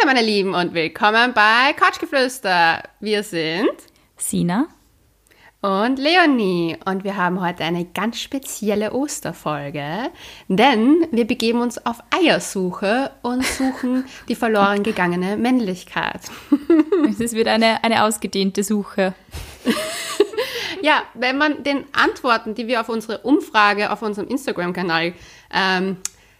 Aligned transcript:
Hallo 0.00 0.12
meine 0.12 0.24
Lieben 0.24 0.54
und 0.54 0.74
willkommen 0.74 1.32
bei 1.32 1.72
Couchgeflüster. 1.72 2.82
Wir 3.00 3.22
sind 3.22 3.70
Sina 4.16 4.68
und 5.60 5.98
Leonie 5.98 6.76
und 6.84 7.04
wir 7.04 7.16
haben 7.16 7.40
heute 7.40 7.64
eine 7.64 7.84
ganz 7.84 8.20
spezielle 8.20 8.92
Osterfolge, 8.92 10.10
denn 10.46 11.06
wir 11.10 11.26
begeben 11.26 11.60
uns 11.60 11.84
auf 11.84 12.00
Eiersuche 12.10 13.10
und 13.22 13.44
suchen 13.44 14.04
die 14.28 14.34
verloren 14.34 14.82
gegangene 14.82 15.36
Männlichkeit. 15.36 16.20
Es 17.20 17.32
wird 17.32 17.48
eine, 17.48 17.82
eine 17.82 18.04
ausgedehnte 18.04 18.62
Suche. 18.62 19.14
ja, 20.82 21.02
wenn 21.14 21.38
man 21.38 21.64
den 21.64 21.84
Antworten, 21.92 22.54
die 22.54 22.68
wir 22.68 22.80
auf 22.80 22.88
unsere 22.88 23.18
Umfrage 23.18 23.90
auf 23.90 24.02
unserem 24.02 24.28
Instagram-Kanal 24.28 25.14
ähm, 25.52 25.96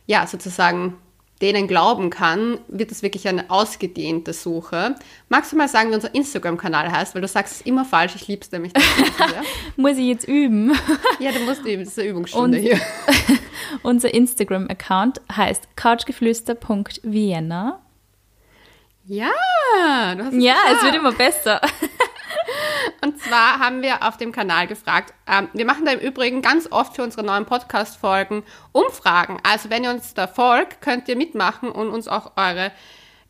ja 0.06 0.27
sozusagen 0.27 0.98
denen 1.39 1.68
glauben 1.68 2.11
kann, 2.11 2.59
wird 2.68 2.91
es 2.91 3.02
wirklich 3.02 3.29
eine 3.29 3.48
ausgedehnte 3.50 4.32
Suche. 4.32 4.96
Magst 5.29 5.53
du 5.53 5.57
mal 5.57 5.68
sagen, 5.68 5.90
wie 5.90 5.94
unser 5.94 6.14
Instagram-Kanal 6.14 6.90
heißt? 6.90 7.14
Weil 7.14 7.22
du 7.22 7.29
sagst 7.29 7.54
es 7.54 7.61
immer 7.63 7.85
falsch, 7.85 8.14
ich 8.17 8.26
liebe 8.29 8.43
es 8.43 8.50
nämlich. 8.50 8.72
Muss 9.77 9.96
ich 9.96 10.07
jetzt 10.07 10.27
üben? 10.27 10.77
ja, 11.21 11.30
du 11.32 11.40
musst 11.40 11.64
üben, 11.64 11.80
das 11.85 11.89
ist 11.89 11.99
eine 11.99 12.08
Übungsstunde 12.08 12.58
Und, 12.58 12.64
hier. 12.64 12.80
unser 13.82 14.13
Instagram-Account 14.13 15.21
heißt 15.35 15.68
couchgeflüster.vienna. 15.77 17.80
Ja, 19.07 19.30
du 20.16 20.25
hast 20.25 20.35
es 20.35 20.43
Ja, 20.44 20.55
gesagt. 20.55 20.77
es 20.77 20.82
wird 20.82 20.94
immer 20.96 21.13
besser. 21.13 21.61
Und 23.00 23.20
zwar 23.20 23.61
haben 23.61 23.82
wir 23.82 24.02
auf 24.07 24.16
dem 24.16 24.32
Kanal 24.32 24.66
gefragt, 24.66 25.14
ähm, 25.26 25.48
wir 25.52 25.64
machen 25.64 25.84
da 25.84 25.93
im 25.93 26.00
Übrigen 26.00 26.43
ganz 26.43 26.70
oft 26.70 26.96
für 26.96 27.02
unsere 27.02 27.24
neuen 27.24 27.46
Podcast-Folgen 27.46 28.43
Umfragen. 28.72 29.38
Also 29.43 29.71
wenn 29.71 29.84
ihr 29.84 29.90
uns 29.90 30.14
da 30.14 30.26
folgt, 30.26 30.80
könnt 30.80 31.08
ihr 31.08 31.16
mitmachen 31.16 31.71
und 31.71 31.90
uns 31.90 32.08
auch 32.08 32.33
eure 32.36 32.72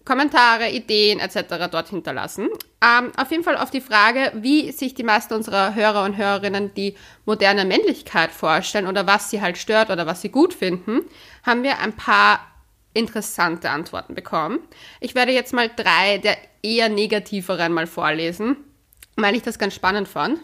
Kommentare, 0.07 0.71
Ideen 0.71 1.19
etc. 1.19 1.69
dort 1.71 1.91
hinterlassen. 1.91 2.49
Ähm, 2.83 3.13
auf 3.19 3.31
jeden 3.31 3.45
Fall 3.45 3.59
auf 3.59 3.71
die 3.71 3.83
Frage, 3.83 4.33
wie 4.37 4.73
sich 4.73 4.95
die 4.95 5.03
meisten 5.03 5.35
unserer 5.35 5.75
Hörer 5.75 6.05
und 6.05 6.17
Hörerinnen 6.17 6.73
die 6.73 6.97
moderne 7.27 7.67
Männlichkeit 7.67 8.31
vorstellen 8.31 8.87
oder 8.87 9.07
was 9.07 9.29
sie 9.29 9.43
halt 9.43 9.59
stört 9.59 9.91
oder 9.91 10.07
was 10.07 10.23
sie 10.23 10.31
gut 10.31 10.55
finden, 10.55 11.03
haben 11.45 11.63
wir 11.63 11.81
ein 11.81 11.93
paar 11.93 12.41
interessante 12.95 13.69
Antworten 13.69 14.15
bekommen. 14.15 14.61
Ich 15.01 15.15
werde 15.15 15.33
jetzt 15.33 15.53
mal 15.53 15.71
drei 15.77 16.17
der 16.17 16.39
eher 16.63 16.89
negativeren 16.89 17.75
mal 17.75 17.87
vorlesen 17.87 18.57
weil 19.23 19.37
ich 19.37 19.43
das 19.43 19.59
ganz 19.59 19.75
spannend 19.75 20.09
fand. 20.09 20.41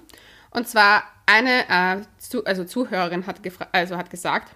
Und 0.50 0.68
zwar 0.68 1.04
eine 1.26 1.68
äh, 1.68 2.02
zu, 2.18 2.44
also 2.44 2.64
Zuhörerin 2.64 3.26
hat, 3.26 3.40
also 3.72 3.96
hat 3.96 4.10
gesagt, 4.10 4.54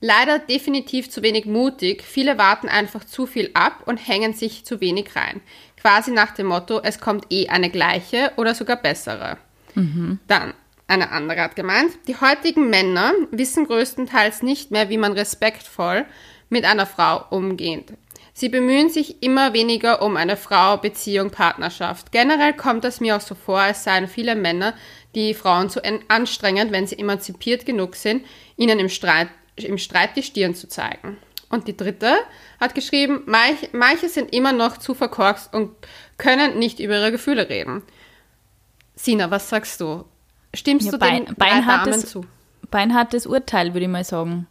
leider 0.00 0.38
definitiv 0.38 1.10
zu 1.10 1.22
wenig 1.22 1.46
mutig. 1.46 2.02
Viele 2.02 2.38
warten 2.38 2.68
einfach 2.68 3.04
zu 3.04 3.26
viel 3.26 3.50
ab 3.54 3.82
und 3.86 3.96
hängen 3.98 4.32
sich 4.32 4.64
zu 4.64 4.80
wenig 4.80 5.14
rein. 5.16 5.40
Quasi 5.80 6.10
nach 6.10 6.32
dem 6.32 6.46
Motto, 6.46 6.80
es 6.82 7.00
kommt 7.00 7.26
eh 7.30 7.48
eine 7.48 7.70
gleiche 7.70 8.32
oder 8.36 8.54
sogar 8.54 8.76
bessere. 8.76 9.38
Mhm. 9.74 10.18
Dann 10.26 10.54
eine 10.88 11.12
andere 11.12 11.42
hat 11.42 11.54
gemeint, 11.54 11.92
die 12.08 12.16
heutigen 12.16 12.68
Männer 12.68 13.12
wissen 13.30 13.64
größtenteils 13.66 14.42
nicht 14.42 14.72
mehr, 14.72 14.88
wie 14.88 14.98
man 14.98 15.12
respektvoll 15.12 16.04
mit 16.48 16.64
einer 16.64 16.86
Frau 16.86 17.24
umgeht. 17.30 17.92
Sie 18.40 18.48
bemühen 18.48 18.88
sich 18.88 19.22
immer 19.22 19.52
weniger 19.52 20.00
um 20.00 20.16
eine 20.16 20.38
Frau, 20.38 20.78
Beziehung, 20.78 21.28
Partnerschaft. 21.28 22.10
Generell 22.10 22.54
kommt 22.54 22.86
es 22.86 22.98
mir 22.98 23.16
auch 23.16 23.20
so 23.20 23.34
vor, 23.34 23.60
als 23.60 23.84
seien 23.84 24.08
viele 24.08 24.34
Männer 24.34 24.72
die 25.14 25.34
Frauen 25.34 25.68
zu 25.68 25.82
anstrengend, 26.08 26.72
wenn 26.72 26.86
sie 26.86 26.98
emanzipiert 26.98 27.66
genug 27.66 27.96
sind, 27.96 28.24
ihnen 28.56 28.78
im 28.78 28.88
Streit, 28.88 29.28
im 29.56 29.76
Streit 29.76 30.16
die 30.16 30.22
Stirn 30.22 30.54
zu 30.54 30.68
zeigen. 30.68 31.18
Und 31.50 31.68
die 31.68 31.76
dritte 31.76 32.16
hat 32.58 32.74
geschrieben, 32.74 33.26
manche 33.26 34.08
sind 34.08 34.32
immer 34.32 34.54
noch 34.54 34.78
zu 34.78 34.94
verkorkst 34.94 35.52
und 35.52 35.72
können 36.16 36.58
nicht 36.58 36.80
über 36.80 36.94
ihre 36.94 37.12
Gefühle 37.12 37.50
reden. 37.50 37.82
Sina, 38.94 39.30
was 39.30 39.50
sagst 39.50 39.82
du? 39.82 40.06
Stimmst 40.54 40.86
ja, 40.86 40.92
du 40.92 40.98
den 40.98 41.26
Bein, 41.26 41.34
Beinhartes, 41.36 42.06
zu? 42.06 42.24
Beinhartes 42.70 43.26
Urteil, 43.26 43.74
würde 43.74 43.84
ich 43.84 43.92
mal 43.92 44.04
sagen. 44.04 44.46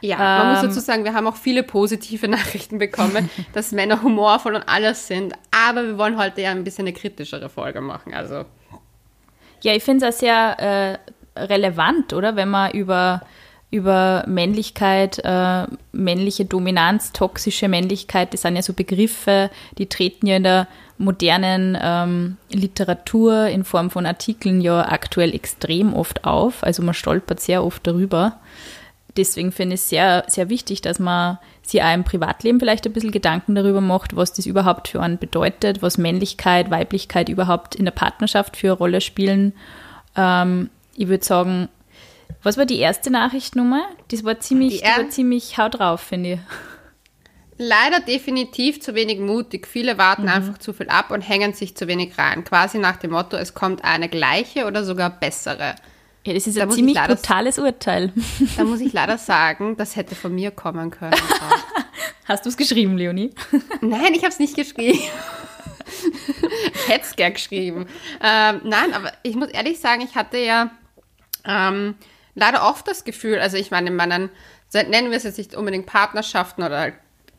Ja, 0.00 0.18
man 0.18 0.46
ähm, 0.46 0.52
muss 0.52 0.62
dazu 0.62 0.80
sagen, 0.80 1.04
wir 1.04 1.14
haben 1.14 1.26
auch 1.26 1.36
viele 1.36 1.62
positive 1.62 2.28
Nachrichten 2.28 2.78
bekommen, 2.78 3.30
dass 3.52 3.72
Männer 3.72 4.02
humorvoll 4.02 4.54
und 4.54 4.68
alles 4.68 5.06
sind. 5.06 5.34
Aber 5.50 5.84
wir 5.84 5.98
wollen 5.98 6.18
heute 6.18 6.42
ja 6.42 6.50
ein 6.50 6.64
bisschen 6.64 6.86
eine 6.86 6.92
kritischere 6.92 7.48
Folge 7.48 7.80
machen. 7.80 8.14
Also. 8.14 8.44
Ja, 9.62 9.72
ich 9.74 9.82
finde 9.82 10.06
es 10.06 10.14
auch 10.14 10.18
sehr 10.18 11.00
äh, 11.36 11.40
relevant, 11.40 12.12
oder? 12.12 12.36
Wenn 12.36 12.50
man 12.50 12.70
über, 12.72 13.22
über 13.70 14.24
Männlichkeit, 14.26 15.20
äh, 15.24 15.66
männliche 15.92 16.44
Dominanz, 16.44 17.12
toxische 17.12 17.68
Männlichkeit, 17.68 18.32
das 18.32 18.42
sind 18.42 18.56
ja 18.56 18.62
so 18.62 18.74
Begriffe, 18.74 19.50
die 19.78 19.86
treten 19.86 20.26
ja 20.26 20.36
in 20.36 20.44
der 20.44 20.68
modernen 20.98 21.76
ähm, 21.80 22.36
Literatur 22.50 23.46
in 23.48 23.64
Form 23.64 23.90
von 23.90 24.06
Artikeln 24.06 24.60
ja 24.60 24.88
aktuell 24.88 25.34
extrem 25.34 25.94
oft 25.94 26.24
auf. 26.24 26.62
Also 26.62 26.82
man 26.82 26.94
stolpert 26.94 27.40
sehr 27.40 27.64
oft 27.64 27.86
darüber 27.86 28.38
deswegen 29.16 29.52
finde 29.52 29.74
ich 29.74 29.80
es 29.80 29.88
sehr, 29.88 30.24
sehr 30.28 30.48
wichtig, 30.48 30.80
dass 30.80 30.98
man 30.98 31.38
sich 31.62 31.82
auch 31.82 31.92
im 31.92 32.04
Privatleben 32.04 32.60
vielleicht 32.60 32.86
ein 32.86 32.92
bisschen 32.92 33.10
Gedanken 33.10 33.54
darüber 33.54 33.80
macht, 33.80 34.16
was 34.16 34.32
das 34.32 34.46
überhaupt 34.46 34.88
für 34.88 35.00
einen 35.00 35.18
bedeutet, 35.18 35.82
was 35.82 35.98
Männlichkeit, 35.98 36.70
Weiblichkeit 36.70 37.28
überhaupt 37.28 37.74
in 37.74 37.84
der 37.84 37.92
Partnerschaft 37.92 38.56
für 38.56 38.68
eine 38.68 38.76
Rolle 38.76 39.00
spielen. 39.00 39.52
Ähm, 40.16 40.70
ich 40.94 41.08
würde 41.08 41.24
sagen, 41.24 41.68
was 42.42 42.56
war 42.56 42.66
die 42.66 42.78
erste 42.78 43.10
Nachrichtnummer? 43.10 43.84
Das 44.08 44.24
war 44.24 44.38
ziemlich, 44.38 44.80
die 44.80 44.84
war 44.84 45.08
ziemlich 45.10 45.58
haut 45.58 45.78
drauf, 45.78 46.00
finde 46.00 46.34
ich. 46.34 46.40
Leider 47.58 48.00
definitiv 48.00 48.82
zu 48.82 48.94
wenig 48.94 49.18
mutig. 49.18 49.66
Viele 49.66 49.96
warten 49.96 50.22
mhm. 50.22 50.28
einfach 50.28 50.58
zu 50.58 50.72
viel 50.72 50.88
ab 50.88 51.10
und 51.10 51.22
hängen 51.22 51.54
sich 51.54 51.74
zu 51.74 51.88
wenig 51.88 52.18
rein. 52.18 52.44
Quasi 52.44 52.78
nach 52.78 52.96
dem 52.96 53.12
Motto, 53.12 53.36
es 53.36 53.54
kommt 53.54 53.82
eine 53.82 54.08
gleiche 54.08 54.66
oder 54.66 54.84
sogar 54.84 55.10
bessere. 55.10 55.74
Ja, 56.26 56.34
das 56.34 56.48
ist 56.48 56.56
da 56.58 56.64
ein 56.64 56.70
ziemlich 56.72 56.98
brutales 56.98 57.56
Urteil. 57.56 58.12
Da 58.56 58.64
muss 58.64 58.80
ich 58.80 58.92
leider 58.92 59.16
sagen, 59.16 59.76
das 59.76 59.94
hätte 59.94 60.16
von 60.16 60.34
mir 60.34 60.50
kommen 60.50 60.90
können. 60.90 61.14
Hast 62.24 62.44
du 62.44 62.48
es 62.48 62.56
geschrieben, 62.56 62.96
Leonie? 62.98 63.32
Nein, 63.80 64.12
ich 64.12 64.22
habe 64.22 64.30
es 64.30 64.40
nicht 64.40 64.56
geschrieben. 64.56 64.98
ich 66.74 66.88
hätte 66.88 67.04
es 67.04 67.14
gern 67.14 67.32
geschrieben. 67.32 67.86
Ähm, 68.20 68.60
nein, 68.64 68.92
aber 68.92 69.12
ich 69.22 69.36
muss 69.36 69.50
ehrlich 69.50 69.78
sagen, 69.78 70.02
ich 70.02 70.16
hatte 70.16 70.38
ja 70.38 70.70
ähm, 71.44 71.94
leider 72.34 72.68
oft 72.68 72.88
das 72.88 73.04
Gefühl, 73.04 73.38
also 73.38 73.56
ich 73.56 73.70
meine, 73.70 73.90
in 73.90 73.96
meinen, 73.96 74.30
nennen 74.72 75.10
wir 75.10 75.16
es 75.16 75.22
jetzt 75.22 75.38
nicht 75.38 75.54
unbedingt 75.54 75.86
Partnerschaften 75.86 76.64
oder 76.64 76.92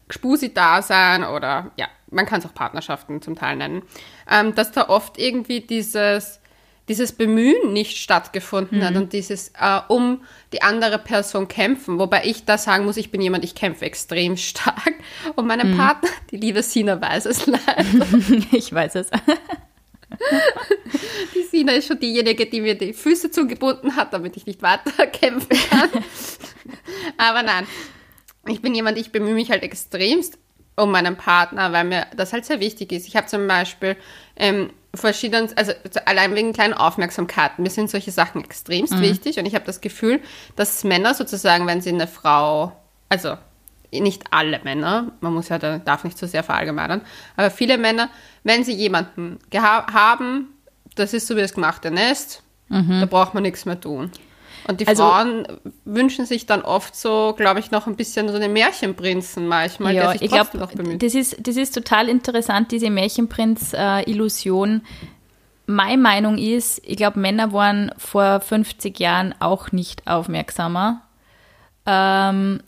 Spusi-Dasein 0.09 1.25
oder 1.25 1.71
ja, 1.75 1.89
man 2.09 2.25
kann 2.25 2.39
es 2.39 2.45
auch 2.45 2.53
Partnerschaften 2.53 3.21
zum 3.21 3.35
Teil 3.35 3.57
nennen, 3.57 3.83
ähm, 4.31 4.55
dass 4.55 4.71
da 4.71 4.87
oft 4.87 5.17
irgendwie 5.17 5.59
dieses 5.59 6.39
dieses 6.87 7.11
Bemühen 7.11 7.73
nicht 7.73 7.97
stattgefunden 7.97 8.79
mhm. 8.79 8.83
hat 8.83 8.95
und 8.95 9.13
dieses 9.13 9.49
äh, 9.59 9.79
um 9.89 10.23
die 10.53 10.61
andere 10.61 10.99
Person 10.99 11.47
kämpfen. 11.47 11.99
Wobei 11.99 12.23
ich 12.25 12.45
da 12.45 12.57
sagen 12.57 12.85
muss, 12.85 12.97
ich 12.97 13.11
bin 13.11 13.21
jemand, 13.21 13.43
ich 13.43 13.55
kämpfe 13.55 13.85
extrem 13.85 14.37
stark. 14.37 14.93
Und 15.35 15.47
meine 15.47 15.65
mhm. 15.65 15.77
Partner, 15.77 16.09
die 16.31 16.37
liebe 16.37 16.63
Sina, 16.63 17.01
weiß 17.01 17.25
es 17.25 17.45
leider. 17.45 17.85
ich 18.51 18.71
weiß 18.71 18.95
es. 18.95 19.09
die 21.35 21.43
Sina 21.43 21.73
ist 21.73 21.87
schon 21.87 21.99
diejenige, 21.99 22.45
die 22.45 22.61
mir 22.61 22.77
die 22.77 22.93
Füße 22.93 23.31
zugebunden 23.31 23.95
hat, 23.95 24.13
damit 24.13 24.37
ich 24.37 24.45
nicht 24.45 24.61
weiter 24.61 25.07
kämpfen 25.11 25.57
kann. 25.69 25.89
Aber 27.17 27.43
nein, 27.43 27.67
ich 28.47 28.61
bin 28.61 28.73
jemand, 28.73 28.97
ich 28.97 29.11
bemühe 29.11 29.33
mich 29.33 29.51
halt 29.51 29.63
extremst 29.63 30.37
um 30.77 30.91
meinen 30.91 31.17
Partner, 31.17 31.73
weil 31.73 31.85
mir 31.85 32.07
das 32.15 32.33
halt 32.33 32.45
sehr 32.45 32.59
wichtig 32.59 32.91
ist. 32.91 33.07
Ich 33.07 33.15
habe 33.15 33.27
zum 33.27 33.47
Beispiel 33.47 33.97
ähm, 34.37 34.71
verschiedene, 34.93 35.49
also 35.55 35.73
allein 36.05 36.33
wegen 36.35 36.53
kleinen 36.53 36.73
Aufmerksamkeiten, 36.73 37.63
mir 37.63 37.69
sind 37.69 37.89
solche 37.89 38.11
Sachen 38.11 38.43
extremst 38.43 38.93
mhm. 38.93 39.01
wichtig 39.01 39.39
und 39.39 39.45
ich 39.45 39.55
habe 39.55 39.65
das 39.65 39.81
Gefühl, 39.81 40.21
dass 40.55 40.83
Männer 40.83 41.13
sozusagen, 41.13 41.67
wenn 41.67 41.81
sie 41.81 41.89
eine 41.89 42.07
Frau, 42.07 42.73
also 43.09 43.35
nicht 43.91 44.23
alle 44.31 44.59
Männer, 44.63 45.11
man 45.21 45.33
muss 45.33 45.49
ja, 45.49 45.59
da 45.59 45.77
darf 45.77 46.03
nicht 46.03 46.17
zu 46.17 46.25
so 46.25 46.31
sehr 46.31 46.43
verallgemeinern, 46.43 47.01
aber 47.35 47.51
viele 47.51 47.77
Männer, 47.77 48.09
wenn 48.43 48.63
sie 48.63 48.73
jemanden 48.73 49.39
haben, 49.53 50.49
das 50.95 51.13
ist 51.13 51.27
so 51.27 51.35
wie 51.35 51.41
das 51.41 51.53
gemachte 51.53 51.91
Nest, 51.91 52.43
mhm. 52.69 52.99
da 52.99 53.05
braucht 53.05 53.33
man 53.33 53.43
nichts 53.43 53.65
mehr 53.65 53.79
tun. 53.79 54.11
Und 54.67 54.81
die 54.81 54.87
also, 54.87 55.03
Frauen 55.03 55.47
wünschen 55.85 56.25
sich 56.25 56.45
dann 56.45 56.61
oft 56.61 56.95
so, 56.95 57.33
glaube 57.37 57.59
ich, 57.59 57.71
noch 57.71 57.87
ein 57.87 57.95
bisschen 57.95 58.27
so 58.27 58.35
eine 58.35 58.49
Märchenprinzen 58.49 59.47
manchmal, 59.47 59.95
ja, 59.95 60.03
der 60.03 60.11
sich 60.13 60.23
ich 60.23 60.31
glaube, 60.31 60.97
das 60.97 61.15
ist, 61.15 61.47
das 61.47 61.55
ist 61.55 61.73
total 61.73 62.09
interessant, 62.09 62.71
diese 62.71 62.89
Märchenprinz-Illusion. 62.89 64.81
Meine 65.67 66.01
Meinung 66.01 66.37
ist, 66.37 66.81
ich 66.85 66.97
glaube, 66.97 67.19
Männer 67.19 67.53
waren 67.53 67.91
vor 67.97 68.41
50 68.41 68.99
Jahren 68.99 69.33
auch 69.39 69.71
nicht 69.71 70.05
aufmerksamer. 70.07 71.01
Ähm, 71.85 72.61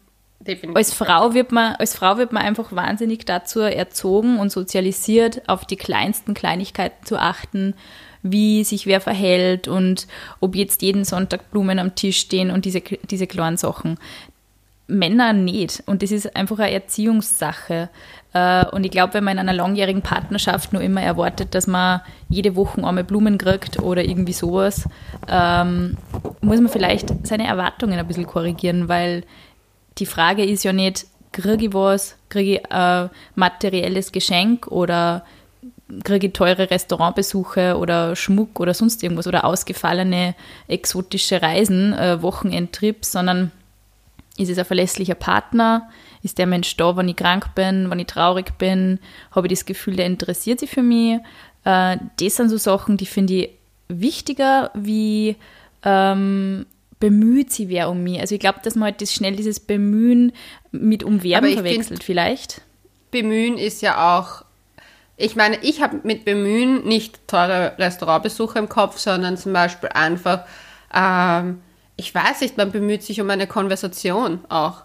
als 0.74 0.94
Frau 0.94 1.34
wird 1.34 1.52
man, 1.52 1.76
als 1.76 1.96
Frau 1.96 2.18
wird 2.18 2.32
man 2.32 2.44
einfach 2.44 2.74
wahnsinnig 2.74 3.26
dazu 3.26 3.60
erzogen 3.60 4.40
und 4.40 4.52
sozialisiert, 4.52 5.48
auf 5.50 5.66
die 5.66 5.76
kleinsten 5.76 6.34
Kleinigkeiten 6.34 7.06
zu 7.06 7.18
achten 7.18 7.76
wie 8.22 8.64
sich 8.64 8.86
wer 8.86 9.02
verhält 9.02 9.68
und 9.68 10.08
ob 10.40 10.56
jetzt 10.56 10.82
jeden 10.82 11.06
Sonntag 11.06 11.52
Blumen 11.52 11.80
am 11.80 11.96
Tisch 11.96 12.20
stehen 12.20 12.52
und 12.52 12.66
diese, 12.66 12.82
diese 12.82 13.28
kleinen 13.28 13.58
Sachen. 13.58 13.98
Männer 14.88 15.34
nicht. 15.34 15.84
Und 15.86 16.02
das 16.02 16.12
ist 16.12 16.36
einfach 16.36 16.60
eine 16.60 16.72
Erziehungssache. 16.72 17.90
Äh, 18.34 18.66
und 18.68 18.84
ich 18.84 18.92
glaube, 18.92 19.14
wenn 19.14 19.24
man 19.24 19.34
in 19.34 19.40
einer 19.40 19.54
langjährigen 19.54 20.02
Partnerschaft 20.02 20.74
nur 20.74 20.82
immer 20.82 21.02
erwartet, 21.02 21.56
dass 21.56 21.68
man 21.68 22.02
jede 22.28 22.56
Woche 22.56 22.84
einmal 22.84 23.04
Blumen 23.04 23.38
kriegt 23.38 23.80
oder 23.80 24.04
irgendwie 24.04 24.34
sowas, 24.34 24.88
ähm, 25.28 25.98
muss 26.42 26.60
man 26.60 26.70
vielleicht 26.70 27.26
seine 27.26 27.48
Erwartungen 27.48 28.00
ein 28.00 28.08
bisschen 28.08 28.28
korrigieren, 28.28 28.90
weil 28.90 29.24
die 30.00 30.06
Frage 30.06 30.44
ist 30.44 30.64
ja 30.64 30.74
nicht, 30.74 31.06
kriege 31.32 31.66
ich 31.66 31.74
was, 31.74 32.16
kriege 32.30 32.56
ich 32.56 32.72
ein 32.72 33.10
materielles 33.36 34.12
Geschenk 34.12 34.68
oder 34.68 35.24
kriege 36.04 36.28
ich 36.28 36.34
teure 36.34 36.70
Restaurantbesuche 36.70 37.78
oder 37.78 38.16
Schmuck 38.16 38.60
oder 38.60 38.74
sonst 38.74 39.02
irgendwas 39.04 39.28
oder 39.28 39.46
ausgefallene 39.46 40.36
exotische 40.68 41.42
Reisen, 41.42 41.94
äh, 41.94 42.22
Wochenendtrips, 42.22 43.12
sondern 43.12 43.52
ist 44.38 44.50
es 44.50 44.58
ein 44.58 44.66
verlässlicher 44.66 45.16
Partner? 45.16 45.90
Ist 46.22 46.38
der 46.38 46.48
Mensch 46.48 46.76
da, 46.78 46.96
wenn 46.96 47.10
ich 47.10 47.16
krank 47.16 47.56
bin, 47.56 47.90
wenn 47.90 48.00
ich 48.00 48.08
traurig 48.08 48.58
bin? 48.58 49.00
Habe 49.32 49.48
ich 49.48 49.54
das 49.54 49.66
Gefühl, 49.66 49.96
der 49.96 50.06
interessiert 50.06 50.60
sich 50.60 50.70
für 50.70 50.84
mich? 50.84 51.20
Äh, 51.66 51.98
das 52.20 52.36
sind 52.36 52.50
so 52.50 52.58
Sachen, 52.58 52.98
die 52.98 53.06
finde 53.06 53.34
ich 53.34 53.50
wichtiger, 53.88 54.72
wie 54.76 55.36
ähm, 55.84 56.66
bemüht 57.00 57.52
sie 57.52 57.70
wer 57.70 57.90
um 57.90 58.04
mich. 58.04 58.20
Also 58.20 58.36
ich 58.36 58.42
glaube, 58.42 58.60
dass 58.64 58.76
man 58.76 58.92
halt 58.92 59.02
das 59.02 59.14
schnell 59.14 59.36
dieses 59.36 59.60
Bemühen 59.60 60.32
mit 60.72 61.04
Umwerben 61.04 61.54
verwechselt 61.54 62.04
vielleicht. 62.04 62.62
Bemühen 63.12 63.58
ist 63.58 63.82
ja 63.82 64.20
auch, 64.20 64.44
ich 65.20 65.36
meine, 65.36 65.58
ich 65.62 65.82
habe 65.82 66.00
mit 66.04 66.24
Bemühen 66.24 66.86
nicht 66.86 67.28
teure 67.28 67.74
Restaurantbesuche 67.78 68.58
im 68.58 68.70
Kopf, 68.70 68.98
sondern 68.98 69.38
zum 69.38 69.52
Beispiel 69.52 69.90
einfach, 69.90 70.46
ähm, 70.94 71.62
ich 71.98 72.16
weiß 72.16 72.42
nicht, 72.42 72.58
man 72.58 72.72
bemüht 72.72 73.04
sich 73.04 73.20
um 73.20 73.30
eine 73.30 73.46
Konversation 73.46 74.40
auch. 74.48 74.84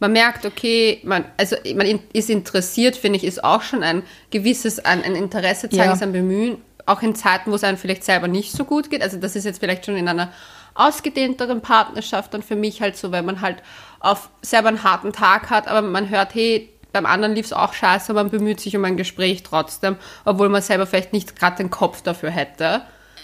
Man 0.00 0.12
merkt, 0.12 0.44
okay, 0.44 1.00
man, 1.04 1.24
also 1.36 1.56
man 1.74 2.00
ist 2.12 2.28
interessiert, 2.28 2.96
finde 2.96 3.16
ich, 3.18 3.24
ist 3.24 3.44
auch 3.44 3.62
schon 3.62 3.84
ein 3.84 4.02
gewisses, 4.30 4.84
ein, 4.84 5.02
ein 5.04 5.14
Interesse 5.14 5.70
zeigen, 5.70 5.94
ja. 5.94 6.02
ein 6.02 6.12
Bemühen, 6.12 6.58
auch 6.84 7.02
in 7.02 7.14
Zeiten, 7.14 7.50
wo 7.52 7.54
es 7.54 7.64
einem 7.64 7.78
vielleicht 7.78 8.04
selber 8.04 8.26
nicht 8.26 8.52
so 8.52 8.64
gut 8.64 8.90
geht. 8.90 9.02
Also 9.02 9.18
das 9.18 9.36
ist 9.36 9.44
jetzt 9.44 9.60
vielleicht 9.60 9.86
schon 9.86 9.96
in 9.96 10.08
einer 10.08 10.32
ausgedehnteren 10.74 11.62
Partnerschaft 11.62 12.34
dann 12.34 12.42
für 12.42 12.56
mich 12.56 12.82
halt 12.82 12.96
so, 12.96 13.12
weil 13.12 13.22
man 13.22 13.40
halt 13.40 13.62
auf 14.00 14.30
selber 14.42 14.68
einen 14.68 14.82
harten 14.82 15.12
Tag 15.12 15.48
hat, 15.48 15.68
aber 15.68 15.80
man 15.80 16.10
hört, 16.10 16.34
hey, 16.34 16.68
beim 16.96 17.06
anderen 17.06 17.34
lief 17.34 17.46
es 17.46 17.52
auch 17.52 17.74
scheiße, 17.74 18.10
aber 18.10 18.22
man 18.24 18.30
bemüht 18.30 18.60
sich 18.60 18.74
um 18.76 18.84
ein 18.84 18.96
Gespräch 18.96 19.42
trotzdem, 19.42 19.96
obwohl 20.24 20.48
man 20.48 20.62
selber 20.62 20.86
vielleicht 20.86 21.12
nicht 21.12 21.38
gerade 21.38 21.56
den 21.56 21.70
Kopf 21.70 22.02
dafür 22.02 22.30
hätte. 22.30 22.82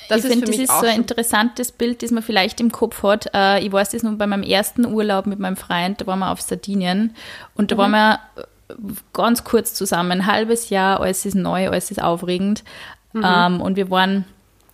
Das 0.09 0.25
ich 0.25 0.31
finde, 0.31 0.47
das 0.47 0.57
ist 0.57 0.69
so 0.81 0.87
ein 0.87 0.97
interessantes 0.97 1.73
Bild, 1.73 2.03
das 2.03 2.11
man 2.11 2.23
vielleicht 2.23 2.61
im 2.61 2.71
Kopf 2.71 3.03
hat. 3.03 3.31
Äh, 3.33 3.65
ich 3.65 3.73
weiß 3.73 3.91
das 3.91 4.03
nur 4.03 4.13
bei 4.19 4.27
meinem 4.27 4.43
ersten 4.43 4.85
Urlaub 4.85 5.27
mit 5.27 5.39
meinem 5.39 5.57
Freund, 5.57 6.01
da 6.01 6.07
waren 6.07 6.19
wir 6.19 6.31
auf 6.31 6.43
Sardinien 6.43 7.15
und 7.55 7.71
da 7.71 7.77
mhm. 7.77 7.79
waren 7.79 7.91
wir 7.93 8.21
äh, 8.37 8.75
ganz 9.15 9.45
kurz 9.45 9.73
zusammen, 9.73 10.13
ein 10.13 10.27
halbes 10.27 10.69
Jahr, 10.69 11.01
alles 11.01 11.25
ist 11.25 11.35
neu, 11.35 11.69
alles 11.69 11.91
ist 11.91 12.03
aufregend. 12.03 12.63
Mhm. 13.15 13.23
Ähm, 13.25 13.61
und 13.63 13.77
wir 13.77 13.91
waren 13.91 14.27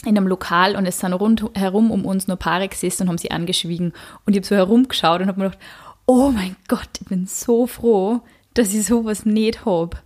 in 0.04 0.16
einem 0.16 0.26
Lokal 0.26 0.74
und 0.74 0.86
es 0.86 0.98
sind 0.98 1.12
rundherum 1.12 1.90
um 1.90 2.04
uns 2.04 2.26
nur 2.26 2.36
Paare 2.36 2.68
gesessen 2.68 3.02
und 3.02 3.08
haben 3.08 3.18
sie 3.18 3.30
angeschwiegen. 3.30 3.92
Und 4.26 4.32
ich 4.32 4.38
habe 4.38 4.46
so 4.46 4.56
herumgeschaut 4.56 5.20
und 5.20 5.28
habe 5.28 5.40
mir 5.40 5.50
gedacht, 5.50 5.62
oh 6.06 6.30
mein 6.30 6.56
Gott, 6.68 6.88
ich 7.00 7.06
bin 7.06 7.26
so 7.26 7.66
froh, 7.66 8.22
dass 8.58 8.74
ich 8.74 8.84
sowas 8.84 9.24
nicht 9.24 9.64
habe. 9.64 9.98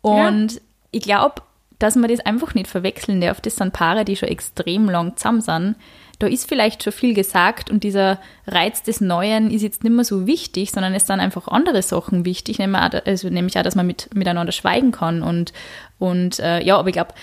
Und 0.00 0.52
ja. 0.52 0.60
ich 0.92 1.02
glaube, 1.02 1.42
dass 1.80 1.96
man 1.96 2.10
das 2.10 2.20
einfach 2.20 2.54
nicht 2.54 2.68
verwechseln 2.68 3.20
darf. 3.20 3.40
Das 3.40 3.56
sind 3.56 3.72
Paare, 3.72 4.04
die 4.04 4.14
schon 4.14 4.28
extrem 4.28 4.88
lang 4.88 5.16
zusammen 5.16 5.40
sind. 5.40 5.76
Da 6.18 6.26
ist 6.26 6.46
vielleicht 6.46 6.82
schon 6.82 6.92
viel 6.92 7.14
gesagt 7.14 7.70
und 7.70 7.82
dieser 7.82 8.20
Reiz 8.46 8.82
des 8.82 9.00
Neuen 9.00 9.50
ist 9.50 9.62
jetzt 9.62 9.82
nicht 9.82 9.94
mehr 9.94 10.04
so 10.04 10.26
wichtig, 10.26 10.70
sondern 10.70 10.94
es 10.94 11.06
sind 11.06 11.18
einfach 11.18 11.48
andere 11.48 11.80
Sachen 11.80 12.26
wichtig, 12.26 12.58
nämlich 12.58 12.82
auch, 12.82 13.06
also 13.06 13.30
nämlich 13.30 13.58
auch 13.58 13.62
dass 13.62 13.74
man 13.74 13.86
mit, 13.86 14.14
miteinander 14.14 14.52
schweigen 14.52 14.92
kann. 14.92 15.22
Und, 15.22 15.54
und 15.98 16.38
äh, 16.38 16.62
ja, 16.62 16.76
aber 16.76 16.88
ich 16.88 16.94
glaube, 16.94 17.14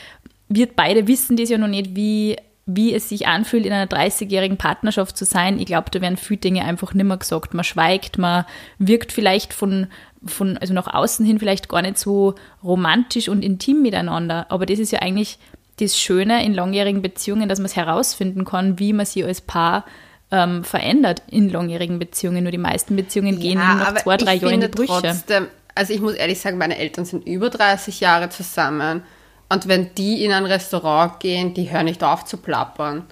wir 0.49 0.67
beide 0.67 1.07
wissen 1.07 1.37
das 1.37 1.49
ja 1.49 1.59
noch 1.59 1.67
nicht, 1.67 1.95
wie, 1.95 2.37
wie 2.65 2.95
es 2.95 3.09
sich 3.09 3.27
anfühlt, 3.27 3.67
in 3.67 3.73
einer 3.73 3.89
30-jährigen 3.89 4.57
Partnerschaft 4.57 5.15
zu 5.15 5.25
sein. 5.25 5.59
Ich 5.59 5.67
glaube, 5.67 5.91
da 5.91 6.01
werden 6.01 6.17
viele 6.17 6.39
Dinge 6.39 6.65
einfach 6.65 6.95
nicht 6.95 7.05
mehr 7.05 7.17
gesagt. 7.17 7.53
Man 7.53 7.63
schweigt, 7.63 8.17
man 8.17 8.45
wirkt 8.79 9.11
vielleicht 9.11 9.53
von, 9.53 9.87
von, 10.27 10.57
also 10.57 10.73
nach 10.73 10.93
außen 10.93 11.25
hin 11.25 11.39
vielleicht 11.39 11.69
gar 11.69 11.81
nicht 11.81 11.97
so 11.97 12.35
romantisch 12.63 13.29
und 13.29 13.43
intim 13.43 13.81
miteinander. 13.81 14.45
Aber 14.49 14.65
das 14.65 14.79
ist 14.79 14.91
ja 14.91 14.99
eigentlich 14.99 15.39
das 15.79 15.97
Schöne 15.97 16.43
in 16.43 16.53
langjährigen 16.53 17.01
Beziehungen, 17.01 17.49
dass 17.49 17.59
man 17.59 17.67
es 17.67 17.75
herausfinden 17.75 18.45
kann, 18.45 18.79
wie 18.79 18.93
man 18.93 19.05
sich 19.05 19.23
als 19.23 19.41
Paar 19.41 19.85
ähm, 20.31 20.63
verändert 20.63 21.21
in 21.27 21.49
langjährigen 21.49 21.99
Beziehungen. 21.99 22.43
Nur 22.43 22.51
die 22.51 22.57
meisten 22.57 22.95
Beziehungen 22.95 23.39
gehen 23.39 23.59
ja, 23.59 23.75
nach 23.75 23.95
zwei, 23.95 24.17
drei 24.17 24.35
Jahren 24.35 24.55
in 24.55 24.61
die 24.61 24.67
Brüche. 24.67 24.87
Trotzdem, 24.87 25.47
also 25.75 25.93
ich 25.93 26.01
muss 26.01 26.13
ehrlich 26.13 26.39
sagen, 26.39 26.57
meine 26.57 26.77
Eltern 26.77 27.05
sind 27.05 27.25
über 27.25 27.49
30 27.49 27.99
Jahre 27.99 28.29
zusammen. 28.29 29.03
Und 29.49 29.67
wenn 29.67 29.93
die 29.95 30.25
in 30.25 30.31
ein 30.31 30.45
Restaurant 30.45 31.19
gehen, 31.19 31.53
die 31.53 31.71
hören 31.71 31.85
nicht 31.85 32.03
auf 32.03 32.25
zu 32.25 32.37
plappern. 32.37 33.05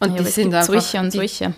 Und 0.00 0.16
ja, 0.16 0.22
die 0.22 0.24
sind 0.24 0.54
einfach. 0.54 0.66
Solche 0.66 0.98
und 1.00 1.12
solche. 1.12 1.54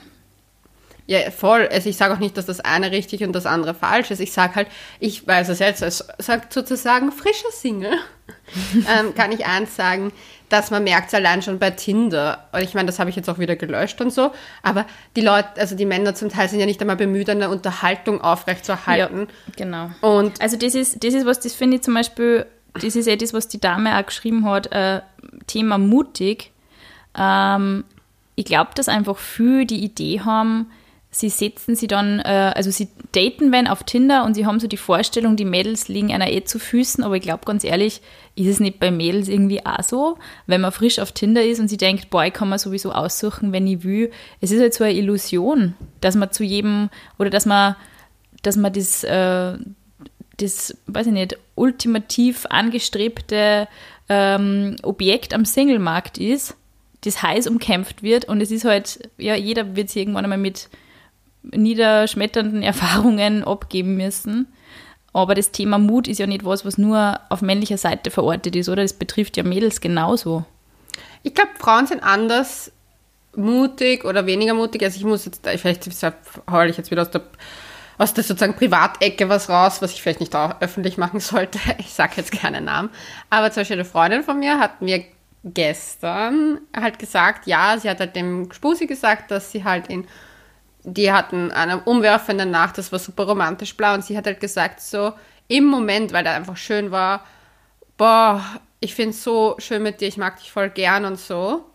Ja, 1.11 1.29
voll. 1.33 1.69
Also 1.73 1.89
ich 1.89 1.97
sage 1.97 2.15
auch 2.15 2.21
nicht, 2.21 2.37
dass 2.37 2.47
das 2.47 2.61
eine 2.61 2.93
richtig 2.93 3.25
und 3.25 3.33
das 3.33 3.45
andere 3.45 3.75
falsch 3.75 4.13
ist. 4.13 4.21
Ich 4.21 4.33
sage 4.33 4.55
halt, 4.55 4.69
ich 5.01 5.27
weiß 5.27 5.49
es 5.49 5.59
jetzt, 5.59 5.83
als 5.83 6.07
sagt 6.19 6.53
sozusagen 6.53 7.11
frischer 7.11 7.51
Single, 7.51 7.99
ähm, 8.75 9.13
kann 9.17 9.33
ich 9.33 9.45
eins 9.45 9.75
sagen, 9.75 10.13
dass 10.51 10.71
man 10.71 10.85
merkt 10.85 11.09
es 11.09 11.15
allein 11.15 11.43
schon 11.43 11.59
bei 11.59 11.71
Tinder. 11.71 12.47
Und 12.53 12.63
ich 12.63 12.75
meine, 12.75 12.87
das 12.87 13.01
habe 13.01 13.11
ich 13.11 13.17
jetzt 13.17 13.29
auch 13.29 13.41
wieder 13.41 13.57
gelöscht 13.57 14.01
und 14.01 14.13
so. 14.13 14.31
Aber 14.63 14.87
die 15.17 15.23
Leute, 15.23 15.49
also 15.57 15.75
die 15.75 15.85
Männer 15.85 16.15
zum 16.15 16.29
Teil 16.29 16.49
sind 16.49 16.61
ja 16.61 16.67
nicht 16.67 16.81
einmal 16.81 16.95
bemüht, 16.95 17.29
eine 17.29 17.51
Unterhaltung 17.51 18.21
aufrechtzuerhalten. 18.21 19.27
Ja, 19.49 19.53
genau. 19.57 19.91
Und 20.03 20.41
also 20.41 20.57
das 20.57 20.77
ist, 20.77 21.03
das 21.03 21.15
ist 21.15 21.27
was, 21.27 21.41
das 21.41 21.55
finde 21.55 21.79
ich 21.79 21.83
zum 21.83 21.95
Beispiel 21.95 22.47
das 22.75 22.95
ist 22.95 23.07
ja 23.07 23.17
das, 23.17 23.35
was 23.35 23.49
die 23.49 23.61
Dame 23.61 23.99
auch 23.99 24.07
geschrieben 24.07 24.45
hat, 24.49 24.71
äh, 24.71 25.01
Thema 25.49 25.77
mutig. 25.77 26.53
Ähm, 27.19 27.83
ich 28.37 28.45
glaube, 28.45 28.71
dass 28.77 28.89
einfach 28.89 29.19
viele 29.19 29.67
die 29.67 29.83
Idee 29.83 30.21
haben, 30.21 30.71
sie 31.11 31.29
setzen 31.29 31.75
sie 31.75 31.89
dann, 31.89 32.21
äh, 32.21 32.53
also 32.55 32.71
sie 32.71 32.89
daten 33.13 33.51
wenn 33.51 33.67
auf 33.67 33.83
Tinder 33.83 34.25
und 34.25 34.35
sie 34.35 34.47
haben 34.47 34.61
so 34.61 34.69
die 34.69 34.77
Vorstellung, 34.77 35.37
die 35.37 35.45
Mädels 35.45 35.89
liegen 35.89 36.13
einer 36.13 36.31
eh 36.31 36.45
zu 36.45 36.59
Füßen, 36.59 37.03
aber 37.03 37.17
ich 37.17 37.23
glaube 37.23 37.45
ganz 37.45 37.65
ehrlich, 37.65 38.01
ist 38.37 38.47
es 38.47 38.61
nicht 38.61 38.79
bei 38.79 38.93
Mädels 38.93 39.29
irgendwie 39.29 39.65
auch 39.67 39.83
so, 39.83 40.19
wenn 40.47 40.61
man 40.61 40.71
frisch 40.71 41.01
auf 41.01 41.11
Tinder 41.13 41.45
ist 41.45 41.59
und 41.59 41.69
sie 41.69 41.77
denkt, 41.77 42.11
boah, 42.11 42.25
ich 42.25 42.33
kann 42.33 42.49
man 42.49 42.59
sowieso 42.61 42.93
aussuchen, 42.93 43.53
wenn 43.53 43.67
ich 43.67 43.83
will. 43.83 44.13
Es 44.41 44.53
ist 44.53 44.61
halt 44.61 44.73
so 44.73 44.85
eine 44.85 44.95
Illusion, 44.95 45.75
dass 46.01 46.15
man 46.15 46.31
zu 46.31 46.45
jedem, 46.45 46.91
oder 47.19 47.31
dass 47.31 47.45
man, 47.45 47.75
dass 48.43 48.57
man 48.57 48.73
das, 48.73 49.03
äh, 49.03 49.59
das, 50.37 50.77
weiß 50.87 51.09
ich 51.09 51.13
nicht, 51.13 51.37
ultimativ 51.57 52.47
angestrebte 52.49 53.67
ähm, 54.09 54.77
Objekt 54.85 55.35
am 55.35 55.45
Singlemarkt 55.45 56.19
ist, 56.19 56.57
das 57.03 57.23
heiß 57.23 57.49
umkämpft 57.49 58.03
wird 58.03 58.27
und 58.27 58.41
es 58.41 58.53
ist 58.53 58.65
halt, 58.65 59.11
ja, 59.19 59.35
jeder 59.35 59.75
wird 59.75 59.91
sich 59.91 60.03
irgendwann 60.03 60.25
einmal 60.25 60.39
mit 60.39 60.69
niederschmetternden 61.43 62.63
Erfahrungen 62.63 63.45
abgeben 63.45 63.97
müssen. 63.97 64.47
Aber 65.13 65.35
das 65.35 65.51
Thema 65.51 65.79
Mut 65.79 66.07
ist 66.07 66.19
ja 66.19 66.27
nicht 66.27 66.45
was, 66.45 66.65
was 66.65 66.79
nur 66.79 67.19
auf 67.31 67.43
männlicher 67.43 67.79
Seite 67.79 68.11
verortet 68.11 68.55
ist, 68.55 68.69
oder? 68.69 68.83
Das 68.83 68.93
betrifft 68.93 69.37
ja 69.37 69.43
Mädels 69.43 69.81
genauso. 69.81 70.45
Ich 71.23 71.35
glaube, 71.35 71.51
Frauen 71.59 71.87
sind 71.87 72.03
anders 72.03 72.71
mutig 73.35 74.05
oder 74.05 74.27
weniger 74.27 74.55
mutig. 74.55 74.83
Also 74.83 74.99
ich 74.99 75.05
muss 75.05 75.25
jetzt, 75.25 75.47
vielleicht 75.47 75.85
hole 76.51 76.71
ich 76.71 76.77
jetzt 76.77 76.91
wieder 76.91 77.03
aus 77.03 77.11
der 77.11 77.23
aus 78.01 78.15
der 78.15 78.25
sozusagen 78.25 78.55
Privatecke 78.55 79.29
was 79.29 79.51
raus, 79.51 79.83
was 79.83 79.93
ich 79.93 80.01
vielleicht 80.01 80.21
nicht 80.21 80.35
auch 80.35 80.59
öffentlich 80.63 80.97
machen 80.97 81.21
sollte. 81.21 81.59
Ich 81.79 81.93
sage 81.93 82.15
jetzt 82.17 82.33
keinen 82.33 82.65
Namen. 82.65 82.89
Aber 83.29 83.51
zum 83.51 83.61
Beispiel 83.61 83.77
eine 83.77 83.85
Freundin 83.85 84.23
von 84.23 84.39
mir 84.39 84.59
hat 84.59 84.81
mir 84.81 85.05
gestern 85.45 86.61
halt 86.75 86.99
gesagt, 86.99 87.47
ja, 87.47 87.77
sie 87.79 87.91
hat 87.91 88.01
halt 88.01 88.17
dem 88.17 88.51
Spusi 88.53 88.87
gesagt, 88.87 89.31
dass 89.31 89.53
sie 89.53 89.65
halt 89.65 89.89
in, 89.89 90.07
die 90.85 91.13
hatten 91.13 91.51
eine 91.53 91.81
umwerfende 91.81 92.47
Nacht, 92.47 92.79
das 92.79 92.93
war 92.93 92.99
super 92.99 93.25
romantisch 93.25 93.77
blau 93.77 93.95
und 93.95 94.05
sie 94.05 94.17
hat 94.17 94.27
halt 94.27 94.41
gesagt 94.41 94.81
so, 94.81 95.13
im 95.49 95.65
Moment, 95.67 96.13
weil 96.13 96.25
der 96.25 96.35
einfach 96.35 96.57
schön 96.57 96.91
war, 96.91 97.25
boah, 97.97 98.43
ich 98.81 98.95
finde 98.95 99.11
es 99.11 99.23
so 99.23 99.57
schön 99.59 99.83
mit 99.83 100.01
dir, 100.01 100.09
ich 100.09 100.17
mag 100.17 100.39
dich 100.39 100.51
voll 100.51 100.71
gern 100.71 101.05
und 101.05 101.19
so. 101.19 101.67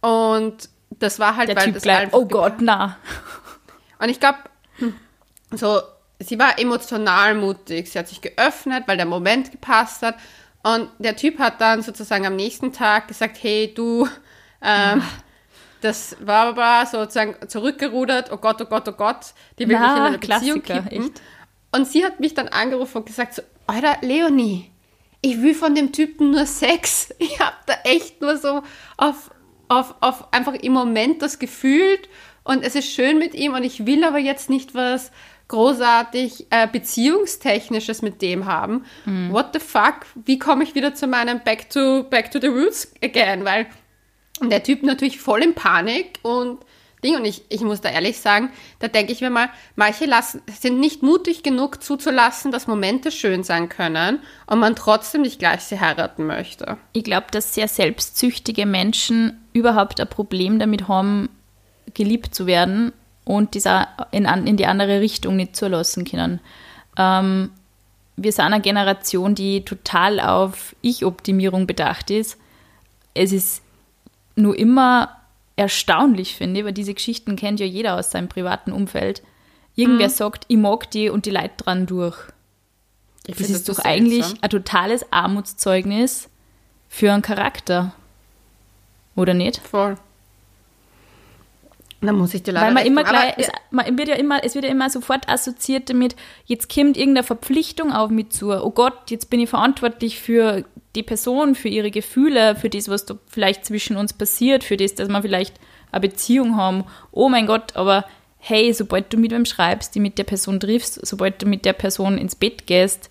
Und 0.00 0.68
das 0.90 1.18
war 1.18 1.36
halt, 1.36 1.48
der 1.48 1.56
weil 1.56 1.64
typ 1.64 1.74
das 1.74 1.82
bleibt, 1.82 2.14
Oh 2.14 2.26
Gott, 2.26 2.54
na. 2.60 2.96
Und 3.98 4.08
ich 4.08 4.20
glaube, 4.20 4.38
so, 5.52 5.80
sie 6.18 6.38
war 6.38 6.58
emotional 6.58 7.34
mutig. 7.34 7.90
Sie 7.90 7.98
hat 7.98 8.08
sich 8.08 8.20
geöffnet, 8.20 8.84
weil 8.86 8.96
der 8.96 9.06
Moment 9.06 9.50
gepasst 9.50 10.02
hat. 10.02 10.16
Und 10.62 10.90
der 10.98 11.16
Typ 11.16 11.38
hat 11.38 11.60
dann 11.60 11.82
sozusagen 11.82 12.26
am 12.26 12.36
nächsten 12.36 12.72
Tag 12.72 13.08
gesagt, 13.08 13.38
hey, 13.42 13.72
du, 13.74 14.06
ähm, 14.62 15.02
das 15.80 16.16
war 16.20 16.46
aber 16.46 16.86
sozusagen 16.86 17.48
zurückgerudert, 17.48 18.30
oh 18.32 18.36
Gott, 18.36 18.60
oh 18.60 18.66
Gott, 18.66 18.88
oh 18.88 18.92
Gott, 18.92 19.34
die 19.58 19.68
will 19.68 19.76
Na, 19.78 19.88
mich 19.88 19.96
in 19.96 20.02
eine 20.02 20.18
Beziehung 20.18 20.62
kippen. 20.62 21.04
Echt? 21.04 21.22
Und 21.72 21.86
sie 21.86 22.04
hat 22.04 22.20
mich 22.20 22.34
dann 22.34 22.48
angerufen 22.48 22.98
und 22.98 23.06
gesagt 23.06 23.34
so, 23.34 23.42
Alter, 23.66 23.98
Leonie, 24.02 24.70
ich 25.22 25.40
will 25.42 25.54
von 25.54 25.74
dem 25.74 25.92
Typen 25.92 26.30
nur 26.30 26.46
Sex. 26.46 27.14
Ich 27.18 27.38
habe 27.38 27.56
da 27.66 27.74
echt 27.84 28.20
nur 28.20 28.36
so 28.36 28.62
auf, 28.96 29.30
auf, 29.68 29.94
auf 30.00 30.32
einfach 30.32 30.54
im 30.54 30.72
Moment 30.72 31.22
das 31.22 31.38
gefühlt 31.38 32.08
und 32.42 32.64
es 32.64 32.74
ist 32.74 32.90
schön 32.90 33.18
mit 33.18 33.34
ihm 33.34 33.54
und 33.54 33.62
ich 33.62 33.86
will 33.86 34.02
aber 34.04 34.18
jetzt 34.18 34.50
nicht 34.50 34.74
was 34.74 35.12
großartig 35.48 36.46
äh, 36.50 36.68
beziehungstechnisches 36.68 38.02
mit 38.02 38.22
dem 38.22 38.46
haben. 38.46 38.84
Mhm. 39.04 39.32
What 39.32 39.50
the 39.52 39.58
fuck? 39.58 40.06
Wie 40.14 40.38
komme 40.38 40.62
ich 40.62 40.74
wieder 40.74 40.94
zu 40.94 41.06
meinem 41.06 41.40
Back 41.40 41.70
to 41.70 42.04
Back 42.04 42.30
to 42.30 42.40
the 42.40 42.46
Roots 42.46 42.92
again? 43.02 43.44
Weil 43.44 43.66
der 44.48 44.62
Typ 44.62 44.82
natürlich 44.82 45.20
voll 45.20 45.42
in 45.42 45.54
Panik 45.54 46.18
und 46.22 46.60
Ding. 47.02 47.16
Und 47.16 47.24
ich, 47.24 47.42
ich 47.48 47.60
muss 47.62 47.80
da 47.80 47.88
ehrlich 47.88 48.18
sagen, 48.18 48.50
da 48.78 48.88
denke 48.88 49.12
ich 49.12 49.20
mir 49.20 49.30
mal, 49.30 49.50
manche 49.76 50.06
lassen, 50.06 50.42
sind 50.58 50.80
nicht 50.80 51.02
mutig 51.02 51.42
genug 51.42 51.82
zuzulassen, 51.82 52.52
dass 52.52 52.66
Momente 52.66 53.10
schön 53.10 53.42
sein 53.42 53.68
können 53.68 54.20
und 54.46 54.58
man 54.58 54.76
trotzdem 54.76 55.22
nicht 55.22 55.38
gleich 55.38 55.62
sie 55.62 55.80
heiraten 55.80 56.26
möchte. 56.26 56.78
Ich 56.92 57.04
glaube, 57.04 57.26
dass 57.30 57.54
sehr 57.54 57.68
selbstsüchtige 57.68 58.66
Menschen 58.66 59.40
überhaupt 59.52 60.00
ein 60.00 60.08
Problem 60.08 60.58
damit 60.58 60.88
haben, 60.88 61.28
geliebt 61.94 62.34
zu 62.34 62.46
werden 62.46 62.92
und 63.24 63.54
dieser 63.54 63.88
in, 64.12 64.24
in 64.24 64.56
die 64.56 64.66
andere 64.66 65.00
Richtung 65.00 65.36
nicht 65.36 65.56
zulassen 65.56 66.04
können. 66.04 66.40
Ähm, 66.96 67.50
wir 68.16 68.32
sind 68.32 68.46
eine 68.46 68.60
Generation, 68.60 69.34
die 69.34 69.64
total 69.64 70.20
auf 70.20 70.76
Ich-Optimierung 70.82 71.66
bedacht 71.66 72.10
ist. 72.10 72.38
Es 73.14 73.32
ist 73.32 73.62
nur 74.40 74.58
immer 74.58 75.16
erstaunlich 75.56 76.34
finde, 76.34 76.64
weil 76.64 76.72
diese 76.72 76.94
Geschichten 76.94 77.36
kennt 77.36 77.60
ja 77.60 77.66
jeder 77.66 77.98
aus 77.98 78.10
seinem 78.10 78.28
privaten 78.28 78.72
Umfeld. 78.72 79.22
Irgendwer 79.76 80.08
mhm. 80.08 80.12
sagt, 80.12 80.44
ich 80.48 80.56
mag 80.56 80.90
die 80.90 81.10
und 81.10 81.26
die 81.26 81.30
Leute 81.30 81.52
dran 81.58 81.86
durch. 81.86 82.16
Ich 83.26 83.36
das 83.36 83.50
ist 83.50 83.68
das 83.68 83.76
doch 83.76 83.84
eigentlich 83.84 84.24
seltsam. 84.24 84.38
ein 84.42 84.50
totales 84.50 85.12
Armutszeugnis 85.12 86.28
für 86.88 87.12
einen 87.12 87.22
Charakter. 87.22 87.92
Oder 89.16 89.34
nicht? 89.34 89.58
Voll. 89.58 89.96
Dann 92.00 92.16
muss 92.16 92.32
ich 92.32 92.42
dir 92.42 92.52
leider 92.52 92.66
Weil 92.66 92.74
man 92.74 92.86
immer 92.86 93.04
gleich, 93.04 93.34
es, 93.36 93.50
man 93.70 93.98
wird 93.98 94.08
ja 94.08 94.14
immer, 94.14 94.42
es 94.42 94.54
wird 94.54 94.64
ja 94.64 94.70
immer 94.70 94.88
sofort 94.88 95.28
assoziiert 95.28 95.90
damit, 95.90 96.16
jetzt 96.46 96.72
kommt 96.72 96.96
irgendeine 96.96 97.24
Verpflichtung 97.24 97.92
auf 97.92 98.10
mich 98.10 98.30
zu. 98.30 98.50
Oh 98.50 98.70
Gott, 98.70 99.10
jetzt 99.10 99.28
bin 99.28 99.40
ich 99.40 99.50
verantwortlich 99.50 100.18
für 100.18 100.64
die 100.94 101.02
Person, 101.02 101.54
für 101.54 101.68
ihre 101.68 101.90
Gefühle, 101.90 102.56
für 102.56 102.68
das, 102.68 102.88
was 102.88 103.06
da 103.06 103.16
vielleicht 103.26 103.64
zwischen 103.64 103.96
uns 103.96 104.12
passiert, 104.12 104.64
für 104.64 104.76
das, 104.76 104.94
dass 104.94 105.08
wir 105.08 105.22
vielleicht 105.22 105.54
eine 105.92 106.00
Beziehung 106.00 106.56
haben. 106.56 106.84
Oh 107.12 107.28
mein 107.28 107.46
Gott, 107.46 107.76
aber 107.76 108.04
hey, 108.38 108.72
sobald 108.72 109.12
du 109.12 109.16
mit 109.16 109.30
wem 109.32 109.44
schreibst, 109.44 109.94
die 109.94 110.00
mit 110.00 110.18
der 110.18 110.24
Person 110.24 110.58
triffst, 110.58 111.06
sobald 111.06 111.42
du 111.42 111.46
mit 111.46 111.64
der 111.64 111.74
Person 111.74 112.18
ins 112.18 112.34
Bett 112.34 112.66
gehst, 112.66 113.10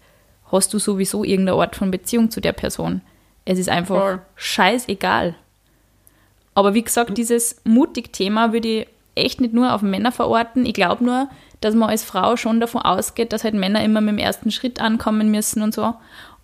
hast 0.51 0.73
du 0.73 0.79
sowieso 0.79 1.23
irgendeine 1.23 1.59
Art 1.59 1.75
von 1.75 1.91
Beziehung 1.91 2.31
zu 2.31 2.41
der 2.41 2.53
Person. 2.53 3.01
Es 3.45 3.59
ist 3.59 3.69
einfach 3.69 3.95
Voll. 3.95 4.21
scheißegal. 4.35 5.35
Aber 6.53 6.73
wie 6.73 6.83
gesagt, 6.83 7.17
dieses 7.17 7.61
Mutig-Thema 7.63 8.51
würde 8.51 8.67
ich 8.67 8.87
echt 9.15 9.41
nicht 9.41 9.53
nur 9.53 9.73
auf 9.73 9.81
Männer 9.81 10.11
verorten. 10.11 10.65
Ich 10.65 10.73
glaube 10.73 11.03
nur, 11.03 11.29
dass 11.61 11.75
man 11.75 11.89
als 11.89 12.03
Frau 12.03 12.37
schon 12.37 12.59
davon 12.59 12.81
ausgeht, 12.81 13.33
dass 13.33 13.43
halt 13.43 13.53
Männer 13.53 13.83
immer 13.83 14.01
mit 14.01 14.13
dem 14.13 14.17
ersten 14.17 14.51
Schritt 14.51 14.79
ankommen 14.79 15.29
müssen 15.29 15.61
und 15.61 15.73
so. 15.73 15.93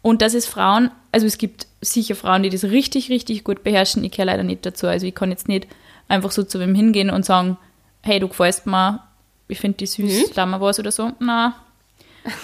Und 0.05 0.21
dass 0.21 0.35
es 0.35 0.45
Frauen, 0.45 0.91
also 1.11 1.25
es 1.25 1.39
gibt 1.39 1.65
sicher 1.81 2.15
Frauen, 2.15 2.43
die 2.43 2.51
das 2.51 2.65
richtig, 2.65 3.09
richtig 3.09 3.43
gut 3.43 3.63
beherrschen. 3.63 4.03
Ich 4.03 4.11
kehre 4.11 4.27
leider 4.27 4.43
nicht 4.43 4.63
dazu. 4.63 4.85
Also 4.85 5.07
ich 5.07 5.15
kann 5.15 5.31
jetzt 5.31 5.47
nicht 5.47 5.65
einfach 6.07 6.29
so 6.29 6.43
zu 6.43 6.59
wem 6.59 6.75
hingehen 6.75 7.09
und 7.09 7.25
sagen, 7.25 7.57
hey, 8.03 8.19
du 8.19 8.27
gefällst 8.27 8.67
mir, 8.67 9.01
ich 9.47 9.59
finde 9.59 9.77
die 9.77 9.87
süß, 9.87 10.29
mhm. 10.29 10.33
da 10.35 10.45
mal 10.45 10.61
was 10.61 10.77
oder 10.77 10.91
so. 10.91 11.11
Na, 11.17 11.55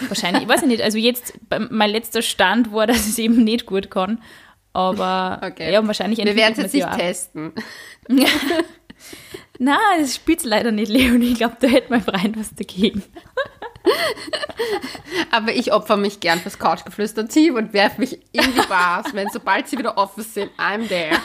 wahrscheinlich, 0.07 0.41
ich 0.41 0.49
weiß 0.49 0.63
nicht. 0.63 0.81
Also 0.81 0.97
jetzt, 0.97 1.33
mein 1.69 1.91
letzter 1.91 2.23
Stand 2.23 2.73
war, 2.73 2.87
dass 2.87 3.05
ich 3.05 3.11
es 3.11 3.19
eben 3.19 3.43
nicht 3.43 3.67
gut 3.67 3.91
kann. 3.91 4.23
Aber 4.73 5.39
okay. 5.43 5.71
ja, 5.71 5.85
wahrscheinlich 5.85 6.17
Wir 6.17 6.35
werden 6.35 6.53
es 6.53 6.63
jetzt 6.63 6.73
nicht 6.73 6.91
testen. 6.97 7.53
Na, 9.59 9.77
das 9.99 10.15
spielt 10.15 10.43
leider 10.45 10.71
nicht, 10.71 10.89
Leonie. 10.89 11.33
Ich 11.33 11.37
glaube, 11.37 11.57
da 11.59 11.67
hätte 11.67 11.91
mein 11.91 12.01
Freund 12.01 12.39
was 12.39 12.55
dagegen. 12.55 13.03
Aber 15.31 15.51
ich 15.53 15.73
opfer 15.73 15.97
mich 15.97 16.19
gern 16.19 16.39
fürs 16.39 16.59
Couchgeflüster-Team 16.59 17.55
und 17.55 17.73
werfe 17.73 17.99
mich 17.99 18.19
in 18.31 18.53
die 18.53 18.67
Bars, 18.67 19.13
wenn 19.13 19.29
sobald 19.29 19.67
sie 19.67 19.77
wieder 19.77 19.97
offen 19.97 20.23
sind, 20.23 20.51
I'm 20.57 20.87
there. 20.87 21.17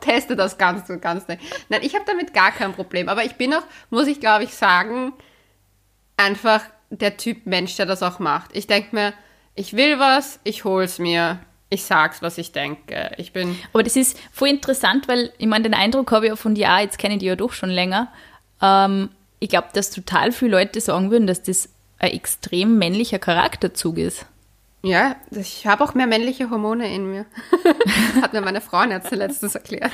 Teste 0.00 0.36
das 0.36 0.58
ganz 0.58 0.88
und 0.90 1.00
ganz. 1.00 1.26
Nein, 1.26 1.80
ich 1.82 1.94
habe 1.94 2.04
damit 2.06 2.34
gar 2.34 2.52
kein 2.52 2.72
Problem. 2.72 3.08
Aber 3.08 3.24
ich 3.24 3.34
bin 3.34 3.52
auch, 3.54 3.62
muss 3.90 4.06
ich 4.06 4.20
glaube 4.20 4.44
ich 4.44 4.54
sagen, 4.54 5.12
einfach 6.16 6.60
der 6.90 7.16
Typ 7.16 7.46
Mensch, 7.46 7.76
der 7.76 7.86
das 7.86 8.02
auch 8.02 8.18
macht. 8.18 8.50
Ich 8.54 8.66
denke 8.66 8.94
mir, 8.94 9.14
ich 9.54 9.74
will 9.74 9.98
was, 9.98 10.40
ich 10.44 10.64
hol's 10.64 10.98
mir. 10.98 11.40
Ich 11.70 11.84
sag's, 11.84 12.22
was 12.22 12.38
ich 12.38 12.52
denke. 12.52 13.12
Ich 13.16 13.32
bin. 13.32 13.58
Aber 13.72 13.82
das 13.82 13.96
ist 13.96 14.18
voll 14.30 14.48
interessant, 14.48 15.08
weil 15.08 15.32
ich 15.38 15.46
meine, 15.46 15.64
den 15.64 15.74
Eindruck 15.74 16.12
habe 16.12 16.26
ich 16.26 16.30
ja 16.30 16.36
von 16.36 16.54
dir, 16.54 16.68
jetzt 16.80 16.98
kenne 16.98 17.14
ich 17.14 17.20
die 17.20 17.26
ja 17.26 17.34
doch 17.34 17.52
schon 17.52 17.70
länger. 17.70 18.12
Ähm, 18.62 19.08
ich 19.44 19.50
glaube, 19.50 19.68
dass 19.74 19.90
total 19.90 20.32
viele 20.32 20.52
Leute 20.52 20.80
sagen 20.80 21.10
würden, 21.10 21.26
dass 21.26 21.42
das 21.42 21.68
ein 21.98 22.12
extrem 22.12 22.78
männlicher 22.78 23.18
Charakterzug 23.18 23.98
ist. 23.98 24.24
Ja, 24.82 25.16
ich 25.32 25.66
habe 25.66 25.84
auch 25.84 25.92
mehr 25.92 26.06
männliche 26.06 26.48
Hormone 26.48 26.90
in 26.94 27.10
mir. 27.10 27.26
Hat 28.22 28.32
mir 28.32 28.40
meine 28.40 28.62
Frau 28.62 28.82
jetzt 28.84 29.10
letztens 29.10 29.54
erklärt. 29.54 29.92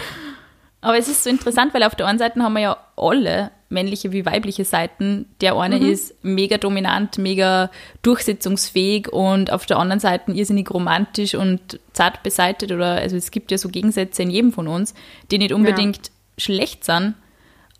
Aber 0.82 0.96
es 0.96 1.08
ist 1.08 1.24
so 1.24 1.30
interessant, 1.30 1.74
weil 1.74 1.82
auf 1.82 1.96
der 1.96 2.06
einen 2.06 2.20
Seite 2.20 2.40
haben 2.40 2.52
wir 2.52 2.60
ja 2.60 2.76
alle 2.96 3.50
männliche 3.70 4.12
wie 4.12 4.24
weibliche 4.24 4.64
Seiten. 4.64 5.26
Der 5.40 5.56
eine 5.56 5.80
mhm. 5.80 5.90
ist 5.90 6.14
mega 6.22 6.56
dominant, 6.56 7.18
mega 7.18 7.72
durchsetzungsfähig 8.02 9.12
und 9.12 9.52
auf 9.52 9.66
der 9.66 9.78
anderen 9.78 10.00
Seite 10.00 10.30
irrsinnig 10.30 10.70
romantisch 10.70 11.34
und 11.34 11.80
zart 11.92 12.22
beseitet. 12.22 12.70
Oder 12.70 12.92
also 12.92 13.16
es 13.16 13.32
gibt 13.32 13.50
ja 13.50 13.58
so 13.58 13.68
Gegensätze 13.68 14.22
in 14.22 14.30
jedem 14.30 14.52
von 14.52 14.68
uns, 14.68 14.94
die 15.32 15.38
nicht 15.38 15.52
unbedingt 15.52 16.06
ja. 16.06 16.12
schlecht 16.38 16.84
sind. 16.84 17.14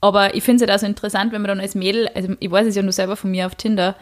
Aber 0.01 0.35
ich 0.35 0.43
finde 0.43 0.65
es 0.65 0.69
halt 0.69 0.77
auch 0.77 0.81
so 0.81 0.87
interessant, 0.87 1.33
wenn 1.33 1.43
man 1.43 1.49
dann 1.49 1.61
als 1.61 1.75
Mädel, 1.75 2.09
also 2.15 2.35
ich 2.39 2.51
weiß 2.51 2.67
es 2.67 2.75
ja 2.75 2.83
nur 2.83 2.93
selber 2.93 3.17
von 3.17 3.31
mir 3.31 3.47
auf 3.47 3.55
Tinder, 3.55 3.97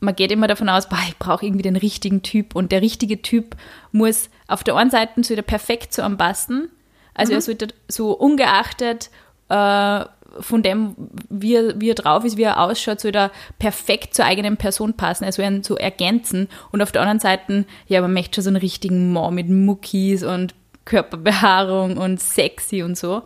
man 0.00 0.14
geht 0.14 0.30
immer 0.30 0.46
davon 0.46 0.68
aus, 0.68 0.88
boah, 0.88 1.00
ich 1.08 1.18
brauche 1.18 1.44
irgendwie 1.44 1.62
den 1.62 1.74
richtigen 1.74 2.22
Typ 2.22 2.54
und 2.54 2.70
der 2.70 2.82
richtige 2.82 3.20
Typ 3.20 3.56
muss 3.90 4.30
auf 4.46 4.62
der 4.62 4.76
einen 4.76 4.90
Seite 4.90 5.20
so 5.24 5.30
wieder 5.30 5.42
perfekt 5.42 5.92
zu 5.92 6.04
einem 6.04 6.16
passen 6.16 6.70
also 7.18 7.32
mhm. 7.32 7.36
er 7.36 7.42
sollte 7.42 7.68
so 7.88 8.12
ungeachtet 8.12 9.10
äh, 9.48 10.04
von 10.40 10.62
dem, 10.62 10.94
wie 11.28 11.56
er, 11.56 11.80
wie 11.80 11.90
er 11.90 11.94
drauf 11.94 12.24
ist, 12.24 12.36
wie 12.36 12.44
er 12.44 12.60
ausschaut, 12.60 13.00
soll 13.00 13.10
er 13.14 13.32
perfekt 13.58 14.14
zur 14.14 14.24
eigenen 14.24 14.56
Person 14.56 14.94
passen, 14.94 15.24
also 15.24 15.42
ihn 15.42 15.64
so 15.64 15.76
ergänzen. 15.76 16.48
Und 16.70 16.80
auf 16.80 16.92
der 16.92 17.02
anderen 17.02 17.18
Seite, 17.18 17.64
ja, 17.88 18.00
man 18.00 18.12
möchte 18.12 18.36
schon 18.36 18.44
so 18.44 18.50
einen 18.50 18.56
richtigen 18.58 19.12
Mann 19.12 19.34
mit 19.34 19.48
Muckis 19.48 20.22
und 20.22 20.54
Körperbehaarung 20.84 21.98
und 21.98 22.20
sexy 22.20 22.82
und 22.82 22.96
so. 22.96 23.22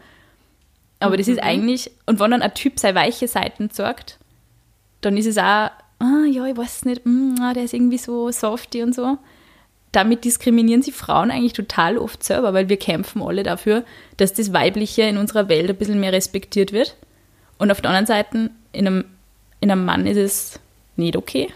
Aber 1.03 1.17
das 1.17 1.29
ist 1.29 1.37
mhm. 1.37 1.47
eigentlich, 1.47 1.91
und 2.07 2.21
wenn 2.21 2.31
dann 2.31 2.43
ein 2.43 2.55
Typ 2.55 2.79
seine 2.79 2.95
weiche 2.99 3.29
Seiten 3.29 3.71
zeigt, 3.71 4.19
dann 5.01 5.17
ist 5.17 5.27
es 5.27 5.39
auch, 5.39 5.71
ah, 5.99 6.25
ja, 6.31 6.47
ich 6.47 6.57
weiß 6.57 6.85
nicht, 6.85 7.05
mm, 7.05 7.37
ah, 7.41 7.53
der 7.53 7.65
ist 7.65 7.75
irgendwie 7.75 7.99
so 7.99 8.31
softy 8.31 8.83
und 8.83 8.95
so 8.95 9.19
damit 9.93 10.25
diskriminieren 10.25 10.83
sie 10.83 10.91
Frauen 10.91 11.31
eigentlich 11.31 11.53
total 11.53 11.99
oft 11.99 12.25
selber, 12.25 12.55
weil 12.55 12.71
wir 12.71 12.79
kämpfen 12.79 13.23
alle 13.23 13.43
dafür, 13.43 13.85
dass 14.17 14.33
das 14.33 14.53
Weibliche 14.53 15.03
in 15.03 15.19
unserer 15.19 15.49
Welt 15.49 15.69
ein 15.69 15.77
bisschen 15.77 16.01
mehr 16.01 16.13
respektiert 16.13 16.73
wird. 16.73 16.97
Und 17.59 17.71
auf 17.71 17.83
der 17.83 17.91
anderen 17.91 18.07
Seite, 18.07 18.51
in 18.73 18.87
einem, 18.87 19.05
in 19.61 19.71
einem 19.71 19.85
Mann 19.85 20.07
ist 20.07 20.17
es 20.17 20.61
nicht 20.97 21.15
okay. 21.15 21.53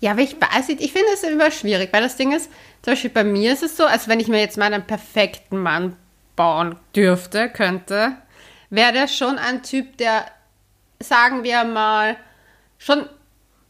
Ja, 0.00 0.12
aber 0.12 0.20
ich 0.20 0.36
weiß 0.38 0.68
nicht, 0.68 0.82
ich 0.82 0.92
finde 0.92 1.08
es 1.14 1.22
immer 1.22 1.50
schwierig, 1.50 1.92
weil 1.92 2.02
das 2.02 2.16
Ding 2.16 2.32
ist, 2.32 2.50
zum 2.82 2.92
Beispiel 2.92 3.10
bei 3.10 3.24
mir 3.24 3.52
ist 3.52 3.62
es 3.62 3.76
so, 3.76 3.84
als 3.84 4.08
wenn 4.08 4.20
ich 4.20 4.28
mir 4.28 4.40
jetzt 4.40 4.58
mal 4.58 4.72
einen 4.72 4.86
perfekten 4.86 5.58
Mann 5.58 5.96
bauen 6.36 6.76
dürfte, 6.94 7.48
könnte, 7.48 8.16
wäre 8.70 8.92
der 8.92 9.08
schon 9.08 9.38
ein 9.38 9.62
Typ, 9.62 9.96
der, 9.98 10.24
sagen 11.00 11.44
wir 11.44 11.64
mal, 11.64 12.16
schon 12.78 13.06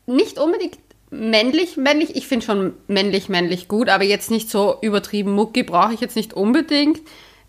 nicht 0.07 0.39
unbedingt 0.39 0.79
männlich, 1.11 1.77
männlich. 1.77 2.17
Ich 2.17 2.27
finde 2.27 2.47
schon 2.47 2.75
männlich, 2.89 3.29
männlich 3.29 3.69
gut, 3.69 3.89
aber 3.89 4.05
jetzt 4.05 4.31
nicht 4.31 4.51
so 4.51 4.79
übertrieben 4.81 5.33
Mucki 5.33 5.63
brauche 5.63 5.93
ich 5.93 6.01
jetzt 6.01 6.17
nicht 6.17 6.33
unbedingt. 6.33 7.01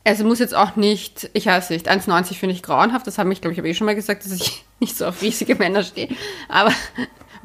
Also 0.04 0.26
muss 0.26 0.40
jetzt 0.40 0.54
auch 0.54 0.76
nicht, 0.76 1.30
ich 1.34 1.46
weiß 1.46 1.70
nicht, 1.70 1.90
1,90 1.90 2.34
finde 2.34 2.56
ich 2.56 2.62
grauenhaft. 2.62 3.08
Das 3.08 3.18
habe 3.18 3.32
ich, 3.32 3.40
glaube 3.40 3.54
ich, 3.54 3.58
habe 3.58 3.70
eh 3.70 3.74
schon 3.74 3.86
mal 3.86 3.96
gesagt, 3.96 4.26
dass 4.26 4.34
ich 4.34 4.66
nicht 4.80 4.98
so 4.98 5.06
auf 5.06 5.22
riesige 5.22 5.56
Männer 5.56 5.84
stehe. 5.84 6.10
Aber, 6.50 6.74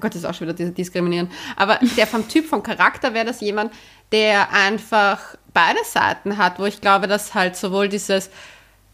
Gott, 0.00 0.14
das 0.14 0.22
ist 0.22 0.24
auch 0.24 0.34
schon 0.34 0.48
wieder 0.48 0.70
diskriminieren. 0.70 1.30
Aber 1.56 1.78
der 1.96 2.06
vom 2.06 2.28
Typ, 2.28 2.46
vom 2.46 2.62
Charakter 2.62 3.14
wäre 3.14 3.26
das 3.26 3.40
jemand, 3.40 3.72
der 4.12 4.52
einfach 4.52 5.36
beide 5.52 5.80
Seiten 5.84 6.38
hat, 6.38 6.58
wo 6.58 6.66
ich 6.66 6.80
glaube, 6.80 7.06
dass 7.06 7.34
halt 7.34 7.56
sowohl 7.56 7.88
dieses, 7.88 8.30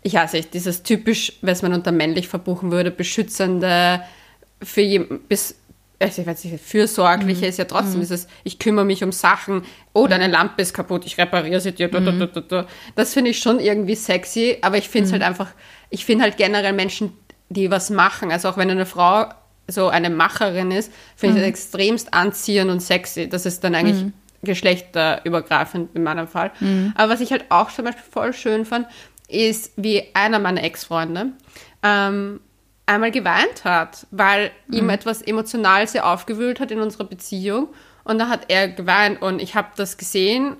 ich 0.03 0.15
weiß 0.15 0.33
nicht, 0.35 0.55
dieses 0.55 0.83
typisch, 0.83 1.35
was 1.43 1.63
man 1.63 1.73
unter 1.73 1.93
männlich 1.93 2.29
verbuchen 2.29 2.73
würde, 2.73 2.91
beschützende, 2.91 4.03
für 4.63 4.99
bis 5.29 5.57
also 6.01 6.23
ich 6.23 6.29
weiß 6.29 6.45
nicht, 6.45 6.63
fürsorgliche 6.63 7.43
mhm. 7.43 7.49
ist 7.49 7.59
ja 7.59 7.65
trotzdem 7.65 7.97
mhm. 7.97 8.01
dieses, 8.01 8.27
ich 8.43 8.59
kümmere 8.59 8.85
mich 8.85 9.03
um 9.05 9.13
Sachen, 9.13 9.63
oh, 9.93 10.07
deine 10.07 10.27
Lampe 10.27 10.61
ist 10.61 10.75
kaputt, 10.75 11.07
ich 11.07 11.19
repariere 11.19 11.61
sie 11.61 11.73
dir. 11.73 11.89
Mhm. 11.89 12.29
Das 12.95 13.15
finde 13.15 13.31
ich 13.31 13.39
schon 13.39 13.61
irgendwie 13.61 13.95
sexy, 13.95 14.59
aber 14.61 14.77
ich 14.77 14.89
finde 14.89 15.07
es 15.07 15.11
mhm. 15.11 15.15
halt 15.15 15.23
einfach, 15.23 15.49
ich 15.91 16.05
finde 16.05 16.25
halt 16.25 16.37
generell 16.37 16.73
Menschen, 16.73 17.13
die 17.49 17.71
was 17.71 17.91
machen, 17.91 18.33
also 18.33 18.49
auch 18.49 18.57
wenn 18.57 18.71
eine 18.71 18.87
Frau 18.87 19.27
so 19.69 19.89
eine 19.89 20.11
Macherin 20.11 20.71
ist, 20.71 20.93
finde 21.17 21.37
ich 21.37 21.41
das 21.41 21.47
mhm. 21.47 21.51
extremst 21.51 22.15
anziehend 22.15 22.71
und 22.71 22.81
sexy. 22.81 23.29
Das 23.29 23.47
ist 23.47 23.65
dann 23.65 23.75
eigentlich 23.75 24.05
mhm. 24.05 24.13
geschlechterübergreifend 24.43 25.95
in 25.95 26.03
meinem 26.03 26.29
Fall. 26.29 26.53
Aber 26.95 27.13
was 27.13 27.21
ich 27.21 27.33
halt 27.33 27.47
auch 27.49 27.71
zum 27.71 27.87
Beispiel 27.87 28.05
voll 28.11 28.33
schön 28.33 28.65
fand, 28.65 28.87
ist, 29.29 29.73
wie 29.77 30.05
einer 30.15 30.39
meiner 30.39 30.63
Ex-Freunde, 30.63 31.33
ähm, 31.83 32.41
einmal 32.87 33.11
geweint 33.11 33.65
hat, 33.65 34.07
weil 34.11 34.51
Mhm. 34.67 34.79
ihm 34.79 34.91
etwas 34.91 35.23
emotional 35.23 35.87
sehr 35.89 36.07
aufgewühlt 36.07 36.61
hat 36.61 36.71
in 36.71 36.81
unserer 36.81 37.05
Beziehung. 37.05 37.69
Und 38.05 38.19
da 38.19 38.29
hat 38.29 38.47
er 38.49 38.69
geweint 38.69 39.23
und 39.23 39.41
ich 39.41 39.55
habe 39.55 39.69
das 39.77 39.97
gesehen, 39.97 40.57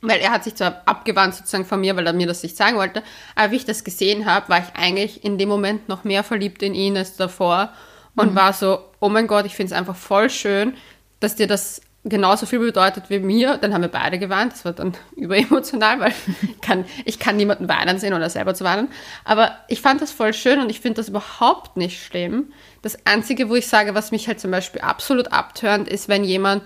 weil 0.00 0.20
er 0.20 0.30
hat 0.30 0.44
sich 0.44 0.54
zwar 0.54 0.82
abgewandt 0.86 1.34
sozusagen 1.34 1.66
von 1.66 1.80
mir, 1.80 1.96
weil 1.96 2.06
er 2.06 2.12
mir 2.12 2.26
das 2.26 2.42
nicht 2.42 2.56
sagen 2.56 2.76
wollte, 2.76 3.02
aber 3.34 3.52
wie 3.52 3.56
ich 3.56 3.64
das 3.64 3.84
gesehen 3.84 4.26
habe, 4.26 4.48
war 4.48 4.60
ich 4.60 4.80
eigentlich 4.80 5.24
in 5.24 5.38
dem 5.38 5.48
Moment 5.48 5.88
noch 5.88 6.04
mehr 6.04 6.22
verliebt 6.22 6.62
in 6.62 6.74
ihn 6.74 6.96
als 6.96 7.16
davor 7.16 7.70
und 8.18 8.34
war 8.34 8.52
so, 8.52 8.80
oh 9.00 9.08
mein 9.08 9.26
Gott, 9.26 9.46
ich 9.46 9.54
finde 9.54 9.72
es 9.72 9.78
einfach 9.78 9.96
voll 9.96 10.30
schön, 10.30 10.74
dass 11.20 11.36
dir 11.36 11.46
das 11.46 11.80
genauso 12.04 12.46
viel 12.46 12.58
bedeutet 12.58 13.04
wie 13.10 13.18
mir. 13.18 13.56
Dann 13.58 13.74
haben 13.74 13.82
wir 13.82 13.88
beide 13.88 14.18
geweint, 14.18 14.52
das 14.52 14.64
war 14.64 14.72
dann 14.72 14.94
überemotional, 15.16 16.00
weil 16.00 16.12
ich 16.42 16.60
kann, 16.60 16.84
ich 17.04 17.18
kann 17.18 17.36
niemanden 17.36 17.68
weinen 17.68 17.98
sehen 17.98 18.14
oder 18.14 18.30
selber 18.30 18.54
zu 18.54 18.64
weinen. 18.64 18.88
Aber 19.24 19.56
ich 19.68 19.80
fand 19.80 20.00
das 20.00 20.12
voll 20.12 20.32
schön 20.32 20.60
und 20.60 20.70
ich 20.70 20.80
finde 20.80 20.96
das 20.96 21.08
überhaupt 21.08 21.76
nicht 21.76 22.02
schlimm. 22.02 22.52
Das 22.82 23.06
Einzige, 23.06 23.48
wo 23.48 23.56
ich 23.56 23.66
sage, 23.66 23.94
was 23.94 24.10
mich 24.10 24.28
halt 24.28 24.40
zum 24.40 24.50
Beispiel 24.50 24.80
absolut 24.80 25.32
abtönt, 25.32 25.88
ist, 25.88 26.08
wenn 26.08 26.24
jemand 26.24 26.62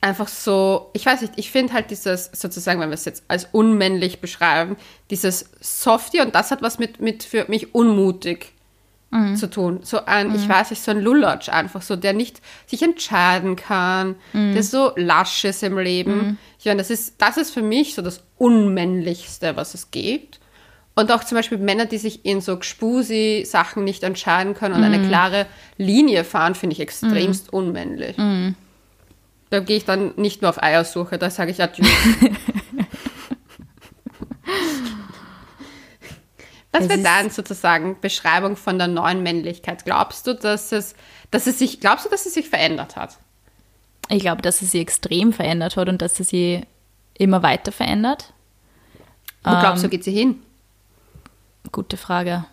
einfach 0.00 0.28
so, 0.28 0.90
ich 0.92 1.06
weiß 1.06 1.22
nicht, 1.22 1.34
ich 1.36 1.50
finde 1.50 1.72
halt 1.72 1.90
dieses, 1.90 2.30
sozusagen, 2.32 2.80
wenn 2.80 2.90
wir 2.90 2.94
es 2.94 3.06
jetzt 3.06 3.24
als 3.28 3.48
unmännlich 3.50 4.20
beschreiben, 4.20 4.76
dieses 5.10 5.50
Softie 5.60 6.20
und 6.20 6.34
das 6.34 6.50
hat 6.50 6.62
was 6.62 6.78
mit, 6.78 7.00
mit 7.00 7.24
für 7.24 7.46
mich 7.48 7.74
unmutig 7.74 8.52
zu 9.36 9.48
tun. 9.48 9.80
So 9.82 10.04
ein, 10.04 10.34
ich 10.34 10.48
weiß 10.48 10.70
nicht, 10.70 10.82
so 10.82 10.90
ein 10.90 11.00
Lulatsch 11.00 11.48
einfach 11.48 11.82
so, 11.82 11.96
der 11.96 12.12
nicht 12.12 12.40
sich 12.66 12.82
entscheiden 12.82 13.56
kann, 13.56 14.16
der 14.54 14.62
so 14.62 14.92
lasch 14.96 15.44
ist 15.44 15.62
im 15.62 15.78
Leben. 15.78 16.38
Ich 16.58 16.66
meine, 16.66 16.78
das 16.78 16.90
ist, 16.90 17.14
das 17.18 17.36
ist 17.36 17.50
für 17.52 17.62
mich 17.62 17.94
so 17.94 18.02
das 18.02 18.22
Unmännlichste, 18.38 19.56
was 19.56 19.74
es 19.74 19.90
gibt. 19.90 20.40
Und 20.94 21.12
auch 21.12 21.24
zum 21.24 21.36
Beispiel 21.36 21.58
Männer, 21.58 21.84
die 21.84 21.98
sich 21.98 22.24
in 22.24 22.40
so 22.40 22.56
Gspusi-Sachen 22.56 23.84
nicht 23.84 24.02
entscheiden 24.02 24.54
können 24.54 24.74
und 24.74 24.82
eine 24.82 25.06
klare 25.08 25.46
Linie 25.76 26.24
fahren, 26.24 26.54
finde 26.54 26.72
ich 26.74 26.80
extremst 26.80 27.52
unmännlich. 27.52 28.16
Da 29.50 29.60
gehe 29.60 29.76
ich 29.76 29.84
dann 29.84 30.12
nicht 30.16 30.40
nur 30.42 30.48
auf 30.48 30.62
Eiersuche, 30.62 31.18
da 31.18 31.30
sage 31.30 31.50
ich 31.50 31.62
Adieu. 31.62 31.84
Was 36.80 36.88
wäre 36.88 37.02
dann 37.02 37.30
sozusagen 37.30 37.98
Beschreibung 38.00 38.56
von 38.56 38.78
der 38.78 38.88
neuen 38.88 39.22
Männlichkeit? 39.22 39.84
Glaubst 39.84 40.26
du, 40.26 40.34
dass 40.34 40.72
es, 40.72 40.94
dass 41.30 41.46
es 41.46 41.58
sich, 41.58 41.80
glaubst 41.80 42.06
du, 42.06 42.10
dass 42.10 42.26
es 42.26 42.34
sich 42.34 42.48
verändert 42.48 42.96
hat? 42.96 43.18
Ich 44.08 44.20
glaube, 44.20 44.42
dass 44.42 44.62
es 44.62 44.70
sie 44.70 44.80
extrem 44.80 45.32
verändert 45.32 45.76
hat 45.76 45.88
und 45.88 46.00
dass 46.02 46.20
es 46.20 46.28
sie 46.28 46.62
immer 47.18 47.42
weiter 47.42 47.72
verändert. 47.72 48.32
Wo 49.42 49.50
glaubst 49.50 49.82
du, 49.82 49.86
Ähm. 49.86 49.90
geht 49.90 50.04
sie 50.04 50.12
hin? 50.12 50.42
Gute 51.72 51.96
Frage. 51.96 52.44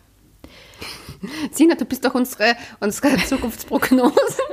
Sina, 1.51 1.75
du 1.75 1.85
bist 1.85 2.03
doch 2.05 2.15
unsere, 2.15 2.55
unsere 2.79 3.17
Zukunftsprognosen. 3.25 4.15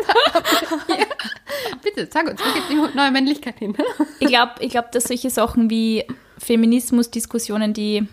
Bitte, 1.83 2.09
sag 2.13 2.29
uns, 2.29 2.41
wo 2.41 2.53
geht 2.53 2.63
die 2.71 2.97
neue 2.97 3.11
Männlichkeit 3.11 3.59
hin? 3.59 3.75
Ich 4.19 4.29
glaube, 4.29 4.53
ich 4.61 4.71
glaub, 4.71 4.93
dass 4.93 5.05
solche 5.05 5.31
Sachen 5.31 5.71
wie 5.71 6.05
Feminismus-Diskussionen, 6.39 7.73
die 7.73 8.07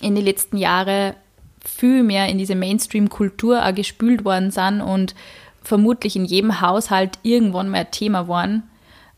in 0.00 0.14
den 0.14 0.24
letzten 0.24 0.56
Jahren 0.56 1.14
viel 1.64 2.02
mehr 2.02 2.28
in 2.28 2.38
diese 2.38 2.54
Mainstream-Kultur 2.54 3.64
auch 3.64 3.74
gespült 3.74 4.24
worden 4.24 4.50
sind 4.50 4.80
und 4.80 5.14
vermutlich 5.62 6.16
in 6.16 6.24
jedem 6.24 6.60
Haushalt 6.60 7.18
irgendwann 7.22 7.68
mal 7.68 7.78
ein 7.78 7.90
Thema 7.90 8.28
waren, 8.28 8.62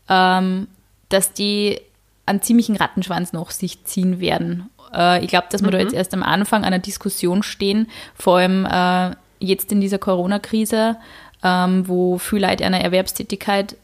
ähm, 0.09 0.67
dass 1.09 1.33
die 1.33 1.79
einen 2.25 2.41
ziemlichen 2.41 2.75
Rattenschwanz 2.75 3.33
nach 3.33 3.51
sich 3.51 3.83
ziehen 3.85 4.19
werden. 4.19 4.69
Äh, 4.93 5.23
ich 5.23 5.29
glaube, 5.29 5.47
dass 5.51 5.63
wir 5.63 5.71
da 5.71 5.79
jetzt 5.79 5.93
erst 5.93 6.13
am 6.13 6.23
Anfang 6.23 6.63
einer 6.63 6.79
Diskussion 6.79 7.43
stehen, 7.43 7.87
vor 8.15 8.37
allem 8.37 8.65
äh, 8.65 9.15
jetzt 9.39 9.71
in 9.71 9.81
dieser 9.81 9.99
Corona-Krise, 9.99 10.97
ähm, 11.43 11.87
wo 11.87 12.17
viele 12.17 12.47
Leute 12.47 12.65
eine 12.65 12.83
Erwerbstätigkeit 12.83 13.77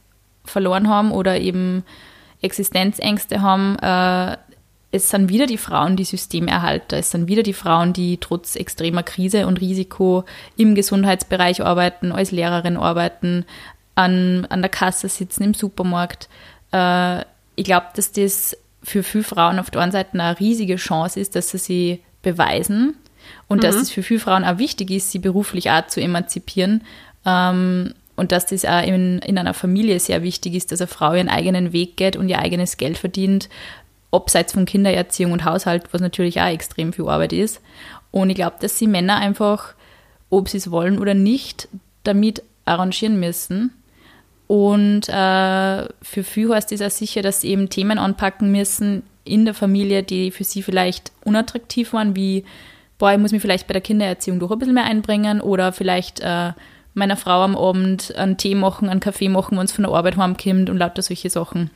verloren 0.44 0.90
haben 0.90 1.12
oder 1.12 1.40
eben 1.40 1.84
Existenzängste 2.42 3.42
haben. 3.42 3.78
Äh, 3.80 4.38
es 4.96 5.10
sind 5.10 5.30
wieder 5.30 5.46
die 5.46 5.58
Frauen, 5.58 5.98
die 5.98 6.06
Systemerhalter. 6.06 6.98
Es 6.98 7.12
sind 7.12 7.28
wieder 7.28 7.44
die 7.44 7.54
Frauen, 7.54 7.92
die 7.92 8.18
trotz 8.18 8.56
extremer 8.56 9.04
Krise 9.04 9.46
und 9.46 9.60
Risiko 9.60 10.24
im 10.56 10.74
Gesundheitsbereich 10.74 11.62
arbeiten, 11.62 12.12
als 12.12 12.32
Lehrerin 12.32 12.78
arbeiten, 12.78 13.46
an, 13.96 14.46
an 14.50 14.62
der 14.62 14.70
Kasse 14.70 15.10
sitzen 15.10 15.44
im 15.44 15.54
Supermarkt. 15.54 16.30
Äh, 16.72 17.22
ich 17.56 17.66
glaube, 17.66 17.88
dass 17.96 18.14
das 18.14 18.58
für 18.84 19.04
viele 19.04 19.24
Frauen 19.24 19.60
auf 19.60 19.70
der 19.70 19.82
einen 19.82 19.92
Seite 19.92 20.14
eine 20.14 20.40
riesige 20.40 20.78
Chance 20.78 21.20
ist, 21.20 21.36
dass 21.36 21.50
sie 21.50 21.58
sie 21.58 22.00
beweisen 22.22 22.96
und 23.48 23.64
dass 23.64 23.76
es 23.76 23.92
für 23.92 24.04
viele 24.04 24.20
Frauen 24.20 24.46
auch 24.46 24.60
wichtig 24.60 24.92
ist, 24.92 25.12
sie 25.12 25.20
beruflich 25.20 25.72
auch 25.72 25.88
zu 25.88 26.00
emanzipieren. 26.00 26.84
Ähm, 27.26 27.94
und 28.16 28.32
dass 28.32 28.46
das 28.46 28.64
auch 28.64 28.82
in, 28.82 29.20
in 29.20 29.38
einer 29.38 29.54
Familie 29.54 30.00
sehr 30.00 30.24
wichtig 30.24 30.54
ist, 30.54 30.72
dass 30.72 30.80
eine 30.80 30.88
Frau 30.88 31.14
ihren 31.14 31.28
eigenen 31.28 31.74
Weg 31.74 31.98
geht 31.98 32.16
und 32.16 32.30
ihr 32.30 32.40
eigenes 32.40 32.78
Geld 32.78 32.98
verdient, 32.98 33.50
abseits 34.12 34.54
von 34.54 34.66
Kindererziehung 34.66 35.32
und 35.32 35.46
Haushalt, 35.46 35.86
was 35.92 36.02
natürlich 36.02 36.40
auch 36.40 36.48
extrem 36.48 36.94
viel 36.94 37.08
Arbeit 37.08 37.34
ist. 37.34 37.62
Und 38.12 38.30
ich 38.30 38.36
glaube, 38.36 38.56
dass 38.60 38.78
sie 38.78 38.88
Männer 38.88 39.18
einfach, 39.18 39.74
ob 40.30 40.48
sie 40.48 40.58
es 40.58 40.72
wollen 40.72 41.00
oder 41.00 41.14
nicht, 41.14 41.68
damit 42.04 42.44
arrangieren 42.66 43.20
müssen. 43.20 43.72
Und 44.48 45.10
äh, 45.10 45.88
für 46.02 46.24
viele 46.24 46.56
heißt 46.56 46.72
es 46.72 46.82
auch 46.82 46.92
sicher, 46.92 47.22
dass 47.22 47.42
sie 47.42 47.50
eben 47.50 47.70
Themen 47.70 47.98
anpacken 47.98 48.52
müssen 48.52 49.04
in 49.24 49.46
der 49.46 49.54
Familie, 49.54 50.04
die 50.04 50.32
für 50.32 50.44
sie 50.44 50.62
vielleicht 50.62 51.12
unattraktiv 51.24 51.94
waren, 51.94 52.16
wie, 52.16 52.46
boah, 52.98 53.12
ich 53.12 53.18
muss 53.18 53.32
mich 53.32 53.42
vielleicht 53.42 53.68
bei 53.68 53.74
der 53.74 53.82
Kindererziehung 53.82 54.40
doch 54.40 54.52
ein 54.52 54.60
bisschen 54.60 54.76
mehr 54.76 54.86
einbringen 54.86 55.42
oder 55.42 55.74
vielleicht 55.74 56.20
äh, 56.20 56.54
meiner 56.94 57.18
Frau 57.18 57.42
am 57.42 57.58
Abend 57.58 58.16
einen 58.16 58.38
Tee 58.38 58.56
machen, 58.56 58.88
einen 58.88 59.00
Kaffee 59.00 59.30
machen, 59.30 59.58
wenn 59.58 59.66
es 59.66 59.72
von 59.72 59.84
der 59.84 59.94
Arbeit 59.94 60.16
heimkommt 60.18 60.70
und 60.70 60.78
lauter 60.78 61.02
solche 61.02 61.30
Sachen. 61.30 61.72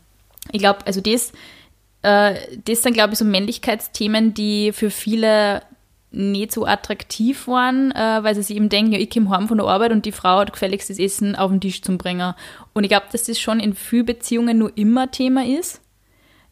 Ich 0.51 0.59
glaube, 0.59 0.85
also 0.85 1.01
das, 1.01 1.33
äh, 2.01 2.35
das 2.65 2.81
sind, 2.81 2.93
glaube 2.93 3.13
ich, 3.13 3.19
so 3.19 3.25
Männlichkeitsthemen, 3.25 4.33
die 4.33 4.71
für 4.71 4.89
viele 4.89 5.62
nicht 6.12 6.51
so 6.51 6.65
attraktiv 6.65 7.47
waren, 7.47 7.91
äh, 7.91 8.23
weil 8.23 8.33
sie 8.33 8.41
sich 8.41 8.55
eben 8.55 8.69
denken, 8.69 8.93
ja, 8.93 8.99
ich 8.99 9.09
komme 9.09 9.29
heim 9.29 9.47
von 9.47 9.57
der 9.57 9.67
Arbeit 9.67 9.91
und 9.91 10.05
die 10.05 10.12
Frau 10.12 10.39
hat 10.39 10.53
gefälligst 10.53 10.89
das 10.89 10.97
Essen 10.97 11.35
auf 11.35 11.51
den 11.51 11.62
Tisch 11.62 11.81
zum 11.81 11.97
bringen. 11.97 12.33
Und 12.73 12.83
ich 12.83 12.89
glaube, 12.89 13.05
dass 13.12 13.25
das 13.25 13.39
schon 13.39 13.59
in 13.59 13.75
vielen 13.75 14.05
Beziehungen 14.05 14.57
nur 14.57 14.75
immer 14.75 15.12
Thema 15.12 15.45
ist. 15.45 15.81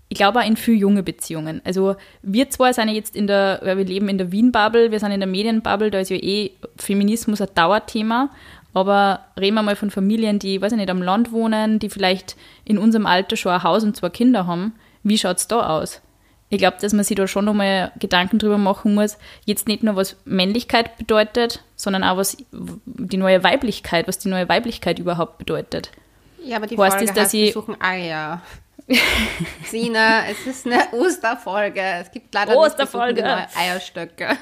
Ich 0.10 0.18
glaube 0.18 0.40
auch 0.40 0.46
in 0.46 0.58
vielen 0.58 0.78
junge 0.78 1.04
Beziehungen. 1.04 1.62
Also 1.66 1.96
wir 2.22 2.50
zwei 2.50 2.72
sind 2.72 2.90
jetzt 2.90 3.16
in 3.16 3.28
der, 3.28 3.62
ja, 3.66 3.78
wir 3.78 3.84
leben 3.84 4.08
in 4.10 4.18
der 4.18 4.32
Wien-Bubble, 4.32 4.92
wir 4.92 5.00
sind 5.00 5.12
in 5.12 5.20
der 5.20 5.28
Medienbubble, 5.28 5.92
da 5.92 6.00
ist 6.00 6.12
ja 6.12 6.18
eh 6.18 6.52
Feminismus 6.78 7.42
ein 7.42 7.50
Dauerthema. 7.56 8.30
Aber 8.74 9.22
reden 9.40 9.56
wir 9.56 9.64
mal 9.64 9.76
von 9.76 9.90
Familien, 9.90 10.38
die, 10.38 10.62
weiß 10.62 10.74
ich 10.74 10.78
nicht, 10.78 10.92
am 10.92 11.02
Land 11.02 11.32
wohnen, 11.32 11.80
die 11.80 11.90
vielleicht 11.90 12.38
in 12.64 12.78
unserem 12.78 13.08
Alter 13.08 13.36
schon 13.36 13.52
ein 13.52 13.64
Haus 13.64 13.84
und 13.84 13.98
zwei 13.98 14.10
Kinder 14.10 14.46
haben. 14.46 14.74
Wie 15.04 15.18
schaut 15.18 15.38
es 15.38 15.48
da 15.48 15.68
aus? 15.78 16.02
Ich 16.50 16.60
glaube, 16.60 16.78
dass 16.80 16.94
man 16.94 17.04
sich 17.04 17.18
da 17.18 17.28
schon 17.28 17.44
nochmal 17.46 17.92
Gedanken 18.00 18.40
drüber 18.40 18.58
machen 18.58 18.96
muss, 18.96 19.18
jetzt 19.46 19.68
nicht 19.68 19.84
nur 19.84 19.96
was 19.98 20.16
Männlichkeit 20.24 20.98
bedeutet, 20.98 21.62
sondern 21.76 22.04
auch 22.06 22.16
was 22.18 22.38
die 22.52 23.18
neue 23.18 23.44
Weiblichkeit, 23.44 24.08
was 24.08 24.18
die 24.18 24.30
neue 24.30 24.48
Weiblichkeit 24.48 24.98
überhaupt 25.00 25.40
bedeutet. 25.40 25.92
Ja, 26.46 26.56
aber 26.58 26.68
die 26.68 26.78
Heißt 26.78 26.92
Folge 26.98 27.06
das, 27.08 27.16
dass 27.16 27.24
heißt, 27.26 27.34
ich- 27.34 27.54
suchen 27.54 27.76
Eier. 27.82 28.42
Sina, 29.66 30.26
es 30.30 30.46
ist 30.48 30.66
eine 30.66 30.80
Osterfolge. 30.94 31.82
Es 32.02 32.10
gibt 32.12 32.34
leider 32.34 32.56
Osterfolge. 32.56 33.22
nicht 33.22 33.58
Eierstöcke. 33.58 34.30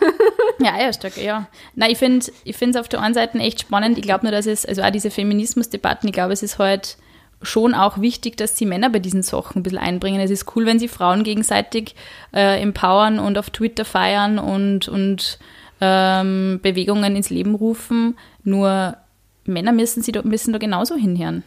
Ja, 0.59 0.73
Eierstöcke, 0.75 1.21
ja. 1.21 1.47
Nein, 1.75 1.91
ich 1.91 1.97
finde 1.97 2.25
ich 2.45 2.61
es 2.61 2.75
auf 2.77 2.87
der 2.87 3.01
einen 3.01 3.13
Seite 3.13 3.37
echt 3.39 3.59
spannend. 3.59 3.97
Ich 3.97 4.03
glaube 4.05 4.23
nur, 4.25 4.31
dass 4.31 4.45
es, 4.45 4.65
also 4.65 4.83
auch 4.83 4.89
diese 4.89 5.11
Feminismusdebatten, 5.11 6.07
ich 6.07 6.13
glaube, 6.13 6.31
es 6.31 6.43
ist 6.43 6.59
halt 6.59 6.97
schon 7.45 7.73
auch 7.73 7.99
wichtig, 8.01 8.37
dass 8.37 8.57
sie 8.57 8.65
Männer 8.65 8.89
bei 8.89 8.99
diesen 8.99 9.23
Sachen 9.23 9.59
ein 9.59 9.63
bisschen 9.63 9.79
einbringen. 9.79 10.19
Es 10.21 10.31
ist 10.31 10.55
cool, 10.55 10.65
wenn 10.65 10.79
sie 10.79 10.87
Frauen 10.87 11.23
gegenseitig 11.23 11.95
äh, 12.33 12.61
empowern 12.61 13.19
und 13.19 13.37
auf 13.37 13.49
Twitter 13.49 13.85
feiern 13.85 14.39
und, 14.39 14.87
und 14.87 15.39
ähm, 15.81 16.59
Bewegungen 16.61 17.15
ins 17.15 17.29
Leben 17.29 17.55
rufen. 17.55 18.17
Nur 18.43 18.97
Männer 19.45 19.71
müssen, 19.71 20.01
sie 20.01 20.11
da, 20.11 20.21
müssen 20.23 20.53
da 20.53 20.59
genauso 20.59 20.95
hinhören. 20.95 21.43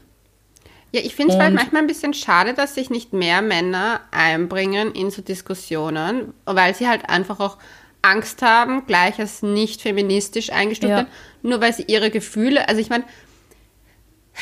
Ja, 0.93 1.03
ich 1.03 1.15
finde 1.15 1.35
es 1.35 1.41
halt 1.41 1.55
manchmal 1.55 1.83
ein 1.83 1.87
bisschen 1.87 2.15
schade, 2.15 2.55
dass 2.55 2.75
sich 2.75 2.89
nicht 2.89 3.13
mehr 3.13 3.43
Männer 3.43 4.01
einbringen 4.11 4.93
in 4.93 5.11
so 5.11 5.21
Diskussionen, 5.21 6.33
weil 6.47 6.75
sie 6.75 6.89
halt 6.89 7.11
einfach 7.11 7.41
auch 7.41 7.59
Angst 8.01 8.41
haben, 8.41 8.87
gleich 8.87 9.19
als 9.19 9.43
nicht 9.43 9.83
feministisch 9.83 10.51
eingestuft 10.51 10.91
Ja. 10.91 10.97
werden, 10.99 11.09
nur 11.43 11.61
weil 11.61 11.75
sie 11.75 11.85
ihre 11.89 12.11
Gefühle, 12.11 12.69
also 12.69 12.81
ich 12.81 12.89
meine, 12.89 13.05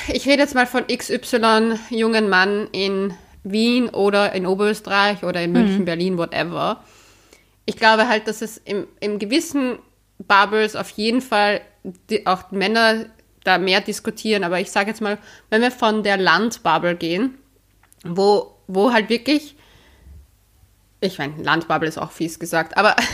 ich 0.08 0.26
rede 0.26 0.42
jetzt 0.42 0.54
mal 0.54 0.66
von 0.66 0.86
XY 0.86 1.78
jungen 1.90 2.28
Mann 2.28 2.68
in 2.72 3.14
Wien 3.44 3.88
oder 3.88 4.32
in 4.32 4.46
Oberösterreich 4.46 5.22
oder 5.22 5.42
in 5.42 5.52
München, 5.52 5.84
Berlin, 5.84 6.18
whatever. 6.18 6.82
Ich 7.64 7.76
glaube 7.76 8.08
halt, 8.08 8.28
dass 8.28 8.42
es 8.42 8.58
im, 8.58 8.86
im 9.00 9.18
gewissen 9.18 9.78
Bubbles 10.18 10.76
auf 10.76 10.90
jeden 10.90 11.20
Fall 11.20 11.60
die, 12.10 12.26
auch 12.26 12.50
Männer 12.50 13.06
da 13.44 13.58
mehr 13.58 13.80
diskutieren. 13.80 14.44
Aber 14.44 14.60
ich 14.60 14.70
sage 14.70 14.90
jetzt 14.90 15.00
mal, 15.00 15.18
wenn 15.50 15.62
wir 15.62 15.70
von 15.70 16.02
der 16.02 16.16
Landbubble 16.16 16.96
gehen, 16.96 17.38
wo, 18.04 18.54
wo 18.66 18.92
halt 18.92 19.08
wirklich, 19.08 19.56
ich 21.00 21.18
meine, 21.18 21.42
Landbubble 21.42 21.88
ist 21.88 21.98
auch 21.98 22.10
fies 22.10 22.38
gesagt, 22.38 22.76
aber 22.76 22.96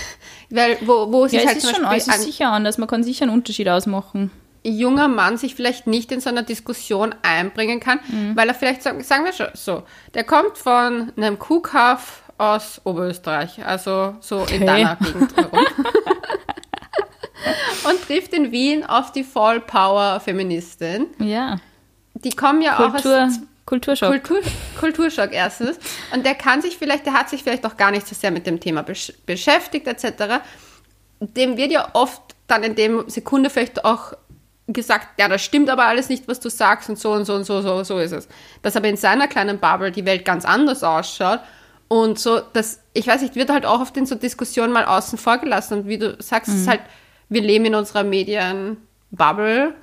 Weil, 0.54 0.76
wo, 0.82 1.10
wo 1.10 1.26
sich 1.26 1.38
Ja, 1.38 1.40
es 1.40 1.46
halt 1.46 1.56
ist 1.58 1.76
schon 1.76 1.84
es 1.86 2.06
ist 2.06 2.12
ein 2.12 2.20
sicher 2.20 2.50
anders. 2.50 2.76
Man 2.76 2.86
kann 2.86 3.02
sicher 3.02 3.22
einen 3.22 3.32
Unterschied 3.32 3.68
ausmachen. 3.68 4.30
Junger 4.64 5.08
Mann 5.08 5.36
sich 5.38 5.54
vielleicht 5.54 5.86
nicht 5.86 6.12
in 6.12 6.20
so 6.20 6.28
einer 6.30 6.42
Diskussion 6.42 7.14
einbringen 7.22 7.80
kann, 7.80 8.00
Mhm. 8.08 8.36
weil 8.36 8.48
er 8.48 8.54
vielleicht, 8.54 8.82
sagen, 8.82 9.02
sagen 9.02 9.24
wir 9.24 9.32
schon 9.32 9.48
so, 9.54 9.82
der 10.14 10.24
kommt 10.24 10.56
von 10.58 11.12
einem 11.16 11.38
Kuhkauf 11.38 12.22
aus 12.38 12.80
Oberösterreich, 12.84 13.64
also 13.64 14.16
so 14.20 14.38
in 14.44 14.62
Okay. 14.62 14.66
deiner 14.66 14.96
Gegend 14.96 15.36
herum. 15.36 15.66
und 17.88 18.02
trifft 18.06 18.32
in 18.34 18.52
Wien 18.52 18.84
auf 18.84 19.12
die 19.12 19.24
Vollpower-Feministin. 19.24 21.06
Ja. 21.18 21.58
Die 22.14 22.30
kommen 22.30 22.62
ja 22.62 22.76
Kultur, 22.76 23.18
auch 23.18 23.26
aus 23.26 23.40
Kulturschock. 23.66 24.10
Kultur, 24.10 24.40
Kulturschock 24.78 25.30
erstens. 25.32 25.78
Und 26.14 26.24
der 26.24 26.34
kann 26.34 26.62
sich 26.62 26.76
vielleicht, 26.78 27.06
der 27.06 27.14
hat 27.14 27.30
sich 27.30 27.42
vielleicht 27.42 27.64
auch 27.66 27.76
gar 27.76 27.90
nicht 27.90 28.06
so 28.06 28.14
sehr 28.14 28.30
mit 28.30 28.46
dem 28.46 28.60
Thema 28.60 28.82
besch 28.82 29.12
beschäftigt, 29.26 29.86
etc. 29.86 30.40
Dem 31.20 31.56
wird 31.56 31.72
ja 31.72 31.88
oft 31.94 32.22
dann 32.46 32.62
in 32.64 32.74
dem 32.74 33.08
Sekunde 33.08 33.50
vielleicht 33.50 33.84
auch 33.84 34.12
gesagt, 34.68 35.18
ja, 35.18 35.28
das 35.28 35.42
stimmt 35.42 35.68
aber 35.70 35.84
alles 35.86 36.08
nicht, 36.08 36.28
was 36.28 36.40
du 36.40 36.48
sagst 36.48 36.88
und 36.88 36.98
so 36.98 37.12
und 37.12 37.24
so 37.24 37.34
und 37.34 37.44
so, 37.44 37.60
so, 37.62 37.82
so 37.82 37.98
ist 37.98 38.12
es. 38.12 38.28
Dass 38.62 38.76
aber 38.76 38.88
in 38.88 38.96
seiner 38.96 39.28
kleinen 39.28 39.58
Bubble 39.58 39.90
die 39.90 40.06
Welt 40.06 40.24
ganz 40.24 40.44
anders 40.44 40.82
ausschaut 40.82 41.40
und 41.88 42.18
so, 42.18 42.40
dass, 42.52 42.80
ich 42.94 43.06
weiß 43.06 43.22
nicht, 43.22 43.34
wird 43.34 43.50
halt 43.50 43.66
auch 43.66 43.80
oft 43.80 43.96
in 43.96 44.06
so 44.06 44.14
Diskussionen 44.14 44.72
mal 44.72 44.84
außen 44.84 45.18
vor 45.18 45.38
gelassen. 45.38 45.80
Und 45.80 45.88
wie 45.88 45.98
du 45.98 46.16
sagst, 46.20 46.48
es 46.48 46.62
ist 46.62 46.68
halt, 46.68 46.80
wir 47.28 47.42
leben 47.42 47.64
in 47.64 47.74
unserer 47.74 48.04
Medienbubble 48.04 49.74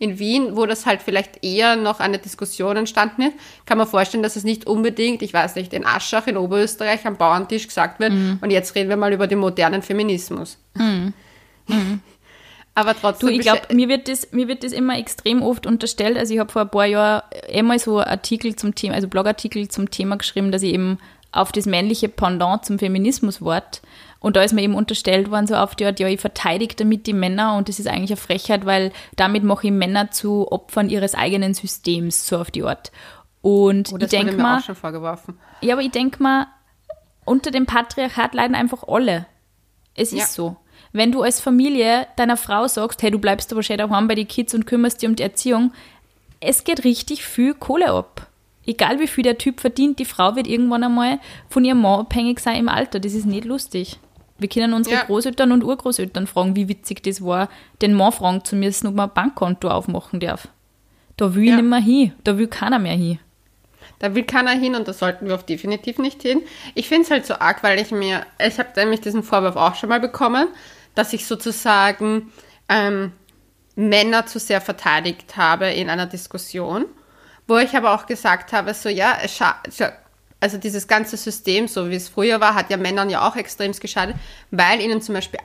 in 0.00 0.18
Wien, 0.18 0.56
wo 0.56 0.64
das 0.64 0.86
halt 0.86 1.02
vielleicht 1.02 1.44
eher 1.44 1.76
noch 1.76 2.00
eine 2.00 2.18
Diskussion 2.18 2.78
entstanden 2.78 3.20
ist, 3.22 3.34
kann 3.66 3.76
man 3.76 3.86
vorstellen, 3.86 4.22
dass 4.22 4.34
es 4.34 4.44
nicht 4.44 4.66
unbedingt, 4.66 5.20
ich 5.20 5.34
weiß 5.34 5.56
nicht, 5.56 5.74
in 5.74 5.84
Aschach 5.84 6.26
in 6.26 6.38
Oberösterreich 6.38 7.06
am 7.06 7.16
Bauerntisch 7.16 7.66
gesagt 7.68 8.00
wird 8.00 8.12
und 8.40 8.50
jetzt 8.50 8.74
reden 8.74 8.88
wir 8.88 8.96
mal 8.96 9.12
über 9.12 9.26
den 9.26 9.38
modernen 9.38 9.82
Feminismus. 9.82 10.56
Aber 12.74 12.94
trotzdem. 12.98 13.28
Du, 13.28 13.34
ich 13.34 13.40
glaube, 13.40 13.62
mir, 13.72 13.88
wird 13.88 14.08
das- 14.08 14.32
mir 14.32 14.48
wird 14.48 14.62
das 14.64 14.72
immer 14.72 14.96
extrem 14.98 15.42
oft 15.42 15.66
unterstellt. 15.66 16.16
Also 16.16 16.32
ich 16.34 16.40
habe 16.40 16.50
vor 16.52 16.62
ein 16.62 16.70
paar 16.70 16.86
Jahren 16.86 17.22
einmal 17.52 17.78
so 17.78 18.00
Artikel 18.00 18.54
zum 18.56 18.74
Thema, 18.74 18.94
also 18.94 19.08
Blogartikel 19.08 19.68
zum 19.68 19.90
Thema 19.90 20.16
geschrieben, 20.16 20.52
dass 20.52 20.62
ich 20.62 20.72
eben 20.72 20.98
auf 21.32 21.52
das 21.52 21.66
männliche 21.66 22.08
Pendant 22.08 22.64
zum 22.64 22.78
Feminismus 22.78 23.42
wart. 23.42 23.82
Und 24.18 24.36
da 24.36 24.42
ist 24.42 24.52
mir 24.52 24.62
eben 24.62 24.74
unterstellt 24.74 25.30
worden, 25.30 25.46
so 25.46 25.54
auf 25.54 25.74
die 25.74 25.84
Art, 25.86 25.98
ja, 26.00 26.06
ich 26.08 26.20
verteidige 26.20 26.74
damit 26.74 27.06
die 27.06 27.12
Männer 27.12 27.56
und 27.56 27.68
das 27.68 27.78
ist 27.78 27.86
eigentlich 27.86 28.10
eine 28.10 28.16
Frechheit, 28.18 28.66
weil 28.66 28.92
damit 29.16 29.44
mache 29.44 29.68
ich 29.68 29.72
Männer 29.72 30.10
zu 30.10 30.50
Opfern 30.50 30.90
ihres 30.90 31.14
eigenen 31.14 31.54
Systems, 31.54 32.26
so 32.28 32.38
auf 32.38 32.50
die 32.50 32.62
Art. 32.62 32.92
Und 33.42 33.90
oh, 33.92 33.96
ich 33.98 34.08
denke 34.08 34.36
mal, 34.36 34.60
schon 34.62 34.74
vorgeworfen. 34.74 35.38
ja, 35.62 35.74
aber 35.74 35.82
ich 35.82 35.90
denke 35.92 36.22
mal, 36.22 36.46
unter 37.24 37.50
dem 37.50 37.64
Patriarchat 37.66 38.34
leiden 38.34 38.54
einfach 38.54 38.84
alle. 38.86 39.26
Es 39.94 40.12
ist 40.12 40.18
Ja. 40.18 40.26
so. 40.26 40.56
Wenn 40.92 41.12
du 41.12 41.22
als 41.22 41.40
Familie 41.40 42.06
deiner 42.16 42.36
Frau 42.36 42.66
sagst, 42.66 43.02
hey, 43.02 43.10
du 43.10 43.18
bleibst 43.18 43.52
aber 43.52 43.62
schön 43.62 43.78
daheim 43.78 44.08
bei 44.08 44.14
den 44.16 44.26
Kids 44.28 44.54
und 44.54 44.66
kümmerst 44.66 45.00
dich 45.02 45.08
um 45.08 45.16
die 45.16 45.22
Erziehung, 45.22 45.72
es 46.40 46.64
geht 46.64 46.84
richtig 46.84 47.24
viel 47.24 47.54
Kohle 47.54 47.90
ab. 47.92 48.26
Egal 48.66 48.98
wie 48.98 49.06
viel 49.06 49.24
der 49.24 49.38
Typ 49.38 49.60
verdient, 49.60 49.98
die 49.98 50.04
Frau 50.04 50.36
wird 50.36 50.46
irgendwann 50.46 50.84
einmal 50.84 51.18
von 51.48 51.64
ihrem 51.64 51.80
Mann 51.80 52.00
abhängig 52.00 52.40
sein 52.40 52.56
im 52.56 52.68
Alter. 52.68 53.00
Das 53.00 53.14
ist 53.14 53.26
nicht 53.26 53.44
lustig. 53.44 53.98
Wir 54.38 54.48
können 54.48 54.72
unsere 54.72 54.96
Ja. 54.96 55.02
Großeltern 55.04 55.52
und 55.52 55.64
Urgroßeltern 55.64 56.26
fragen, 56.26 56.56
wie 56.56 56.68
witzig 56.68 57.02
das 57.02 57.22
war, 57.24 57.48
den 57.82 57.94
Mann 57.94 58.12
fragen 58.12 58.44
zu 58.44 58.56
müssen, 58.56 58.86
ob 58.86 58.94
man 58.94 59.08
ein 59.10 59.14
Bankkonto 59.14 59.68
aufmachen 59.68 60.18
darf. 60.20 60.48
Da 61.16 61.34
will 61.34 61.44
ich 61.44 61.50
Ja. 61.50 61.56
nicht 61.56 61.68
mehr 61.68 61.78
hin. 61.80 62.12
Da 62.24 62.38
will 62.38 62.46
keiner 62.48 62.78
mehr 62.78 62.94
hin. 62.96 63.18
Da 63.98 64.14
will 64.14 64.22
keiner 64.24 64.52
hin 64.52 64.74
und 64.74 64.88
da 64.88 64.94
sollten 64.94 65.26
wir 65.26 65.34
auch 65.34 65.42
definitiv 65.42 65.98
nicht 65.98 66.22
hin. 66.22 66.40
Ich 66.74 66.88
finde 66.88 67.02
es 67.04 67.10
halt 67.10 67.26
so 67.26 67.34
arg, 67.34 67.62
weil 67.62 67.78
ich 67.78 67.90
mir, 67.90 68.22
ich 68.46 68.58
habe 68.58 68.70
nämlich 68.76 69.02
diesen 69.02 69.22
Vorwurf 69.22 69.56
auch 69.56 69.74
schon 69.74 69.90
mal 69.90 70.00
bekommen, 70.00 70.48
dass 70.94 71.12
ich 71.12 71.26
sozusagen 71.26 72.32
ähm, 72.68 73.12
Männer 73.76 74.26
zu 74.26 74.38
sehr 74.38 74.60
verteidigt 74.60 75.36
habe 75.36 75.70
in 75.70 75.88
einer 75.88 76.06
Diskussion, 76.06 76.86
wo 77.46 77.58
ich 77.58 77.76
aber 77.76 77.94
auch 77.94 78.06
gesagt 78.06 78.52
habe, 78.52 78.74
so 78.74 78.88
ja, 78.88 79.16
also 80.40 80.58
dieses 80.58 80.86
ganze 80.86 81.16
System, 81.16 81.68
so 81.68 81.90
wie 81.90 81.96
es 81.96 82.08
früher 82.08 82.40
war, 82.40 82.54
hat 82.54 82.70
ja 82.70 82.76
Männern 82.76 83.10
ja 83.10 83.28
auch 83.28 83.36
extremst 83.36 83.80
geschadet, 83.80 84.16
weil 84.50 84.80
ihnen 84.80 85.02
zum 85.02 85.14
Beispiel 85.14 85.40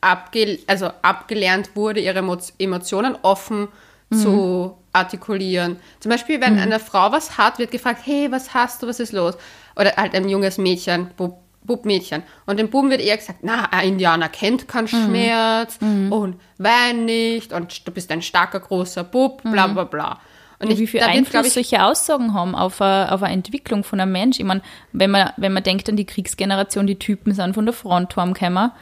abge 0.00 0.58
also 0.66 0.90
abgelernt 1.02 1.70
wurde, 1.74 2.00
ihre 2.00 2.18
Emo 2.18 2.38
Emotionen 2.58 3.16
offen 3.22 3.68
zu 4.12 4.76
artikulieren. 4.92 5.76
Zum 6.00 6.10
Beispiel, 6.10 6.40
wenn 6.40 6.58
eine 6.58 6.80
Frau 6.80 7.12
was 7.12 7.38
hat, 7.38 7.58
wird 7.58 7.70
gefragt, 7.70 8.00
hey, 8.04 8.30
was 8.32 8.54
hast 8.54 8.82
du, 8.82 8.88
was 8.88 8.98
ist 8.98 9.12
los? 9.12 9.34
Oder 9.76 9.94
halt 9.96 10.14
ein 10.14 10.28
junges 10.28 10.58
Mädchen, 10.58 11.10
Bub, 11.16 11.38
Bubmädchen. 11.70 12.24
Und 12.46 12.58
dem 12.58 12.68
Buben 12.68 12.90
wird 12.90 13.00
eher 13.00 13.16
gesagt, 13.16 13.40
na, 13.42 13.68
ein 13.70 13.90
Indianer 13.90 14.28
kennt 14.28 14.66
keinen 14.66 14.88
Schmerz 14.88 15.78
und 16.10 16.34
wein 16.58 17.04
nicht 17.04 17.52
und 17.52 17.86
du 17.86 17.92
bist 17.92 18.10
ein 18.10 18.22
starker, 18.22 18.58
großer 18.58 19.04
Bub, 19.04 19.40
bla 19.44 19.68
bla 19.68 19.84
bla. 19.84 20.20
Und 20.58 20.68
Und 20.68 20.78
wie 20.78 20.86
viel 20.88 21.00
Einfluss 21.00 21.46
ich, 21.46 21.52
solche 21.52 21.84
Aussagen 21.84 22.34
haben 22.34 22.56
auf 22.56 22.82
eine, 22.82 23.12
auf 23.12 23.22
eine 23.22 23.34
Entwicklung 23.34 23.84
von 23.84 24.00
einem 24.00 24.10
Mensch. 24.10 24.40
Ich 24.40 24.44
meine, 24.44 24.62
wenn 24.92 25.12
man, 25.12 25.30
wenn 25.36 25.52
man 25.52 25.62
denkt 25.62 25.88
an 25.88 25.94
die 25.96 26.04
Kriegsgeneration, 26.04 26.88
die 26.88 26.98
Typen 26.98 27.32
sind 27.32 27.54
von 27.54 27.64
der 27.64 27.72
Front 27.72 28.16
heimgekommen, 28.16 28.72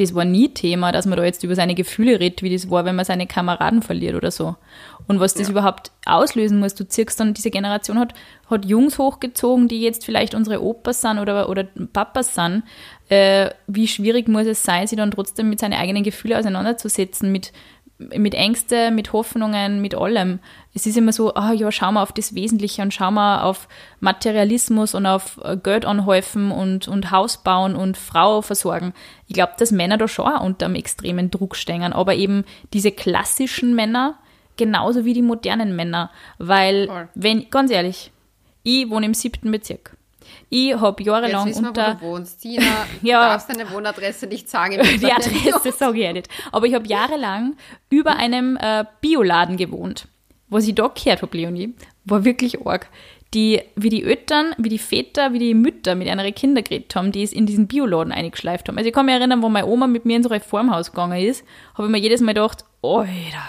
das 0.00 0.14
war 0.14 0.24
nie 0.24 0.48
Thema, 0.48 0.92
dass 0.92 1.04
man 1.04 1.18
da 1.18 1.24
jetzt 1.24 1.44
über 1.44 1.54
seine 1.54 1.74
Gefühle 1.74 2.18
redet, 2.18 2.42
wie 2.42 2.52
das 2.52 2.70
war, 2.70 2.86
wenn 2.86 2.96
man 2.96 3.04
seine 3.04 3.26
Kameraden 3.26 3.82
verliert 3.82 4.14
oder 4.14 4.30
so. 4.30 4.56
Und 5.06 5.20
was 5.20 5.34
das 5.34 5.50
überhaupt 5.50 5.90
auslösen 6.06 6.58
muss, 6.58 6.74
du 6.74 6.88
ziehst 6.88 7.20
dann, 7.20 7.34
diese 7.34 7.50
Generation 7.50 7.98
hat, 7.98 8.14
hat 8.48 8.64
Jungs 8.64 8.98
hochgezogen, 8.98 9.68
die 9.68 9.82
jetzt 9.82 10.04
vielleicht 10.04 10.34
unsere 10.34 10.62
Opas 10.62 11.02
sind 11.02 11.18
oder, 11.18 11.48
oder 11.50 11.64
Papas 11.92 12.34
sind. 12.34 12.62
Äh, 13.10 13.50
wie 13.66 13.88
schwierig 13.88 14.28
muss 14.28 14.46
es 14.46 14.62
sein, 14.62 14.86
sich 14.86 14.96
dann 14.96 15.10
trotzdem 15.10 15.50
mit 15.50 15.60
seinen 15.60 15.74
eigenen 15.74 16.02
Gefühlen 16.02 16.38
auseinanderzusetzen, 16.38 17.30
mit, 17.30 17.52
mit 18.16 18.34
Ängste, 18.34 18.90
mit 18.90 19.12
Hoffnungen, 19.12 19.80
mit 19.80 19.94
allem. 19.94 20.38
Es 20.74 20.86
ist 20.86 20.96
immer 20.96 21.12
so, 21.12 21.34
ah 21.34 21.52
ja, 21.52 21.70
schau 21.70 21.92
mal 21.92 22.02
auf 22.02 22.12
das 22.12 22.34
Wesentliche 22.34 22.82
und 22.82 22.94
schau 22.94 23.10
mal 23.10 23.42
auf 23.42 23.68
Materialismus 24.00 24.94
und 24.94 25.06
auf 25.06 25.38
äh, 25.44 25.56
Geld 25.56 25.84
anhäufen 25.84 26.50
und, 26.50 26.88
und 26.88 27.10
Haus 27.10 27.38
bauen 27.38 27.76
und 27.76 27.98
Frau 27.98 28.40
versorgen. 28.42 28.94
Ich 29.26 29.34
glaube, 29.34 29.52
dass 29.58 29.70
Männer 29.70 29.98
da 29.98 30.08
schon 30.08 30.26
auch 30.26 30.42
unter 30.42 30.66
einem 30.66 30.76
extremen 30.76 31.30
Druck 31.30 31.56
stehen, 31.56 31.92
aber 31.92 32.14
eben 32.14 32.44
diese 32.72 32.90
klassischen 32.90 33.74
Männer 33.74 34.18
genauso 34.56 35.04
wie 35.04 35.14
die 35.14 35.22
modernen 35.22 35.76
Männer. 35.76 36.10
Weil, 36.38 36.86
Voll. 36.86 37.08
wenn, 37.14 37.50
ganz 37.50 37.70
ehrlich, 37.70 38.12
ich 38.62 38.88
wohne 38.90 39.06
im 39.06 39.14
siebten 39.14 39.50
Bezirk. 39.50 39.96
Ich 40.48 40.74
habe 40.74 41.02
jetzt 41.02 41.06
jahrelang 41.06 41.46
wissen 41.46 41.62
wir, 41.62 41.68
unter 41.68 41.96
wo 42.00 42.06
du 42.06 42.12
wohnst. 42.12 42.40
Tina, 42.42 42.62
Ja. 43.02 43.24
du 43.24 43.30
darfst 43.32 43.50
deine 43.50 43.70
Wohnadresse 43.70 44.26
nicht 44.26 44.48
sagen. 44.48 44.78
die. 45.00 45.12
Adresse 45.12 45.72
sage 45.72 45.98
ich 45.98 46.04
ja 46.04 46.12
nicht. 46.12 46.28
Aber 46.52 46.66
ich 46.66 46.74
habe 46.74 46.86
jahrelang 46.86 47.56
über 47.88 48.16
einem 48.16 48.56
äh, 48.60 48.84
Bioladen 49.00 49.56
gewohnt. 49.56 50.08
Was 50.48 50.66
ich 50.66 50.74
da 50.74 50.88
gehört 50.88 51.22
habe, 51.22 51.36
Leonie, 51.36 51.74
war 52.04 52.24
wirklich 52.24 52.66
arg. 52.66 52.88
Die, 53.32 53.62
wie 53.76 53.90
die 53.90 54.02
Eltern, 54.02 54.54
wie 54.58 54.68
die 54.68 54.78
Väter, 54.78 55.32
wie 55.32 55.38
die 55.38 55.54
Mütter 55.54 55.94
mit 55.94 56.08
ihren 56.08 56.34
Kindern 56.34 56.64
geredet 56.64 56.92
haben, 56.96 57.12
die 57.12 57.22
es 57.22 57.32
in 57.32 57.46
diesen 57.46 57.68
Bioladen 57.68 58.12
eingeschleift 58.12 58.66
haben. 58.68 58.76
Also 58.76 58.88
ich 58.88 58.92
kann 58.94 59.06
mich 59.06 59.14
erinnern, 59.14 59.40
wo 59.40 59.48
meine 59.48 59.68
Oma 59.68 59.86
mit 59.86 60.04
mir 60.04 60.16
ins 60.16 60.28
Reformhaus 60.28 60.90
gegangen 60.90 61.20
ist, 61.24 61.44
habe 61.74 61.86
ich 61.86 61.92
mir 61.92 61.98
jedes 61.98 62.20
Mal 62.20 62.34
gedacht, 62.34 62.64
Alter, 62.82 63.08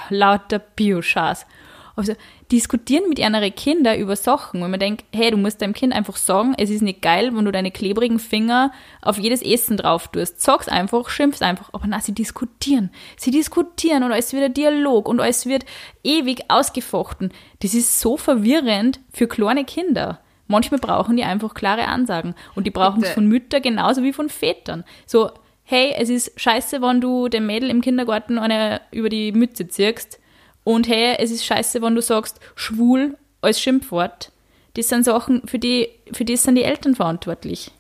lauter 0.10 0.60
Bio-Scheiß. 0.60 1.48
Also 1.96 2.14
diskutieren 2.52 3.08
mit 3.08 3.18
ihren 3.20 3.56
Kindern 3.56 3.98
über 3.98 4.16
Sachen, 4.16 4.62
wenn 4.62 4.72
man 4.72 4.80
denkt, 4.80 5.06
hey, 5.14 5.32
du 5.32 5.38
musst 5.38 5.62
deinem 5.62 5.74
Kind 5.74 5.94
einfach 5.94 6.18
sagen, 6.18 6.54
es 6.58 6.70
ist 6.70 6.82
nicht 6.82 7.02
geil, 7.02 7.32
wenn 7.34 7.46
du 7.46 7.52
deine 7.52 7.72
klebrigen 7.72 8.20
Finger 8.20 8.72
auf 9.02 9.18
jedes 9.18 9.42
Essen 9.42 9.78
drauf 9.78 10.10
tust. 10.10 10.42
Sag's 10.42 10.68
einfach, 10.68 11.10
schimpf's 11.10 11.42
einfach. 11.42 11.70
Aber 11.74 11.86
na, 11.88 12.00
sie 12.02 12.14
diskutieren. 12.14 12.92
Sie 13.18 13.32
diskutieren 13.32 14.04
und 14.04 14.12
alles 14.12 14.34
wird 14.34 14.44
ein 14.44 14.54
Dialog 14.54 15.08
und 15.08 15.20
alles 15.20 15.46
wird 15.46 15.66
ewig 16.04 16.44
ausgefochten. 16.50 17.32
Das 17.62 17.74
ist 17.74 18.00
so 18.00 18.18
verwirrend 18.18 19.00
für 19.14 19.28
kleine 19.28 19.64
Kinder. 19.64 20.20
Manchmal 20.48 20.80
brauchen 20.82 21.16
die 21.16 21.24
einfach 21.24 21.54
klare 21.54 21.88
Ansagen. 21.88 22.36
Und 22.56 22.68
die 22.68 22.72
brauchen 22.72 23.04
es 23.04 23.12
von 23.12 23.28
Müttern 23.28 23.62
genauso 23.62 24.04
wie 24.04 24.12
von 24.12 24.28
Vätern. 24.28 24.84
So, 25.06 25.32
hey, 25.64 25.94
es 25.98 26.10
ist 26.10 26.38
scheiße, 26.40 26.82
wenn 26.82 27.00
du 27.00 27.30
dem 27.30 27.46
Mädel 27.46 27.70
im 27.70 27.80
Kindergarten 27.80 28.38
eine 28.38 28.82
über 28.92 29.08
die 29.08 29.32
Mütze 29.32 29.70
ziehst. 29.70 30.21
Und 30.64 30.88
hey, 30.88 31.16
es 31.20 31.32
ist 31.32 31.46
scheiße, 31.46 31.82
wenn 31.82 31.96
du 31.96 32.02
sagst, 32.02 32.40
schwul 32.56 33.18
als 33.42 33.60
Schimpfwort. 33.60 34.32
Das 34.76 34.88
sind 34.90 35.04
Sachen, 35.04 35.48
für 35.48 35.60
die, 35.60 35.90
für 36.14 36.24
die 36.24 36.38
sind 36.38 36.56
die 36.56 36.64
Eltern 36.64 36.96
verantwortlich. 36.96 37.72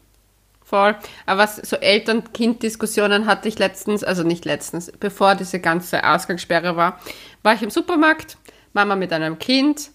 Voll. 0.63 0.95
Aber 1.25 1.43
was 1.43 1.57
so 1.57 1.75
Eltern-Kind-Diskussionen 1.75 3.25
hatte 3.25 3.47
ich 3.47 3.59
letztens, 3.59 4.03
also 4.03 4.23
nicht 4.23 4.45
letztens, 4.45 4.91
bevor 4.99 5.35
diese 5.35 5.59
ganze 5.59 6.03
Ausgangssperre 6.03 6.75
war, 6.75 6.99
war 7.43 7.53
ich 7.53 7.61
im 7.61 7.69
Supermarkt, 7.69 8.37
Mama 8.73 8.95
mit 8.95 9.11
einem 9.13 9.37
Kind. 9.37 9.91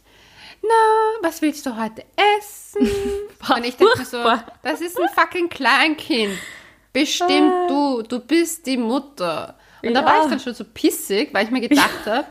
Na, 0.62 1.28
was 1.28 1.42
willst 1.42 1.64
du 1.66 1.76
heute 1.76 2.04
essen? 2.38 2.88
Und 3.56 3.64
ich 3.64 3.76
denke 3.76 4.04
so, 4.04 4.22
das 4.62 4.80
ist 4.80 4.98
ein 5.00 5.08
fucking 5.14 5.48
Kleinkind. 5.48 6.38
Bestimmt 6.92 7.52
du, 7.68 8.02
du 8.02 8.20
bist 8.20 8.66
die 8.66 8.76
Mutter. 8.76 9.58
Und 9.82 9.94
da 9.94 10.04
war 10.04 10.16
Ja. 10.16 10.24
ich 10.24 10.30
dann 10.30 10.40
schon 10.40 10.54
so 10.54 10.64
pissig, 10.64 11.32
weil 11.32 11.44
ich 11.44 11.50
mir 11.50 11.60
gedacht 11.60 11.90
habe, 12.06 12.26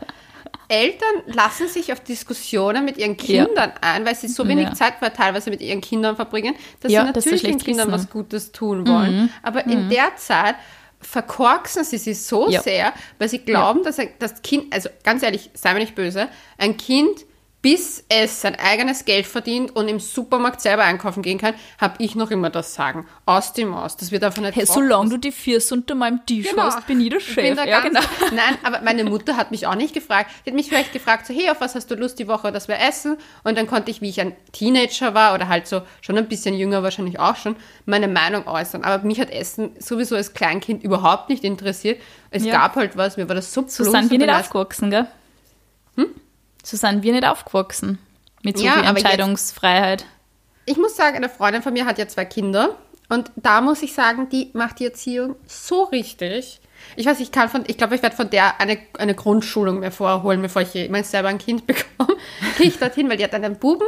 Eltern 0.68 1.22
lassen 1.26 1.68
sich 1.68 1.92
auf 1.92 2.00
Diskussionen 2.00 2.84
mit 2.84 2.98
ihren 2.98 3.16
Ja. 3.16 3.44
Kindern 3.46 3.72
ein, 3.80 4.04
weil 4.04 4.14
sie 4.14 4.28
so 4.28 4.46
wenig 4.48 4.64
Ja. 4.68 4.74
Zeit 4.74 4.94
teilweise 5.16 5.50
mit 5.50 5.60
ihren 5.60 5.80
Kindern 5.80 6.16
verbringen, 6.16 6.54
dass 6.80 6.90
Ja, 6.92 7.06
sie 7.06 7.12
dass 7.12 7.24
natürlich 7.24 7.42
den 7.42 7.50
schlecht 7.52 7.64
Kindern 7.66 7.88
wissen. 7.92 8.00
was 8.06 8.10
Gutes 8.10 8.52
tun 8.52 8.86
wollen. 8.86 9.30
Aber 9.42 9.64
in 9.66 9.88
der 9.88 10.16
Zeit, 10.16 10.56
verkorksen 11.00 11.84
sie 11.84 11.98
sie 11.98 12.14
so 12.14 12.50
Ja. 12.50 12.62
sehr, 12.62 12.92
weil 13.18 13.28
sie 13.28 13.38
glauben, 13.38 13.82
dass 13.84 13.98
ein, 13.98 14.08
das 14.18 14.42
Kind, 14.42 14.72
also 14.74 14.88
ganz 15.04 15.22
ehrlich, 15.22 15.50
sei 15.54 15.72
mir 15.74 15.80
nicht 15.80 15.94
böse, 15.94 16.28
ein 16.58 16.76
Kind, 16.76 17.24
bis 17.62 18.04
es 18.08 18.42
sein 18.42 18.54
eigenes 18.54 19.04
Geld 19.06 19.26
verdient 19.26 19.74
und 19.74 19.88
im 19.88 19.98
Supermarkt 19.98 20.60
selber 20.60 20.84
einkaufen 20.84 21.22
gehen 21.22 21.38
kann, 21.38 21.54
habe 21.80 21.94
ich 21.98 22.14
noch 22.14 22.30
immer 22.30 22.48
das 22.48 22.74
Sagen. 22.74 23.08
Aus 23.24 23.54
dem 23.54 23.70
Maus. 23.70 23.96
Das 23.96 24.12
wird 24.12 24.22
einfach 24.22 24.40
nicht 24.40 24.54
Hey, 24.54 24.66
solange 24.66 25.10
du 25.10 25.16
die 25.16 25.32
Füße 25.32 25.74
unter 25.74 25.96
meinem 25.96 26.24
Tisch 26.26 26.48
Genau. 26.48 26.62
hast, 26.62 26.86
bin 26.86 27.00
ich 27.00 27.08
der 27.08 27.18
Ich 27.18 27.24
Chef. 27.26 27.34
bin 27.42 27.56
da 27.56 27.64
ja, 27.64 27.80
genau. 27.80 27.98
Nein, 28.32 28.56
aber 28.62 28.82
meine 28.82 29.02
Mutter 29.02 29.36
hat 29.36 29.50
mich 29.50 29.66
auch 29.66 29.74
nicht 29.74 29.94
gefragt. 29.94 30.30
Die 30.44 30.50
hat 30.50 30.54
mich 30.54 30.68
vielleicht 30.68 30.92
gefragt, 30.92 31.26
so, 31.26 31.34
hey, 31.34 31.50
auf 31.50 31.60
was 31.60 31.74
hast 31.74 31.90
du 31.90 31.96
Lust 31.96 32.20
die 32.20 32.28
Woche, 32.28 32.52
dass 32.52 32.68
wir 32.68 32.78
essen? 32.78 33.16
Und 33.42 33.58
dann 33.58 33.66
konnte 33.66 33.90
ich, 33.90 34.00
wie 34.00 34.10
ich 34.10 34.20
ein 34.20 34.36
Teenager 34.52 35.14
war 35.14 35.34
oder 35.34 35.48
halt 35.48 35.66
so 35.66 35.82
schon 36.02 36.16
ein 36.18 36.28
bisschen 36.28 36.54
jünger 36.54 36.84
wahrscheinlich 36.84 37.18
auch 37.18 37.34
schon, 37.34 37.56
meine 37.84 38.06
Meinung 38.06 38.46
äußern. 38.46 38.84
Aber 38.84 39.02
mich 39.04 39.18
hat 39.18 39.30
Essen 39.30 39.70
sowieso 39.80 40.14
als 40.14 40.34
Kleinkind 40.34 40.84
überhaupt 40.84 41.30
nicht 41.30 41.42
interessiert. 41.42 42.00
Es 42.30 42.44
Ja. 42.44 42.52
gab 42.52 42.76
halt 42.76 42.96
was, 42.96 43.16
mir 43.16 43.28
war 43.28 43.34
das 43.34 43.52
so 43.52 43.64
So 43.66 43.82
sind 43.90 44.08
wir 44.10 44.18
nicht 44.18 44.30
aufgewachsen, 44.30 44.90
gell? 44.90 45.06
So 46.68 46.76
sind 46.76 47.04
wir 47.04 47.12
nicht 47.12 47.24
aufgewachsen. 47.24 48.00
Mit 48.42 48.58
so 48.58 48.64
Ja, 48.64 48.72
viel 48.72 48.80
aber 48.86 48.98
jetzt- 48.98 49.04
Entscheidungsfreiheit. 49.04 50.04
Ich 50.64 50.76
muss 50.76 50.96
sagen, 50.96 51.14
eine 51.16 51.28
Freundin 51.28 51.62
von 51.62 51.72
mir 51.72 51.86
hat 51.86 51.96
ja 51.98 52.08
zwei 52.08 52.24
Kinder 52.24 52.74
und 53.08 53.30
da 53.36 53.60
muss 53.60 53.82
ich 53.84 53.92
sagen, 53.94 54.28
die 54.30 54.50
macht 54.52 54.80
die 54.80 54.86
Erziehung 54.86 55.36
so 55.46 55.84
richtig. 55.84 56.60
Ich 56.96 57.06
weiß, 57.06 57.20
ich 57.20 57.30
kann 57.30 57.48
von, 57.48 57.62
ich 57.68 57.78
glaube, 57.78 57.94
ich 57.94 58.02
werde 58.02 58.16
von 58.16 58.30
der 58.30 58.60
eine, 58.60 58.78
eine 58.98 59.14
Grundschulung 59.14 59.78
mir 59.78 59.92
vorholen, 59.92 60.42
bevor 60.42 60.62
ich 60.62 60.74
jemals 60.74 61.12
selber 61.12 61.28
ein 61.28 61.38
Kind 61.38 61.66
bekomme. 61.68 62.16
Gehe 62.58 62.66
ich 62.66 62.78
dorthin, 62.80 63.08
weil 63.08 63.16
die 63.16 63.22
hat 63.24 63.34
einen 63.34 63.56
Buben 63.60 63.86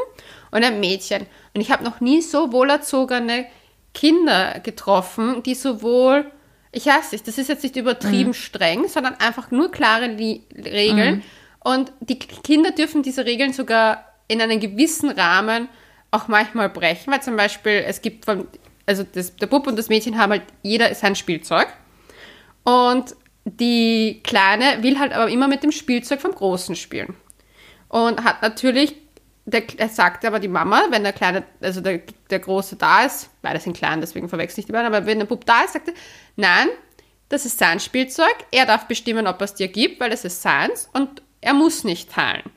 und 0.52 0.62
ein 0.64 0.78
Mädchen. 0.78 1.26
Und 1.54 1.60
ich 1.60 1.72
habe 1.72 1.82
noch 1.82 2.00
nie 2.00 2.22
so 2.22 2.52
wohlerzogene 2.52 3.46
Kinder 3.92 4.60
getroffen, 4.60 5.42
die 5.42 5.56
sowohl, 5.56 6.30
ich 6.70 6.86
weiß 6.86 7.10
nicht, 7.10 7.26
das 7.26 7.38
ist 7.38 7.48
jetzt 7.48 7.64
nicht 7.64 7.74
übertrieben 7.76 8.34
streng, 8.34 8.86
sondern 8.86 9.14
einfach 9.16 9.50
nur 9.50 9.72
klare 9.72 10.06
Li 10.06 10.42
Regeln. 10.56 11.24
Und 11.68 11.92
die 12.00 12.18
Kinder 12.18 12.70
dürfen 12.70 13.02
diese 13.02 13.26
Regeln 13.26 13.52
sogar 13.52 14.02
in 14.26 14.40
einem 14.40 14.58
gewissen 14.58 15.10
Rahmen 15.10 15.68
auch 16.10 16.26
manchmal 16.26 16.70
brechen, 16.70 17.12
weil 17.12 17.20
zum 17.20 17.36
Beispiel 17.36 17.84
es 17.86 18.00
gibt 18.00 18.24
von, 18.24 18.48
also 18.86 19.02
das, 19.02 19.36
der 19.36 19.48
Bub 19.48 19.66
und 19.66 19.78
das 19.78 19.90
Mädchen 19.90 20.16
haben 20.16 20.30
halt 20.30 20.44
jeder 20.62 20.94
sein 20.94 21.14
Spielzeug. 21.14 21.68
Und 22.64 23.14
die 23.44 24.22
Kleine 24.24 24.82
will 24.82 24.98
halt 24.98 25.12
aber 25.12 25.28
immer 25.28 25.46
mit 25.46 25.62
dem 25.62 25.70
Spielzeug 25.70 26.22
vom 26.22 26.34
Großen 26.34 26.74
spielen. 26.74 27.14
Und 27.90 28.24
hat 28.24 28.40
natürlich, 28.40 28.96
der, 29.44 29.64
er 29.76 29.90
sagt 29.90 30.24
aber 30.24 30.40
die 30.40 30.48
Mama, 30.48 30.84
wenn 30.88 31.02
der 31.02 31.12
Kleine, 31.12 31.44
also 31.60 31.82
der, 31.82 32.00
der 32.30 32.38
Große 32.38 32.76
da 32.76 33.02
ist, 33.02 33.28
beide 33.42 33.60
sind 33.60 33.76
klein, 33.76 34.00
deswegen 34.00 34.30
verwechsel 34.30 34.60
ich 34.60 34.66
die 34.66 34.72
beiden, 34.72 34.86
aber 34.86 35.04
wenn 35.04 35.18
der 35.18 35.26
Bub 35.26 35.44
da 35.44 35.64
ist, 35.64 35.74
sagt 35.74 35.88
er, 35.88 35.94
nein, 36.36 36.68
das 37.28 37.44
ist 37.44 37.58
sein 37.58 37.78
Spielzeug, 37.78 38.34
er 38.52 38.64
darf 38.64 38.88
bestimmen, 38.88 39.26
ob 39.26 39.38
er 39.42 39.44
es 39.44 39.52
dir 39.52 39.68
gibt, 39.68 40.00
weil 40.00 40.12
es 40.12 40.24
ist 40.24 40.40
seins 40.40 40.88
und 40.94 41.20
er 41.40 41.54
muss 41.54 41.84
nicht 41.84 42.10
teilen. 42.10 42.50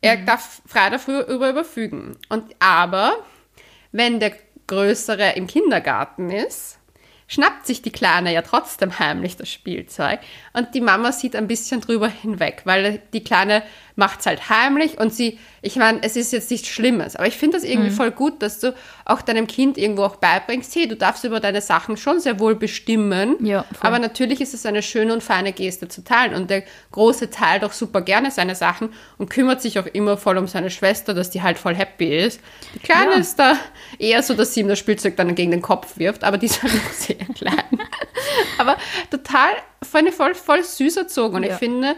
Er 0.00 0.18
darf 0.18 0.62
frei 0.66 0.90
dafür 0.90 1.26
über 1.26 1.48
überfügen. 1.48 2.18
Und 2.28 2.54
aber, 2.58 3.16
wenn 3.92 4.20
der 4.20 4.32
Größere 4.66 5.32
im 5.32 5.46
Kindergarten 5.46 6.30
ist, 6.30 6.78
schnappt 7.26 7.66
sich 7.66 7.82
die 7.82 7.92
Kleine 7.92 8.32
ja 8.32 8.42
trotzdem 8.42 8.98
heimlich 8.98 9.36
das 9.36 9.50
Spielzeug 9.50 10.20
und 10.52 10.74
die 10.74 10.80
Mama 10.80 11.10
sieht 11.10 11.34
ein 11.34 11.48
bisschen 11.48 11.80
drüber 11.80 12.08
hinweg, 12.08 12.62
weil 12.64 13.00
die 13.12 13.24
Kleine 13.24 13.62
macht 13.96 14.20
es 14.20 14.26
halt 14.26 14.50
heimlich 14.50 14.98
und 14.98 15.14
sie, 15.14 15.38
ich 15.62 15.76
meine, 15.76 16.02
es 16.02 16.16
ist 16.16 16.32
jetzt 16.32 16.50
nichts 16.50 16.66
Schlimmes, 16.68 17.14
aber 17.14 17.28
ich 17.28 17.36
finde 17.36 17.56
das 17.56 17.64
irgendwie 17.64 17.90
voll 17.90 18.10
gut, 18.10 18.42
dass 18.42 18.58
du 18.58 18.74
auch 19.04 19.22
deinem 19.22 19.46
Kind 19.46 19.78
irgendwo 19.78 20.02
auch 20.02 20.16
beibringst, 20.16 20.74
hey, 20.74 20.88
du 20.88 20.96
darfst 20.96 21.22
über 21.22 21.38
deine 21.38 21.60
Sachen 21.60 21.96
schon 21.96 22.18
sehr 22.18 22.40
wohl 22.40 22.56
bestimmen, 22.56 23.36
Ja, 23.46 23.64
aber 23.80 24.00
natürlich 24.00 24.40
ist 24.40 24.52
es 24.52 24.66
eine 24.66 24.82
schöne 24.82 25.12
und 25.12 25.22
feine 25.22 25.52
Geste 25.52 25.86
zu 25.86 26.02
teilen 26.02 26.34
und 26.34 26.50
der 26.50 26.64
Große 26.90 27.30
teilt 27.30 27.62
auch 27.64 27.72
super 27.72 28.00
gerne 28.00 28.32
seine 28.32 28.56
Sachen 28.56 28.88
und 29.16 29.30
kümmert 29.30 29.62
sich 29.62 29.78
auch 29.78 29.86
immer 29.86 30.16
voll 30.16 30.38
um 30.38 30.48
seine 30.48 30.70
Schwester, 30.70 31.14
dass 31.14 31.30
die 31.30 31.42
halt 31.42 31.56
voll 31.58 31.76
happy 31.76 32.18
ist. 32.18 32.40
Die 32.74 32.80
Kleine 32.80 33.12
Ja. 33.12 33.18
ist 33.18 33.36
da 33.38 33.56
eher 34.00 34.24
so, 34.24 34.34
dass 34.34 34.54
sie 34.54 34.60
ihm 34.60 34.68
das 34.68 34.80
Spielzeug 34.80 35.16
dann 35.16 35.36
gegen 35.36 35.52
den 35.52 35.62
Kopf 35.62 35.98
wirft, 35.98 36.24
aber 36.24 36.36
die 36.36 36.46
ist 36.46 36.60
halt 36.64 36.74
noch 36.74 36.90
sehr 36.92 37.14
klein. 37.34 37.78
aber 38.58 38.76
total, 39.10 39.50
voll, 39.82 40.10
voll, 40.10 40.34
voll 40.34 40.64
süß 40.64 40.96
erzogen 40.96 41.36
und 41.36 41.42
Ja. 41.44 41.52
ich 41.52 41.56
finde, 41.58 41.94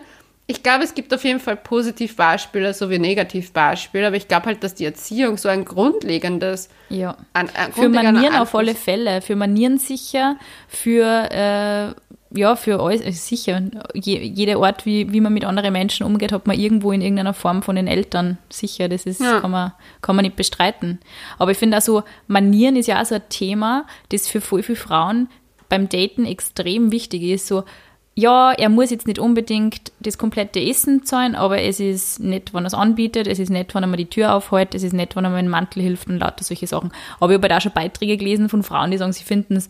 ich 0.48 0.62
glaube, 0.62 0.84
es 0.84 0.94
gibt 0.94 1.12
auf 1.12 1.24
jeden 1.24 1.40
Fall 1.40 1.56
Positivbeispiele 1.56 2.72
sowie 2.72 2.98
Negativbeispiele, 2.98 4.06
aber 4.06 4.16
ich 4.16 4.28
glaube 4.28 4.46
halt, 4.46 4.62
dass 4.62 4.74
die 4.74 4.84
Erziehung 4.84 5.36
so 5.38 5.48
ein 5.48 5.64
grundlegendes 5.64 6.68
Ja. 6.88 7.16
an, 7.32 7.48
ein 7.54 7.72
Für 7.72 7.88
Manieren 7.88 8.34
auf 8.36 8.54
Einfluss- 8.54 8.58
alle 8.58 8.74
Fälle. 8.74 9.22
Für 9.22 9.34
Manieren 9.36 9.78
sicher, 9.78 10.36
für, 10.68 11.30
äh, 11.32 11.94
ja, 12.38 12.54
für 12.56 12.80
alles, 12.80 13.00
äh, 13.00 13.10
sicher. 13.12 13.62
Je, 13.94 14.18
jede 14.20 14.56
Art, 14.58 14.86
wie, 14.86 15.12
wie 15.12 15.20
man 15.20 15.32
mit 15.32 15.44
anderen 15.44 15.72
Menschen 15.72 16.04
umgeht, 16.06 16.32
hat 16.32 16.46
man 16.46 16.58
irgendwo 16.58 16.92
in 16.92 17.00
irgendeiner 17.00 17.34
Form 17.34 17.62
von 17.62 17.76
den 17.76 17.86
Eltern. 17.88 18.38
Sicher, 18.48 18.88
das 18.88 19.04
ist, 19.04 19.20
Ja. 19.20 19.40
kann, 19.40 19.50
man, 19.50 19.72
kann 20.02 20.14
man 20.16 20.24
nicht 20.24 20.36
bestreiten. 20.36 21.00
Aber 21.38 21.50
ich 21.52 21.58
finde 21.58 21.76
also, 21.76 22.02
Manieren 22.28 22.76
ist 22.76 22.86
ja 22.86 23.00
auch 23.00 23.06
so 23.06 23.16
ein 23.16 23.28
Thema, 23.30 23.86
das 24.10 24.28
für 24.28 24.40
voll 24.40 24.62
viele 24.62 24.76
Frauen 24.76 25.28
beim 25.68 25.88
Daten 25.88 26.24
extrem 26.26 26.92
wichtig 26.92 27.22
ist. 27.22 27.48
So, 27.48 27.64
ja, 28.18 28.50
er 28.52 28.70
muss 28.70 28.90
jetzt 28.90 29.06
nicht 29.06 29.18
unbedingt 29.18 29.92
das 30.00 30.16
komplette 30.16 30.58
Essen 30.58 31.04
zahlen, 31.04 31.34
aber 31.34 31.60
es 31.60 31.80
ist 31.80 32.18
nett, 32.18 32.54
wenn 32.54 32.64
er 32.64 32.68
es 32.68 32.74
anbietet, 32.74 33.26
es 33.26 33.38
ist 33.38 33.50
nett, 33.50 33.74
wenn 33.74 33.84
er 33.84 33.88
mir 33.88 33.98
die 33.98 34.08
Tür 34.08 34.34
aufhält, 34.34 34.74
es 34.74 34.82
ist 34.82 34.94
nett, 34.94 35.14
wenn 35.14 35.24
er 35.24 35.30
mir 35.30 35.36
einen 35.36 35.50
Mantel 35.50 35.82
hilft 35.82 36.08
und 36.08 36.18
lauter 36.18 36.42
solche 36.42 36.66
Sachen. 36.66 36.92
Aber 37.20 37.30
ich 37.32 37.36
habe 37.36 37.48
halt 37.48 37.58
auch 37.58 37.62
schon 37.62 37.72
Beiträge 37.72 38.16
gelesen 38.16 38.48
von 38.48 38.62
Frauen, 38.62 38.90
die 38.90 38.96
sagen, 38.96 39.12
sie 39.12 39.22
finden 39.22 39.56
es 39.56 39.68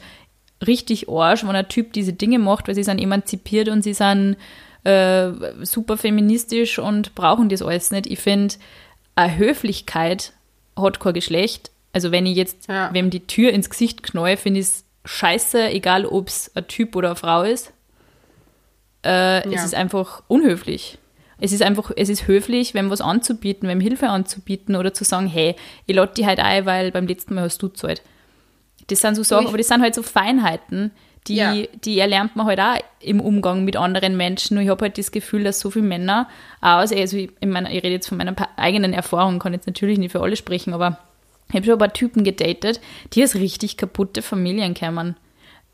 richtig 0.65 1.09
arsch, 1.09 1.45
wenn 1.45 1.57
ein 1.57 1.69
Typ 1.69 1.93
diese 1.93 2.13
Dinge 2.13 2.39
macht, 2.39 2.69
weil 2.69 2.77
sie 2.77 2.85
sind 2.85 3.01
emanzipiert 3.01 3.69
und 3.69 3.83
sie 3.83 3.95
sind 3.95 4.37
äh, 4.85 5.33
super 5.63 5.97
feministisch 5.97 6.79
und 6.79 7.17
brauchen 7.17 7.49
das 7.49 7.63
alles 7.63 7.91
nicht. 7.91 8.07
Ich 8.07 8.21
finde, 8.21 8.55
eine 9.17 9.37
Höflichkeit 9.37 10.33
hat 10.77 11.01
kein 11.01 11.15
Geschlecht. 11.15 11.73
Also 11.93 12.13
wenn 12.13 12.27
ich 12.27 12.37
jetzt 12.37 12.69
Ja. 12.69 12.91
wem 12.93 13.11
die 13.11 13.27
Tür 13.27 13.53
ins 13.53 13.71
Gesicht 13.71 14.05
knall, 14.05 14.37
finde 14.37 14.61
ich 14.61 14.67
es 14.67 14.85
scheiße, 15.05 15.71
egal 15.71 16.07
ob 16.07 16.29
es 16.29 16.53
ein 16.55 16.69
Typ 16.69 16.95
oder 16.95 17.09
eine 17.09 17.17
Frau 17.17 17.43
ist. 17.43 17.73
Äh, 19.07 19.47
Es 19.49 19.53
Ja. 19.55 19.65
ist 19.65 19.75
einfach 19.75 20.23
unhöflich. 20.29 20.99
Es 21.39 21.53
ist 21.53 21.63
einfach, 21.63 21.91
es 21.97 22.09
ist 22.09 22.27
höflich, 22.27 22.73
wem 22.75 22.91
was 22.91 23.01
anzubieten, 23.03 23.69
wem 23.69 23.81
Hilfe 23.81 24.09
anzubieten 24.09 24.75
oder 24.75 24.95
zu 24.95 25.05
sagen, 25.05 25.27
hey, 25.27 25.55
ich 25.87 25.95
lade 25.95 26.13
die 26.17 26.25
halt 26.27 26.41
ein, 26.41 26.65
weil 26.65 26.91
beim 26.93 27.07
letzten 27.07 27.35
Mal 27.35 27.45
hast 27.45 27.63
du 27.63 27.69
gezahlt. 27.69 28.03
Das 28.89 29.01
sind 29.03 29.17
so 29.17 29.23
Sachen, 29.23 29.49
aber 29.49 29.59
das 29.59 29.69
sind 29.69 29.83
halt 29.83 29.95
so 29.95 30.03
Feinheiten, 30.03 30.93
die, 31.27 31.35
Ja. 31.37 31.55
die 31.85 31.99
erlernt 31.99 32.37
man 32.37 32.47
halt 32.47 32.61
auch 32.61 32.77
im 33.01 33.21
Umgang 33.21 33.65
mit 33.65 33.77
anderen 33.77 34.17
Menschen. 34.17 34.55
Nur 34.55 34.63
ich 34.65 34.71
habe 34.71 34.83
halt 34.87 34.97
das 34.97 35.11
Gefühl, 35.11 35.45
dass 35.45 35.61
so 35.61 35.71
viele 35.71 35.85
Männer, 35.85 36.29
aus, 36.63 36.91
also 36.93 37.17
ich, 37.19 37.31
meine, 37.45 37.69
ich 37.71 37.83
rede 37.83 37.91
jetzt 37.91 38.09
von 38.09 38.17
meiner 38.17 38.35
eigenen 38.57 38.93
Erfahrung, 38.95 39.39
kann 39.39 39.53
jetzt 39.53 39.67
natürlich 39.67 39.99
nicht 39.99 40.13
für 40.13 40.21
alle 40.23 40.37
sprechen, 40.37 40.73
aber 40.73 40.99
ich 41.49 41.55
habe 41.57 41.65
schon 41.67 41.75
ein 41.75 41.79
paar 41.79 41.93
Typen 41.93 42.25
gedatet, 42.25 42.81
die 43.13 43.23
aus 43.25 43.35
richtig 43.35 43.77
kaputte 43.77 44.23
Familien 44.23 44.73
kämen, 44.75 45.17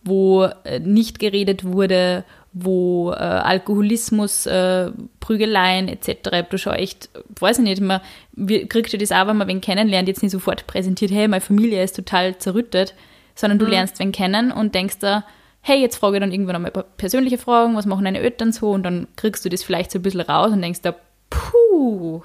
wo 0.03 0.45
äh, 0.65 0.81
nicht 0.81 1.19
geredet 1.21 1.65
wurde, 1.65 2.25
wo 2.53 3.13
äh, 3.13 3.15
Alkoholismus, 3.15 4.47
äh, 4.47 4.91
Prügeleien 5.21 5.89
etc. 5.89 6.31
Da 6.51 6.59
schon 6.59 6.75
echt, 6.75 7.09
weiß 7.41 7.59
ich 7.59 7.65
nicht, 7.65 7.81
man 7.81 8.01
wie, 8.33 8.67
kriegt 8.67 8.93
ihr 8.93 8.99
das 8.99 9.13
auch, 9.13 9.27
wenn 9.27 9.37
man 9.39 9.49
wen 9.49 9.61
kennenlernt, 9.61 10.09
jetzt 10.09 10.23
nicht 10.23 10.33
sofort 10.33 10.67
präsentiert, 10.67 11.11
hey, 11.11 11.29
meine 11.29 11.41
Familie 11.41 11.83
ist 11.83 11.97
total 11.97 12.37
zerrüttet, 12.39 12.95
sondern 13.35 13.59
du 13.59 13.67
lernst 13.67 13.99
wen 13.99 14.13
kennen 14.13 14.53
und 14.53 14.75
denkst 14.75 14.99
da, 15.01 15.25
hey, 15.63 15.81
jetzt 15.81 15.97
frage 15.97 16.17
ich 16.17 16.21
dann 16.21 16.33
irgendwann 16.33 16.57
einmal 16.57 16.73
persönliche 16.97 17.39
Fragen, 17.39 17.77
was 17.77 17.87
machen 17.87 18.05
deine 18.05 18.19
Eltern 18.21 18.53
so 18.53 18.71
und 18.73 18.83
dann 18.83 19.07
kriegst 19.17 19.45
du 19.45 19.49
das 19.49 19.63
vielleicht 19.63 19.91
so 19.91 19.99
ein 19.99 20.03
bisschen 20.03 20.21
raus 20.21 20.53
und 20.53 20.61
denkst 20.61 20.81
da, 20.83 20.95
puh, 21.31 22.23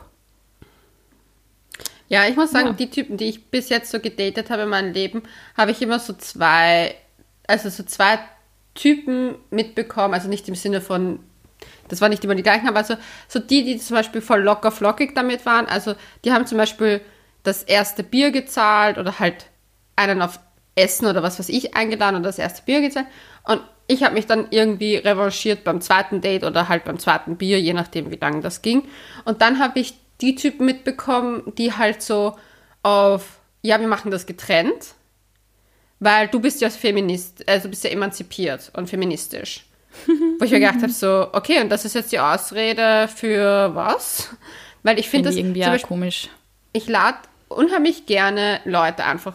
Ja, 2.09 2.25
ich 2.27 2.35
muss 2.37 2.51
sagen, 2.51 2.67
Ja. 2.67 2.73
die 2.73 2.89
Typen, 2.89 3.17
die 3.17 3.25
ich 3.25 3.45
bis 3.45 3.69
jetzt 3.69 3.91
so 3.91 3.99
gedatet 3.99 4.49
habe 4.49 4.63
in 4.63 4.69
meinem 4.69 4.93
Leben, 4.93 5.23
habe 5.57 5.71
ich 5.71 5.81
immer 5.81 5.99
so 5.99 6.13
zwei, 6.13 6.95
also 7.47 7.69
so 7.69 7.83
zwei 7.83 8.17
Typen 8.77 9.35
mitbekommen, 9.49 10.13
also 10.13 10.29
nicht 10.29 10.47
im 10.47 10.55
Sinne 10.55 10.79
von, 10.79 11.19
das 11.89 11.99
war 11.99 12.09
nicht 12.09 12.23
immer 12.23 12.35
die 12.35 12.43
gleichen, 12.43 12.69
aber 12.69 12.83
so, 12.83 12.95
so 13.27 13.39
die, 13.39 13.65
die 13.65 13.77
zum 13.77 13.95
Beispiel 13.95 14.21
voll 14.21 14.41
locker 14.41 14.71
flockig 14.71 15.15
damit 15.15 15.45
waren, 15.45 15.65
also 15.65 15.95
die 16.23 16.31
haben 16.31 16.45
zum 16.45 16.57
Beispiel 16.57 17.01
das 17.43 17.63
erste 17.63 18.03
Bier 18.03 18.31
gezahlt 18.31 18.97
oder 18.97 19.19
halt 19.19 19.47
einen 19.95 20.21
auf 20.21 20.39
Essen 20.75 21.07
oder 21.07 21.23
was 21.23 21.39
weiß 21.39 21.49
ich 21.49 21.75
eingeladen 21.75 22.15
und 22.15 22.23
das 22.23 22.37
erste 22.37 22.61
Bier 22.61 22.81
gezahlt. 22.81 23.07
Und 23.43 23.61
ich 23.87 24.03
habe 24.03 24.13
mich 24.13 24.27
dann 24.27 24.47
irgendwie 24.51 24.97
revanchiert 24.97 25.63
beim 25.63 25.81
zweiten 25.81 26.21
Date 26.21 26.43
oder 26.43 26.69
halt 26.69 26.83
beim 26.83 26.99
zweiten 26.99 27.37
Bier, 27.37 27.59
je 27.59 27.73
nachdem 27.73 28.11
wie 28.11 28.17
lange 28.17 28.41
das 28.41 28.61
ging. 28.61 28.83
Und 29.25 29.41
dann 29.41 29.59
habe 29.59 29.79
ich 29.79 29.95
die 30.21 30.35
Typen 30.35 30.65
mitbekommen, 30.65 31.53
die 31.57 31.73
halt 31.73 32.01
so 32.01 32.35
auf, 32.83 33.39
ja, 33.61 33.79
wir 33.79 33.87
machen 33.87 34.11
das 34.11 34.25
getrennt, 34.25 34.95
weil 35.99 36.27
du 36.27 36.39
bist 36.39 36.61
ja 36.61 36.69
Feminist, 36.69 37.47
also 37.47 37.69
bist 37.69 37.83
ja 37.83 37.89
emanzipiert 37.89 38.71
und 38.75 38.89
feministisch. 38.89 39.65
Wo 40.05 40.45
ich 40.45 40.51
mir 40.51 40.59
gedacht 40.59 40.81
habe, 40.81 40.91
so, 40.91 41.29
okay, 41.33 41.59
und 41.61 41.69
das 41.69 41.83
ist 41.85 41.95
jetzt 41.95 42.11
die 42.11 42.19
Ausrede 42.19 43.07
für 43.07 43.73
was? 43.73 44.29
Weil 44.83 44.99
ich 44.99 45.09
finde 45.09 45.29
das 45.29 45.35
irgendwie 45.35 45.63
auch 45.65 45.69
Beispiel, 45.69 45.87
komisch. 45.87 46.29
ich 46.73 46.87
lade 46.87 47.17
unheimlich 47.47 48.05
gerne 48.05 48.59
Leute 48.65 49.03
einfach 49.03 49.33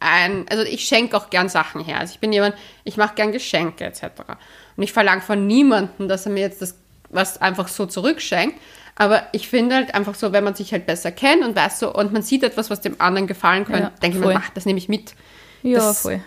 ein, 0.00 0.46
also 0.50 0.64
ich 0.64 0.84
schenke 0.84 1.16
auch 1.16 1.30
gern 1.30 1.48
Sachen 1.48 1.84
her. 1.84 2.00
Also 2.00 2.14
ich 2.14 2.20
bin 2.20 2.32
jemand, 2.32 2.56
ich 2.82 2.96
mache 2.96 3.14
gern 3.14 3.30
Geschenke 3.30 3.84
etc. 3.84 4.02
Und 4.76 4.82
ich 4.82 4.92
verlange 4.92 5.20
von 5.20 5.46
niemandem, 5.46 6.08
dass 6.08 6.26
er 6.26 6.32
mir 6.32 6.40
jetzt 6.40 6.60
das 6.60 6.76
was 7.12 7.40
einfach 7.40 7.68
so 7.68 7.86
zurückschenkt. 7.86 8.58
Aber 8.96 9.26
ich 9.32 9.48
finde 9.48 9.76
halt 9.76 9.94
einfach 9.94 10.14
so, 10.14 10.32
wenn 10.32 10.44
man 10.44 10.54
sich 10.54 10.72
halt 10.72 10.86
besser 10.86 11.12
kennt 11.12 11.44
und 11.44 11.54
weiß 11.56 11.78
so, 11.78 11.94
und 11.94 12.12
man 12.12 12.22
sieht 12.22 12.42
etwas, 12.42 12.70
was 12.70 12.80
dem 12.80 13.00
anderen 13.00 13.26
gefallen 13.26 13.64
könnte, 13.64 13.82
Ja, 13.84 13.92
denke 14.02 14.18
ich 14.18 14.24
mir, 14.24 14.36
ach, 14.36 14.50
das 14.50 14.66
nehme 14.66 14.78
ich 14.78 14.88
mit. 14.88 15.14
Ja, 15.62 15.78
Das- 15.78 16.02
voll. 16.02 16.20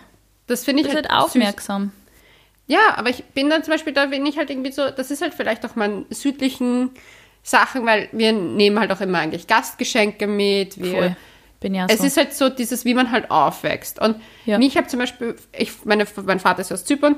Das 0.46 0.64
finde 0.64 0.82
ich 0.82 0.86
Das 0.88 0.94
ist 0.94 1.02
halt 1.02 1.10
halt 1.10 1.22
süß. 1.32 1.36
aufmerksam. 1.36 1.92
Ja, 2.68 2.94
aber 2.96 3.10
ich 3.10 3.24
bin 3.24 3.50
dann 3.50 3.62
zum 3.64 3.72
Beispiel, 3.72 3.92
da 3.92 4.06
bin 4.06 4.24
ich 4.26 4.38
halt 4.38 4.50
irgendwie 4.50 4.72
so, 4.72 4.90
das 4.90 5.10
ist 5.10 5.22
halt 5.22 5.34
vielleicht 5.34 5.64
auch 5.66 5.74
mal 5.76 6.04
südlichen 6.10 6.90
Sachen, 7.42 7.84
weil 7.86 8.08
wir 8.12 8.32
nehmen 8.32 8.78
halt 8.78 8.90
auch 8.92 9.00
immer 9.00 9.18
eigentlich 9.18 9.46
Gastgeschenke 9.46 10.26
mit. 10.26 10.78
Wir, 10.80 10.90
Voll. 10.92 11.16
Bin 11.60 11.74
ja 11.74 11.86
Es 11.88 11.98
so. 12.00 12.06
ist 12.06 12.16
halt 12.16 12.34
so 12.34 12.48
dieses, 12.48 12.84
wie 12.84 12.94
man 12.94 13.10
halt 13.12 13.30
aufwächst. 13.30 14.00
Und 14.00 14.20
Ja. 14.44 14.58
mich 14.58 14.76
habe 14.76 14.86
zum 14.88 14.98
Beispiel, 15.00 15.36
ich, 15.56 15.84
meine, 15.84 16.06
mein 16.24 16.38
Vater 16.40 16.60
ist 16.60 16.72
aus 16.72 16.84
Zypern 16.84 17.16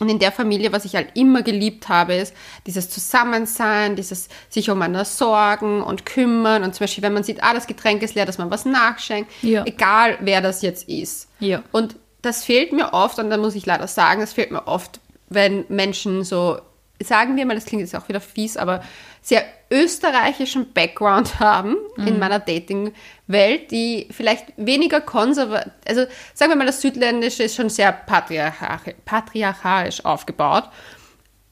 und 0.00 0.08
in 0.08 0.18
der 0.18 0.30
Familie, 0.32 0.72
was 0.72 0.84
ich 0.84 0.94
halt 0.94 1.08
immer 1.16 1.42
geliebt 1.42 1.88
habe, 1.88 2.14
ist 2.14 2.34
dieses 2.66 2.88
Zusammensein, 2.88 3.96
dieses 3.96 4.28
sich 4.48 4.70
um 4.70 4.80
einer 4.82 5.04
sorgen 5.04 5.82
und 5.82 6.06
kümmern 6.06 6.62
und 6.62 6.74
zum 6.74 6.84
Beispiel, 6.84 7.02
wenn 7.02 7.12
man 7.14 7.24
sieht, 7.24 7.42
ah, 7.42 7.54
das 7.54 7.66
Getränk 7.66 8.02
ist 8.02 8.14
leer, 8.14 8.26
dass 8.26 8.38
man 8.38 8.50
was 8.50 8.64
nachschenkt, 8.64 9.30
Ja. 9.42 9.64
egal 9.66 10.18
wer 10.20 10.40
das 10.40 10.62
jetzt 10.62 10.88
ist. 10.88 11.28
Ja. 11.40 11.62
Und 11.72 11.96
das 12.22 12.44
fehlt 12.44 12.72
mir 12.72 12.92
oft, 12.92 13.18
und 13.18 13.30
da 13.30 13.36
muss 13.36 13.54
ich 13.54 13.66
leider 13.66 13.86
sagen, 13.86 14.20
das 14.20 14.32
fehlt 14.32 14.50
mir 14.50 14.66
oft, 14.66 15.00
wenn 15.28 15.64
Menschen 15.68 16.24
so, 16.24 16.58
sagen 17.02 17.36
wir 17.36 17.46
mal, 17.46 17.54
das 17.54 17.64
klingt 17.64 17.82
jetzt 17.82 17.94
auch 17.94 18.08
wieder 18.08 18.20
fies, 18.20 18.56
aber 18.56 18.82
sehr 19.28 19.44
österreichischen 19.70 20.72
Background 20.72 21.40
haben 21.40 21.76
in 21.98 22.18
meiner 22.18 22.38
Dating-Welt, 22.38 23.70
die 23.70 24.08
vielleicht 24.10 24.54
weniger 24.56 25.02
konservativ, 25.02 25.70
also 25.86 26.06
sagen 26.32 26.52
wir 26.52 26.56
mal, 26.56 26.66
das 26.66 26.80
Südländische 26.80 27.42
ist 27.42 27.54
schon 27.54 27.68
sehr 27.68 27.92
patriarchal, 27.92 28.94
patriarchalisch 29.04 30.02
aufgebaut. 30.02 30.70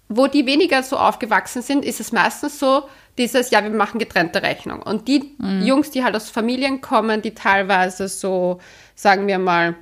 Wo 0.09 0.27
die 0.27 0.47
weniger 0.47 0.83
so 0.83 0.97
aufgewachsen 0.97 1.61
sind, 1.61 1.85
ist 1.85 2.01
es 2.01 2.13
meistens 2.13 2.59
so, 2.59 2.85
dieses, 3.19 3.51
ja, 3.51 3.63
wir 3.63 3.69
machen 3.69 3.99
getrennte 3.99 4.43
Rechnung. 4.43 4.81
Und 4.81 5.09
die 5.09 5.37
Jungs, 5.63 5.91
die 5.91 6.03
halt 6.03 6.17
aus 6.17 6.31
Familien 6.31 6.81
kommen, 6.81 7.21
die 7.21 7.35
teilweise 7.35 8.09
so, 8.09 8.61
sagen 8.95 9.27
wir 9.27 9.39
mal, 9.39 9.75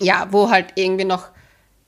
ja, 0.00 0.26
wo 0.30 0.50
halt 0.50 0.72
irgendwie 0.74 1.04
noch 1.04 1.28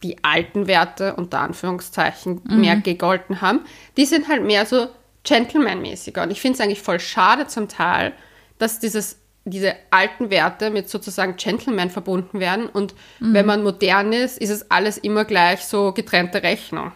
die 0.04 0.22
alten 0.22 0.68
Werte 0.68 1.16
unter 1.16 1.40
Anführungszeichen 1.40 2.42
mehr 2.44 2.76
gegolten 2.76 3.40
haben, 3.40 3.60
die 3.96 4.04
sind 4.04 4.28
halt 4.28 4.44
mehr 4.44 4.66
so 4.66 4.88
Gentleman-mäßiger. 5.26 6.22
Und 6.22 6.30
ich 6.30 6.40
finde 6.40 6.54
es 6.56 6.60
eigentlich 6.60 6.82
voll 6.82 7.00
schade 7.00 7.46
zum 7.46 7.68
Teil, 7.68 8.12
dass 8.58 8.78
dieses, 8.78 9.18
diese 9.44 9.74
alten 9.90 10.30
Werte 10.30 10.70
mit 10.70 10.88
sozusagen 10.88 11.36
Gentleman 11.36 11.90
verbunden 11.90 12.40
werden. 12.40 12.66
Und 12.66 12.94
wenn 13.20 13.44
man 13.44 13.62
modern 13.62 14.12
ist, 14.12 14.38
ist 14.38 14.50
es 14.50 14.70
alles 14.70 14.96
immer 14.96 15.24
gleich 15.24 15.64
so 15.64 15.92
getrennte 15.92 16.42
Rechnung. 16.42 16.92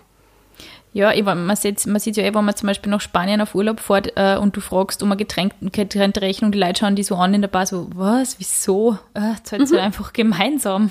Ja, 0.93 1.13
man, 1.23 1.55
sieht, 1.55 1.87
man 1.87 2.01
sieht 2.01 2.17
ja 2.17 2.25
eh, 2.25 2.35
wenn 2.35 2.45
man 2.45 2.57
zum 2.57 2.67
Beispiel 2.67 2.91
nach 2.91 3.01
Spanien 3.01 3.41
auf 3.41 3.55
Urlaub 3.55 3.79
fährt 3.79 4.13
äh, 4.17 4.37
und 4.37 4.57
du 4.57 4.61
fragst 4.61 5.03
um 5.05 5.13
eine 5.13 5.23
getränk- 5.23 5.55
getrennte 5.71 6.21
Rechnung, 6.21 6.51
die 6.51 6.59
Leute 6.59 6.81
schauen 6.81 6.97
die 6.97 7.05
so 7.05 7.15
an 7.15 7.33
in 7.33 7.43
der 7.43 7.49
Bar, 7.49 7.67
so, 7.67 7.89
was, 7.95 8.41
wieso? 8.41 8.99
Äh, 9.15 9.35
zahlt 9.45 9.71
mhm. 9.71 9.79
einfach 9.79 10.13
gemeinsam. 10.13 10.91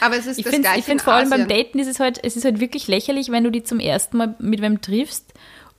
Aber 0.00 0.16
es 0.16 0.26
ist 0.26 0.38
Ich 0.38 0.44
das 0.44 0.54
finde 0.54 0.68
Gleiche 0.68 0.78
ich 0.78 0.84
find 0.86 1.00
in 1.00 1.04
vor 1.04 1.12
allem 1.12 1.28
beim. 1.28 1.46
Daten 1.46 1.78
ist 1.78 1.88
es 1.88 2.00
halt, 2.00 2.18
es 2.24 2.36
ist 2.36 2.46
halt 2.46 2.58
wirklich 2.58 2.88
lächerlich, 2.88 3.30
wenn 3.30 3.44
du 3.44 3.50
die 3.50 3.64
zum 3.64 3.80
ersten 3.80 4.16
Mal 4.16 4.34
mit 4.38 4.62
wem 4.62 4.80
triffst 4.80 5.34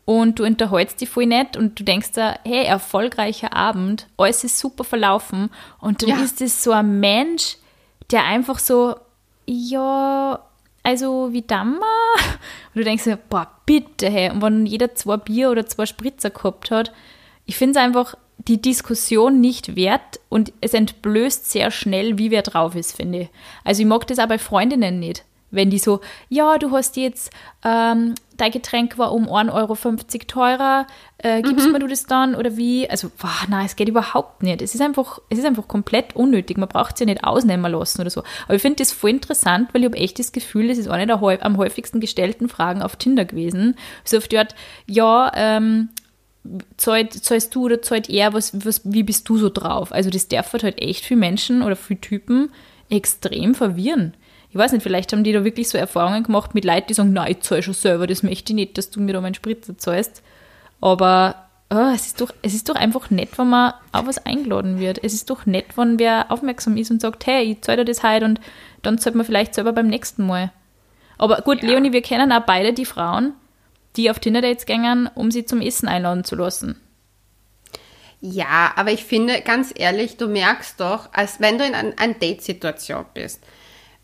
und 0.06 0.40
du 0.40 0.44
unterhältst 0.46 1.02
die 1.02 1.06
voll 1.08 1.26
nett 1.26 1.58
und 1.58 1.80
du 1.80 1.84
denkst 1.84 2.12
da, 2.14 2.38
hey, 2.46 2.64
erfolgreicher 2.66 3.54
Abend, 3.56 4.08
alles 4.18 4.44
ist 4.44 4.60
super 4.60 4.84
verlaufen 4.84 5.50
und 5.80 6.02
dann 6.02 6.10
Ja. 6.10 6.18
ist 6.24 6.42
es 6.42 6.64
so 6.64 6.72
ein 6.72 7.00
Mensch, 7.00 7.58
der 8.12 8.24
einfach 8.26 8.60
so, 8.60 8.96
ja, 9.48 10.40
also 10.84 11.32
wie 11.34 11.42
Dammer? 11.42 11.82
Und 12.74 12.80
du 12.80 12.84
denkst 12.84 13.06
dir, 13.06 13.18
boah, 13.30 13.50
bitte, 13.66 14.10
hey, 14.10 14.30
und 14.30 14.42
wenn 14.42 14.66
jeder 14.66 14.94
zwei 14.96 15.16
Bier 15.18 15.50
oder 15.50 15.66
zwei 15.66 15.86
Spritzer 15.86 16.30
gehabt 16.30 16.70
hat, 16.72 16.92
ich 17.46 17.56
finde 17.56 17.80
es 17.80 17.84
einfach 17.86 18.16
die 18.38 18.62
Diskussion 18.62 19.40
nicht 19.40 19.76
wert 19.78 20.20
und 20.30 20.52
es 20.62 20.74
entblößt 20.74 21.50
sehr 21.50 21.72
schnell, 21.72 22.18
wie 22.18 22.32
wer 22.32 22.42
drauf 22.42 22.76
ist, 22.76 22.96
finde 22.98 23.20
ich. 23.22 23.30
Also 23.64 23.82
ich 23.82 23.88
mag 23.88 24.06
das 24.08 24.20
auch 24.20 24.28
bei 24.28 24.38
Freundinnen 24.38 25.00
nicht. 25.00 25.24
Wenn 25.52 25.70
die 25.70 25.80
so, 25.80 26.02
ja, 26.28 26.58
du 26.58 26.72
hast 26.72 26.98
jetzt, 26.98 27.32
ähm, 27.64 28.14
dein 28.38 28.52
Getränk 28.52 28.98
war 28.98 29.12
um 29.12 29.28
1,50 29.28 29.54
Euro 29.54 29.76
teurer, 30.28 30.88
äh, 31.18 31.42
gibst 31.42 31.72
mir 31.72 31.80
du 31.80 31.88
das 31.88 32.06
dann 32.06 32.36
oder 32.36 32.58
wie? 32.58 32.90
Also, 32.90 33.10
boah, 33.18 33.30
nein, 33.50 33.66
es 33.66 33.76
geht 33.76 33.90
überhaupt 33.90 34.44
nicht. 34.44 34.62
Es 34.62 34.76
ist 34.76 34.82
einfach, 34.82 35.20
es 35.30 35.40
ist 35.40 35.46
einfach 35.46 35.68
komplett 35.68 36.16
unnötig. 36.16 36.58
Man 36.58 36.70
braucht 36.70 36.96
es 36.96 37.00
ja 37.00 37.06
nicht 37.06 37.24
ausnehmen 37.24 37.72
lassen 37.72 38.02
oder 38.02 38.10
so. 38.10 38.24
Aber 38.46 38.56
ich 38.56 38.62
finde 38.62 38.78
das 38.78 38.92
voll 38.92 39.12
interessant, 39.12 39.74
weil 39.74 39.82
ich 39.82 39.86
habe 39.86 39.98
echt 39.98 40.20
das 40.20 40.32
Gefühl, 40.32 40.68
das 40.68 40.78
ist 40.78 40.88
eine 40.88 41.08
der 41.08 41.22
am 41.22 41.58
häufigsten 41.58 42.00
gestellten 42.00 42.50
Fragen 42.50 42.82
auf 42.82 42.96
Tinder 42.96 43.26
gewesen. 43.26 43.76
So 44.04 44.18
oft 44.18 44.32
dort, 44.34 44.56
ja, 44.88 45.32
ähm, 45.36 45.90
zahlt, 46.78 47.14
zahlst 47.14 47.56
du 47.56 47.66
oder 47.66 47.82
zahlt 47.82 48.10
er, 48.10 48.34
was, 48.34 48.66
was, 48.66 48.82
wie 48.84 49.04
bist 49.04 49.28
du 49.30 49.38
so 49.38 49.50
drauf? 49.50 49.92
Also 49.92 50.10
das 50.10 50.28
darf 50.28 50.54
halt 50.54 50.80
echt 50.80 51.06
viele 51.06 51.20
Menschen 51.20 51.62
oder 51.62 51.76
viele 51.76 52.02
Typen 52.02 52.52
extrem 52.90 53.56
verwirren. 53.56 54.14
Ich 54.56 54.60
weiß 54.60 54.72
nicht, 54.72 54.84
vielleicht 54.84 55.12
haben 55.12 55.26
die 55.26 55.34
da 55.34 55.44
wirklich 55.44 55.68
so 55.68 55.78
Erfahrungen 55.78 56.24
gemacht 56.24 56.56
mit 56.56 56.64
Leuten, 56.64 56.88
die 56.88 56.94
sagen, 56.94 57.12
nein, 57.12 57.30
ich 57.30 57.42
zahle 57.42 57.62
schon 57.62 57.74
selber, 57.74 58.08
das 58.08 58.24
möchte 58.24 58.54
ich 58.54 58.56
nicht, 58.56 58.78
dass 58.78 58.90
du 58.90 59.02
mir 59.02 59.12
da 59.12 59.20
meinen 59.20 59.34
Spritzer 59.34 59.78
zahlst. 59.78 60.24
Aber 60.80 61.36
ah, 61.68 61.92
es, 61.94 62.06
ist 62.06 62.22
doch, 62.22 62.34
es 62.42 62.54
ist 62.54 62.70
doch 62.70 62.76
einfach 62.76 63.10
nett, 63.10 63.38
wenn 63.38 63.50
man 63.50 63.74
auf 63.92 64.08
was 64.08 64.26
eingeladen 64.26 64.80
wird. 64.80 65.04
Es 65.04 65.14
ist 65.14 65.30
doch 65.30 65.46
nett, 65.46 65.76
wenn 65.76 66.00
wer 66.00 66.32
aufmerksam 66.32 66.78
ist 66.78 66.90
und 66.90 67.02
sagt, 67.02 67.28
hey, 67.28 67.44
ich 67.52 67.64
zahle 67.64 67.80
dir 67.84 67.92
das 67.92 68.02
heute 68.02 68.24
und 68.24 68.40
dann 68.82 68.98
zahlt 68.98 69.16
man 69.16 69.26
vielleicht 69.26 69.56
selber 69.56 69.74
beim 69.74 69.88
nächsten 69.88 70.26
Mal. 70.26 70.54
Aber 71.18 71.42
gut, 71.42 71.62
Ja. 71.62 71.72
Leonie, 71.72 71.92
wir 71.92 72.02
kennen 72.02 72.32
auch 72.32 72.46
beide 72.46 72.72
die 72.72 72.86
Frauen, 72.86 73.34
die 73.98 74.10
auf 74.10 74.20
Tinder-Dates 74.20 74.66
gängen, 74.66 75.10
um 75.16 75.32
sie 75.32 75.44
zum 75.44 75.60
Essen 75.60 75.90
einladen 75.90 76.24
zu 76.24 76.38
lassen. 76.38 76.80
Ja, 78.22 78.72
aber 78.78 78.94
ich 78.94 79.04
finde, 79.04 79.42
ganz 79.42 79.74
ehrlich, 79.76 80.16
du 80.16 80.28
merkst 80.30 80.80
doch, 80.80 81.10
als 81.12 81.42
wenn 81.42 81.58
du 81.58 81.66
in 81.66 81.76
einer 81.76 81.92
ein 81.98 82.18
Date-Situation 82.20 83.06
bist. 83.14 83.44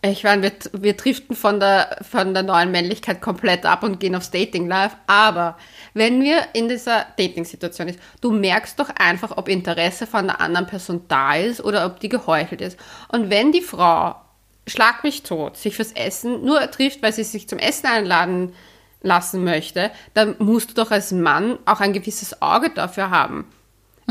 Ich 0.03 0.23
meine, 0.23 0.41
wir, 0.41 0.51
wir 0.73 0.93
driften 0.93 1.35
von 1.35 1.59
der, 1.59 1.99
von 2.01 2.33
der 2.33 2.41
neuen 2.41 2.71
Männlichkeit 2.71 3.21
komplett 3.21 3.67
ab 3.67 3.83
und 3.83 3.99
gehen 3.99 4.15
aufs 4.15 4.31
Dating 4.31 4.67
live. 4.67 4.95
Aber 5.05 5.57
wenn 5.93 6.23
wir 6.23 6.39
in 6.53 6.67
dieser 6.69 7.05
Dating-Situation 7.17 7.87
ist, 7.87 7.99
du 8.19 8.31
merkst 8.31 8.79
doch 8.79 8.89
einfach, 8.95 9.37
ob 9.37 9.47
Interesse 9.47 10.07
von 10.07 10.25
der 10.25 10.41
anderen 10.41 10.65
Person 10.65 11.05
da 11.07 11.35
ist 11.35 11.63
oder 11.63 11.85
ob 11.85 11.99
die 11.99 12.09
geheuchelt 12.09 12.61
ist. 12.61 12.79
Und 13.09 13.29
wenn 13.29 13.51
die 13.51 13.61
Frau, 13.61 14.15
schlag 14.65 15.03
mich 15.03 15.21
tot, 15.21 15.55
sich 15.55 15.75
fürs 15.75 15.91
Essen 15.91 16.43
nur 16.43 16.71
trifft, 16.71 17.03
weil 17.03 17.13
sie 17.13 17.23
sich 17.23 17.47
zum 17.47 17.59
Essen 17.59 17.85
einladen 17.85 18.55
lassen 19.03 19.43
möchte, 19.43 19.91
dann 20.15 20.35
musst 20.39 20.71
du 20.71 20.73
doch 20.73 20.89
als 20.89 21.11
Mann 21.11 21.59
auch 21.65 21.79
ein 21.79 21.93
gewisses 21.93 22.41
Auge 22.41 22.71
dafür 22.71 23.11
haben. 23.11 23.45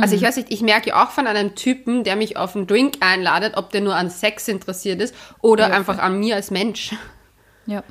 Also 0.03 0.15
ich 0.15 0.23
weiß 0.23 0.37
nicht, 0.37 0.51
ich 0.51 0.63
merke 0.63 0.91
ja 0.91 1.05
auch 1.05 1.11
von 1.11 1.27
einem 1.27 1.55
Typen, 1.55 2.05
der 2.05 2.17
mich 2.17 2.37
auf 2.37 2.57
einen 2.57 2.67
Drink 2.67 2.97
einladet, 3.01 3.57
ob 3.57 3.71
der 3.71 3.81
nur 3.81 3.95
an 3.95 4.11
Sex 4.11 4.49
interessiert 4.49 5.01
ist 5.01 5.15
oder 5.41 5.69
Ja, 5.69 5.75
einfach 5.75 5.99
an 5.99 6.19
mir 6.19 6.37
als 6.37 6.51
Mensch. 6.51 6.95
Ja. 7.67 7.85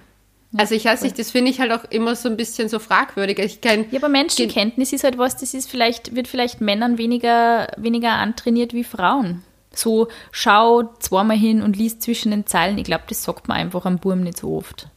Also 0.58 0.74
ich 0.74 0.84
weiß 0.84 1.04
nicht, 1.04 1.18
das 1.20 1.30
finde 1.32 1.52
ich 1.52 1.62
halt 1.62 1.72
auch 1.72 1.86
immer 1.92 2.16
so 2.16 2.28
ein 2.28 2.36
bisschen 2.36 2.70
so 2.70 2.80
fragwürdig. 2.80 3.38
Ich 3.40 3.62
kenn, 3.62 3.86
Ja, 3.92 4.00
aber 4.00 4.10
Menschenkenntnis 4.10 4.92
ist 4.92 5.04
halt 5.04 5.18
was, 5.18 5.38
das 5.38 5.54
ist 5.54 5.70
vielleicht, 5.70 6.16
wird 6.16 6.28
vielleicht 6.28 6.60
Männern 6.60 6.98
weniger, 6.98 7.68
weniger 7.78 8.14
antrainiert 8.14 8.74
wie 8.74 8.84
Frauen. 8.84 9.44
So, 9.72 10.08
schau 10.32 10.96
zweimal 11.00 11.38
hin 11.38 11.62
und 11.62 11.78
lies 11.78 12.00
zwischen 12.00 12.32
den 12.32 12.48
Zeilen. 12.48 12.80
Ich 12.80 12.84
glaube, 12.84 13.04
das 13.08 13.24
sagt 13.24 13.48
man 13.48 13.58
einfach 13.58 13.86
am 13.86 14.00
Burm 14.00 14.22
nicht 14.22 14.40
so 14.40 14.58
oft. 14.58 14.88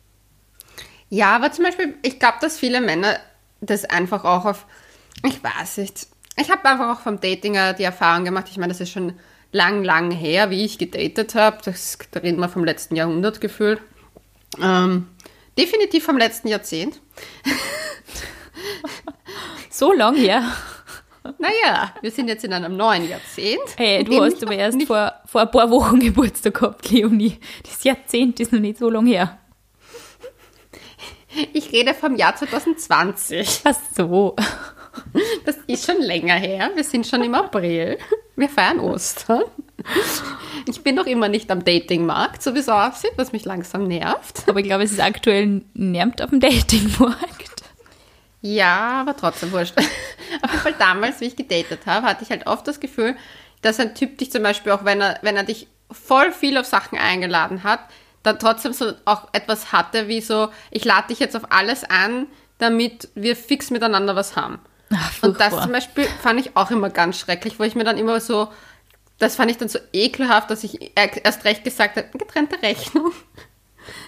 Ja, 1.11 1.37
aber 1.37 1.53
zum 1.53 1.67
Beispiel, 1.67 1.95
ich 2.03 2.19
glaube, 2.19 2.39
dass 2.41 2.59
viele 2.59 2.81
Männer 2.81 3.19
das 3.61 3.85
einfach 3.85 4.25
auch 4.25 4.47
auf, 4.47 4.67
ich 5.27 5.45
weiß 5.45 5.77
nicht, 5.79 6.07
ich 6.37 6.51
habe 6.51 6.65
einfach 6.65 6.97
auch 6.97 7.01
vom 7.01 7.21
Dating 7.21 7.55
äh, 7.57 7.75
die 7.75 7.85
Erfahrung 7.85 8.25
gemacht, 8.25 8.47
ich 8.51 8.57
meine, 8.57 8.73
das 8.73 8.81
ist 8.81 8.91
schon 8.91 9.15
lang, 9.53 9.85
lang 9.85 10.11
her, 10.11 10.51
wie 10.51 10.65
ich 10.65 10.79
gedatet 10.79 11.35
habe, 11.35 11.59
das 11.65 11.99
da 12.11 12.21
reden 12.21 12.41
wir 12.41 12.49
vom 12.49 12.65
letzten 12.65 12.97
Jahrhundert 12.97 13.41
gefühlt. 13.41 13.81
Ähm, 14.61 15.09
definitiv 15.59 16.05
vom 16.05 16.19
letzten 16.19 16.49
Jahrzehnt. 16.49 17.01
So 19.73 19.91
lang 19.93 20.15
her. 20.15 20.45
Naja, 21.39 21.95
wir 22.03 22.11
sind 22.11 22.29
jetzt 22.29 22.45
in 22.45 22.53
einem 22.53 22.77
neuen 22.77 23.09
Jahrzehnt. 23.09 23.63
Hey, 23.77 24.05
du 24.05 24.23
hast 24.23 24.43
aber 24.43 24.55
erst 24.55 24.83
vor, 24.83 25.15
vor 25.25 25.41
ein 25.41 25.51
paar 25.51 25.71
Wochen 25.71 25.99
Geburtstag 26.01 26.55
gehabt, 26.55 26.91
Leonie. 26.91 27.39
Das 27.63 27.83
Jahrzehnt 27.83 28.39
ist 28.39 28.53
noch 28.53 28.61
nicht 28.61 28.79
so 28.79 28.91
lang 28.91 29.07
her. 29.07 29.39
Ich 31.55 31.73
rede 31.73 31.95
vom 31.95 32.17
Jahr 32.17 32.37
2020. 32.37 33.63
Ach 33.65 33.75
so. 33.97 34.37
Das 35.45 35.57
ist 35.67 35.87
schon 35.87 36.01
länger 36.01 36.35
her. 36.35 36.71
Wir 36.75 36.85
sind 36.85 37.07
schon 37.07 37.23
im 37.23 37.35
April. 37.35 37.99
Wir 38.37 38.49
feiern 38.49 38.81
Ostern. 38.81 39.43
Ich 40.69 40.83
bin 40.83 40.95
noch 40.95 41.07
immer 41.07 41.29
nicht 41.29 41.51
am 41.51 41.65
Datingmarkt, 41.65 42.43
so 42.43 42.55
wie 42.55 42.61
es 42.61 42.69
aussieht, 42.69 43.13
was 43.17 43.33
mich 43.33 43.45
langsam 43.45 43.89
nervt. 43.89 44.49
Aber 44.49 44.61
ich 44.61 44.67
glaube, 44.67 44.85
es 44.85 44.93
ist 44.93 45.01
aktuell 45.01 45.63
nervt 45.75 46.23
auf 46.23 46.31
dem 46.31 46.41
Datingmarkt. 46.41 47.63
Ja, 48.41 49.01
aber 49.01 49.17
trotzdem 49.17 49.53
wurscht. 49.53 49.77
Auf 49.79 50.51
jeden 50.51 50.63
Fall 50.63 50.75
damals, 50.79 51.21
wie 51.21 51.27
ich 51.27 51.37
gedatet 51.37 51.81
habe, 51.87 52.07
hatte 52.07 52.25
ich 52.25 52.31
halt 52.31 52.47
oft 52.47 52.67
das 52.67 52.81
Gefühl, 52.81 53.17
dass 53.63 53.81
ein 53.81 53.95
Typ 53.95 54.19
dich 54.19 54.33
zum 54.33 54.43
Beispiel 54.43 54.73
auch, 54.73 54.85
wenn 54.85 55.01
er, 55.01 55.19
wenn 55.23 55.37
er 55.37 55.45
dich 55.45 55.69
voll 55.91 56.33
viel 56.33 56.59
auf 56.59 56.67
Sachen 56.67 56.99
eingeladen 56.99 57.63
hat, 57.63 57.81
dann 58.23 58.39
trotzdem 58.39 58.73
so 58.73 58.93
auch 59.05 59.29
etwas 59.33 59.73
hatte, 59.73 60.09
wie 60.09 60.21
so, 60.21 60.49
ich 60.71 60.85
lade 60.85 61.09
dich 61.09 61.19
jetzt 61.19 61.37
auf 61.37 61.51
alles 61.51 61.85
an, 61.85 62.27
damit 62.59 63.09
wir 63.15 63.37
fix 63.37 63.71
miteinander 63.71 64.17
was 64.17 64.37
haben. 64.37 64.61
Ach, 64.95 65.23
Und 65.23 65.41
das 65.41 65.51
zum 65.63 65.73
Beispiel 65.73 66.05
fand 66.05 66.41
ich 66.41 66.57
auch 66.57 66.71
immer 66.71 66.91
ganz 66.91 67.19
schrecklich, 67.19 67.59
wo 67.59 67.65
ich 67.65 67.75
mir 67.75 67.85
dann 67.85 67.99
immer 67.99 68.21
so, 68.21 68.49
das 69.19 69.37
fand 69.37 69.51
ich 69.51 69.59
dann 69.59 69.69
so 69.69 69.79
ekelhaft, 69.93 70.51
dass 70.51 70.65
ich 70.65 70.93
erst 70.97 71.45
recht 71.45 71.65
gesagt 71.65 71.97
habe, 71.97 72.09
getrennte 72.17 72.61
Rechnung. 72.63 73.13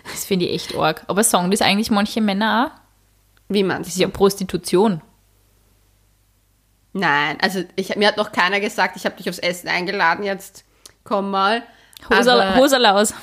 Das 0.05 0.25
finde 0.25 0.47
ich 0.47 0.53
echt 0.53 0.77
arg. 0.77 1.03
Aber 1.09 1.25
sagen 1.25 1.51
das 1.51 1.61
eigentlich 1.61 1.91
manche 1.91 2.21
Männer 2.21 2.71
auch? 2.71 2.81
Wie 3.49 3.65
man 3.65 3.83
Das 3.83 3.89
ist 3.89 3.99
ja 3.99 4.07
Prostitution. 4.07 5.03
Nein, 6.93 7.39
also 7.43 7.65
ich, 7.75 7.97
mir 7.97 8.07
hat 8.07 8.17
noch 8.17 8.31
keiner 8.31 8.61
gesagt, 8.61 8.97
ich 8.97 9.05
habe 9.05 9.17
dich 9.17 9.29
aufs 9.29 9.41
Essen 9.41 9.67
eingeladen, 9.67 10.25
jetzt 10.25 10.65
komm 11.03 11.33
mal. 11.33 11.65
Hosal, 12.09 12.41
Aber 12.41 12.57
Hosalaus. 12.57 13.15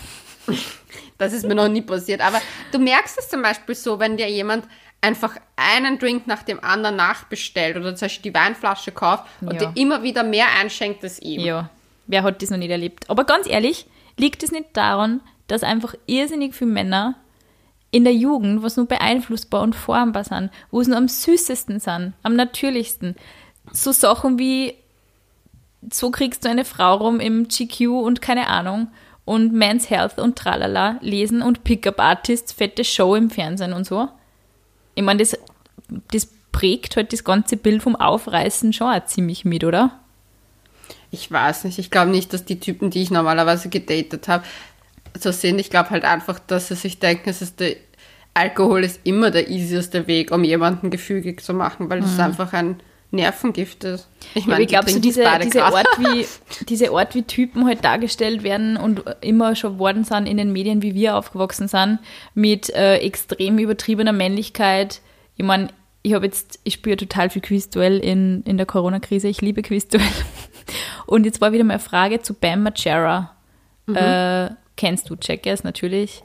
das 1.17 1.31
ist 1.31 1.45
mir 1.45 1.55
noch 1.55 1.69
nie 1.69 1.81
passiert. 1.81 2.19
Aber 2.19 2.41
du 2.73 2.79
merkst 2.79 3.17
es 3.17 3.29
zum 3.29 3.41
Beispiel 3.41 3.75
so, 3.75 3.97
wenn 3.99 4.17
dir 4.17 4.29
jemand 4.29 4.65
einfach 5.01 5.35
einen 5.55 5.97
Drink 5.97 6.27
nach 6.27 6.43
dem 6.43 6.63
anderen 6.63 6.95
nachbestellt 6.95 7.75
oder 7.75 7.95
zum 7.95 8.05
Beispiel 8.05 8.31
die 8.31 8.37
Weinflasche 8.37 8.91
kauft 8.91 9.25
und 9.41 9.53
Ja. 9.53 9.71
dir 9.71 9.81
immer 9.81 10.03
wieder 10.03 10.23
mehr 10.23 10.45
einschenkt 10.59 11.03
als 11.03 11.19
ihm. 11.21 11.41
Ja, 11.41 11.69
wer 12.07 12.23
hat 12.23 12.41
das 12.41 12.51
noch 12.51 12.57
nicht 12.57 12.69
erlebt? 12.69 13.09
Aber 13.09 13.23
ganz 13.23 13.47
ehrlich, 13.47 13.87
liegt 14.17 14.43
es 14.43 14.51
nicht 14.51 14.69
daran, 14.73 15.21
dass 15.47 15.63
einfach 15.63 15.95
irrsinnig 16.05 16.53
viele 16.53 16.71
Männer 16.71 17.15
in 17.89 18.03
der 18.03 18.13
Jugend, 18.13 18.63
was 18.63 18.77
nur 18.77 18.85
beeinflussbar 18.87 19.61
und 19.63 19.75
formbar 19.75 20.23
sind, 20.23 20.49
wo 20.69 20.79
es 20.81 20.87
nur 20.87 20.97
am 20.97 21.07
süßesten 21.07 21.79
sind, 21.79 22.13
am 22.23 22.35
natürlichsten, 22.35 23.15
so 23.71 23.91
Sachen 23.91 24.39
wie 24.39 24.75
so 25.91 26.11
kriegst 26.11 26.45
du 26.45 26.49
eine 26.49 26.63
Frau 26.63 26.95
rum 26.95 27.19
im 27.19 27.47
GQ 27.47 27.87
und 28.03 28.21
keine 28.21 28.47
Ahnung 28.47 28.89
und 29.25 29.51
Men's 29.51 29.89
Health 29.89 30.19
und 30.19 30.37
tralala 30.37 30.97
lesen 31.01 31.41
und 31.41 31.63
Pickup 31.63 31.99
Artists, 31.99 32.53
fette 32.53 32.83
Show 32.83 33.15
im 33.15 33.29
Fernsehen 33.31 33.73
und 33.73 33.85
so. 33.85 34.07
Ich 34.95 35.03
meine, 35.03 35.19
das, 35.19 35.37
das 36.11 36.27
prägt 36.51 36.95
halt 36.95 37.13
das 37.13 37.23
ganze 37.23 37.57
Bild 37.57 37.83
vom 37.83 37.95
Aufreißen 37.95 38.73
schon 38.73 38.93
auch 38.93 39.05
ziemlich 39.05 39.45
mit, 39.45 39.63
oder? 39.63 39.99
Ich 41.11 41.29
weiß 41.29 41.65
nicht. 41.65 41.79
Ich 41.79 41.91
glaube 41.91 42.11
nicht, 42.11 42.33
dass 42.33 42.45
die 42.45 42.59
Typen, 42.59 42.89
die 42.89 43.01
ich 43.01 43.11
normalerweise 43.11 43.69
gedatet 43.69 44.27
habe, 44.27 44.43
so 45.19 45.31
sind. 45.31 45.59
Ich 45.59 45.69
glaube 45.69 45.89
halt 45.89 46.05
einfach, 46.05 46.39
dass 46.39 46.69
sie 46.69 46.75
sich 46.75 46.99
denken, 46.99 47.29
es 47.29 47.41
ist 47.41 47.59
der 47.59 47.75
Alkohol 48.33 48.85
ist 48.85 49.01
immer 49.03 49.29
der 49.29 49.49
easieste 49.49 50.07
Weg, 50.07 50.31
um 50.31 50.43
jemanden 50.45 50.89
gefügig 50.89 51.43
zu 51.43 51.53
machen, 51.53 51.89
weil 51.89 51.99
es 52.01 52.17
einfach 52.17 52.53
ein 52.53 52.79
Nervengift 53.11 53.83
ist. 53.83 54.07
Ich 54.33 54.45
Ja, 54.45 54.53
aber 54.53 54.61
ich 54.61 54.69
glaube, 54.69 54.89
so 54.89 54.99
diese, 54.99 55.25
diese. 55.43 55.63
Art 55.63 55.87
wie, 55.97 56.25
diese 56.69 56.91
Art, 56.91 57.13
wie 57.13 57.23
Typen 57.23 57.65
halt 57.65 57.83
dargestellt 57.83 58.43
werden 58.43 58.77
und 58.77 59.03
immer 59.21 59.55
schon 59.55 59.79
worden 59.79 60.05
sind 60.05 60.27
in 60.27 60.37
den 60.37 60.53
Medien, 60.53 60.81
wie 60.81 60.95
wir 60.95 61.17
aufgewachsen 61.17 61.67
sind, 61.67 61.99
mit 62.33 62.69
äh, 62.69 62.97
extrem 62.97 63.57
übertriebener 63.57 64.13
Männlichkeit. 64.13 65.01
Ich 65.35 65.45
meine, 65.45 65.69
ich 66.03 66.13
habe 66.13 66.25
jetzt, 66.25 66.59
ich 66.63 66.75
spüre 66.75 66.97
total 66.97 67.29
viel 67.29 67.41
Quizduell 67.41 67.99
in, 67.99 68.43
in 68.43 68.57
der 68.57 68.65
Corona-Krise. 68.65 69.27
Ich 69.27 69.41
liebe 69.41 69.61
Quizduell. 69.61 70.07
Und 71.05 71.25
jetzt 71.25 71.41
war 71.41 71.51
wieder 71.51 71.63
mal 71.63 71.73
eine 71.73 71.83
Frage 71.83 72.21
zu 72.21 72.33
Bam 72.33 72.63
Margera. 72.63 73.35
Äh, 73.87 74.51
kennst 74.77 75.09
du 75.09 75.17
Jackass 75.21 75.63
natürlich. 75.63 76.23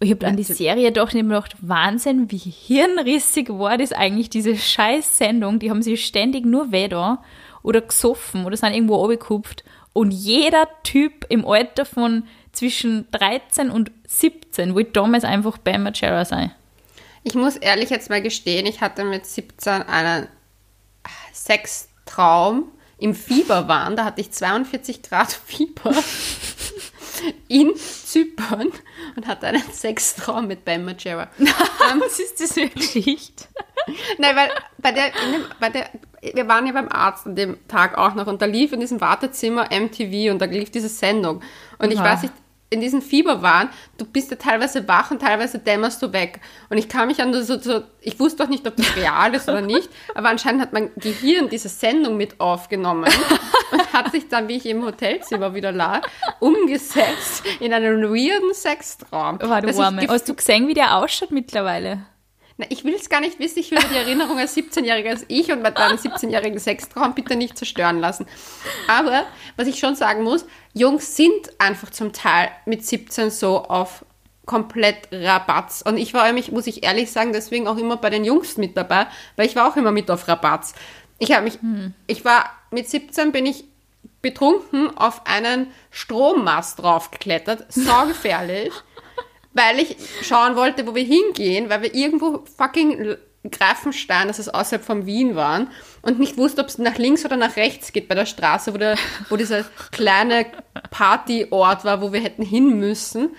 Ich 0.00 0.12
habe 0.12 0.26
an 0.26 0.36
die 0.36 0.44
Serie 0.44 0.92
doch 0.92 1.12
nicht 1.12 1.24
gedacht, 1.24 1.56
Wahnsinn, 1.60 2.30
wie 2.30 2.38
hirnrissig 2.38 3.48
war 3.50 3.76
das 3.78 3.92
eigentlich, 3.92 4.30
diese 4.30 4.56
scheiß 4.56 5.18
Sendung. 5.18 5.58
Die 5.58 5.70
haben 5.70 5.82
sich 5.82 6.06
ständig 6.06 6.44
nur 6.44 6.68
da 6.88 7.22
oder 7.64 7.80
gesoffen 7.80 8.44
oder 8.44 8.56
sind 8.56 8.74
irgendwo 8.74 8.94
runtergekupft. 8.96 9.64
Und 9.92 10.12
jeder 10.12 10.68
Typ 10.84 11.26
im 11.28 11.44
Alter 11.44 11.84
von 11.84 12.24
zwischen 12.52 13.10
13 13.10 13.70
und 13.70 13.90
17 14.06 14.74
wollte 14.74 14.92
damals 14.92 15.24
einfach 15.24 15.58
Bam 15.58 15.82
Margera 15.82 16.24
sein. 16.24 16.52
Ich 17.24 17.34
muss 17.34 17.56
ehrlich 17.56 17.90
jetzt 17.90 18.08
mal 18.08 18.22
gestehen, 18.22 18.66
ich 18.66 18.80
hatte 18.80 19.04
mit 19.04 19.26
17 19.26 19.82
einen 19.82 20.28
Sextraum 21.32 22.70
im 22.98 23.14
Fieberwahn. 23.14 23.96
Da 23.96 24.04
hatte 24.04 24.20
ich 24.20 24.30
42 24.30 25.02
Grad 25.02 25.32
Fieber 25.46 25.92
in 27.48 27.72
Zypern 28.08 28.72
und 29.16 29.26
hatte 29.26 29.46
einen 29.46 29.62
Sextraum 29.72 30.46
mit 30.46 30.64
Bam 30.64 30.84
Margera. 30.84 31.28
Was 31.38 32.18
ist 32.18 32.40
das 32.40 32.52
für 32.54 32.62
eine 32.62 32.70
Geschichte? 32.70 33.44
Nein, 34.18 34.36
weil 34.36 34.50
bei 34.78 34.92
der, 34.92 35.06
in 35.06 35.32
dem, 35.32 35.44
bei 35.60 35.70
der, 35.70 35.88
wir 36.34 36.48
waren 36.48 36.66
ja 36.66 36.72
beim 36.72 36.88
Arzt 36.88 37.26
an 37.26 37.36
dem 37.36 37.56
Tag 37.68 37.96
auch 37.96 38.14
noch 38.14 38.26
und 38.26 38.42
da 38.42 38.46
lief 38.46 38.72
in 38.72 38.80
diesem 38.80 39.00
Wartezimmer 39.00 39.68
MTV 39.70 40.32
und 40.32 40.40
da 40.40 40.46
lief 40.46 40.70
diese 40.70 40.88
Sendung. 40.88 41.42
Und 41.78 41.92
ich 41.92 41.98
Aha. 41.98 42.12
weiß 42.12 42.22
nicht, 42.22 42.34
in 42.70 42.80
diesem 42.80 43.00
Fieberwahn, 43.00 43.70
du 43.96 44.04
bist 44.04 44.30
ja 44.30 44.36
teilweise 44.36 44.86
wach 44.86 45.10
und 45.10 45.22
teilweise 45.22 45.58
dämmerst 45.58 46.02
du 46.02 46.12
weg. 46.12 46.40
Und 46.68 46.76
ich 46.78 46.88
kam 46.88 47.08
mich 47.08 47.20
an 47.22 47.32
so, 47.32 47.58
so, 47.58 47.82
ich 48.00 48.20
wusste 48.20 48.42
doch 48.42 48.50
nicht, 48.50 48.66
ob 48.66 48.76
das 48.76 48.94
real 48.96 49.34
ist 49.34 49.48
oder 49.48 49.62
nicht, 49.62 49.88
aber 50.14 50.28
anscheinend 50.28 50.60
hat 50.60 50.72
mein 50.74 50.90
Gehirn 50.96 51.48
diese 51.48 51.68
Sendung 51.70 52.16
mit 52.18 52.40
aufgenommen 52.40 53.10
und 53.72 53.92
hat 53.92 54.12
sich 54.12 54.28
dann, 54.28 54.48
wie 54.48 54.56
ich 54.56 54.66
im 54.66 54.84
Hotelzimmer 54.84 55.54
wieder 55.54 55.72
lag, 55.72 56.02
umgesetzt 56.40 57.42
in 57.60 57.72
einen 57.72 58.02
weirden 58.04 58.52
Sextraum. 58.52 59.40
War 59.40 59.60
du 59.60 59.68
dass 59.68 59.76
ich 59.76 59.82
Arme. 59.82 60.02
gef- 60.02 60.08
Hast 60.10 60.28
du 60.28 60.34
gesehen, 60.34 60.68
wie 60.68 60.74
der 60.74 60.96
ausschaut 60.96 61.30
mittlerweile? 61.30 62.04
Na, 62.58 62.66
ich 62.70 62.84
will 62.84 62.94
es 62.94 63.08
gar 63.08 63.20
nicht 63.20 63.38
wissen. 63.38 63.60
Ich 63.60 63.70
will 63.70 63.78
die 63.90 63.96
Erinnerung 63.96 64.36
als 64.36 64.56
17-Jähriger 64.56 65.10
als 65.10 65.24
ich 65.28 65.50
und 65.52 65.62
meinen 65.62 65.76
17-jährigen 65.76 66.58
Sextraum 66.58 67.14
bitte 67.14 67.36
nicht 67.36 67.56
zerstören 67.56 68.00
lassen. 68.00 68.26
Aber 68.88 69.26
was 69.56 69.68
ich 69.68 69.78
schon 69.78 69.94
sagen 69.94 70.24
muss, 70.24 70.44
Jungs 70.74 71.16
sind 71.16 71.52
einfach 71.58 71.90
zum 71.90 72.12
Teil 72.12 72.50
mit 72.66 72.84
17 72.84 73.30
so 73.30 73.62
auf 73.62 74.04
komplett 74.44 75.08
Rabatz. 75.12 75.84
Und 75.86 75.98
ich 75.98 76.14
war 76.14 76.26
nämlich, 76.26 76.50
muss 76.50 76.66
ich 76.66 76.82
ehrlich 76.82 77.12
sagen, 77.12 77.32
deswegen 77.32 77.68
auch 77.68 77.76
immer 77.76 77.96
bei 77.96 78.10
den 78.10 78.24
Jungs 78.24 78.56
mit 78.56 78.76
dabei, 78.76 79.06
weil 79.36 79.46
ich 79.46 79.54
war 79.54 79.68
auch 79.70 79.76
immer 79.76 79.92
mit 79.92 80.10
auf 80.10 80.26
Rabatz. 80.26 80.74
Ich 81.20 81.32
habe 81.32 81.44
mich, 81.44 81.60
ich 82.08 82.24
war 82.24 82.50
mit 82.72 82.88
17 82.90 83.30
bin 83.30 83.46
ich 83.46 83.64
betrunken 84.20 84.96
auf 84.96 85.26
einen 85.26 85.68
Strommast 85.90 86.80
draufgeklettert, 86.80 87.72
saugefährlich 87.72 88.72
weil 89.52 89.78
ich 89.78 89.96
schauen 90.22 90.56
wollte, 90.56 90.86
wo 90.86 90.94
wir 90.94 91.04
hingehen, 91.04 91.68
weil 91.70 91.82
wir 91.82 91.94
irgendwo 91.94 92.44
fucking 92.56 93.16
Greifenstein, 93.50 94.28
das 94.28 94.38
ist 94.38 94.52
außerhalb 94.52 94.84
von 94.84 95.06
Wien 95.06 95.36
waren 95.36 95.70
und 96.02 96.18
nicht 96.18 96.36
wusste, 96.36 96.60
ob 96.60 96.68
es 96.68 96.78
nach 96.78 96.98
links 96.98 97.24
oder 97.24 97.36
nach 97.36 97.56
rechts 97.56 97.92
geht 97.92 98.08
bei 98.08 98.14
der 98.14 98.26
Straße, 98.26 98.74
wo, 98.74 98.78
der, 98.78 98.96
wo 99.28 99.36
dieser 99.36 99.64
kleine 99.92 100.46
Partyort 100.90 101.84
war, 101.84 102.02
wo 102.02 102.12
wir 102.12 102.20
hätten 102.20 102.42
hin 102.42 102.78
müssen. 102.78 103.30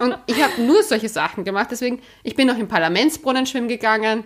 Und 0.00 0.18
ich 0.26 0.42
habe 0.42 0.60
nur 0.60 0.82
solche 0.82 1.08
Sachen 1.08 1.44
gemacht. 1.44 1.68
Deswegen, 1.70 2.02
ich 2.24 2.34
bin 2.34 2.48
noch 2.48 2.58
im 2.58 2.68
Parlamentsbrunnen 2.68 3.46
schwimmen 3.46 3.68
gegangen 3.68 4.24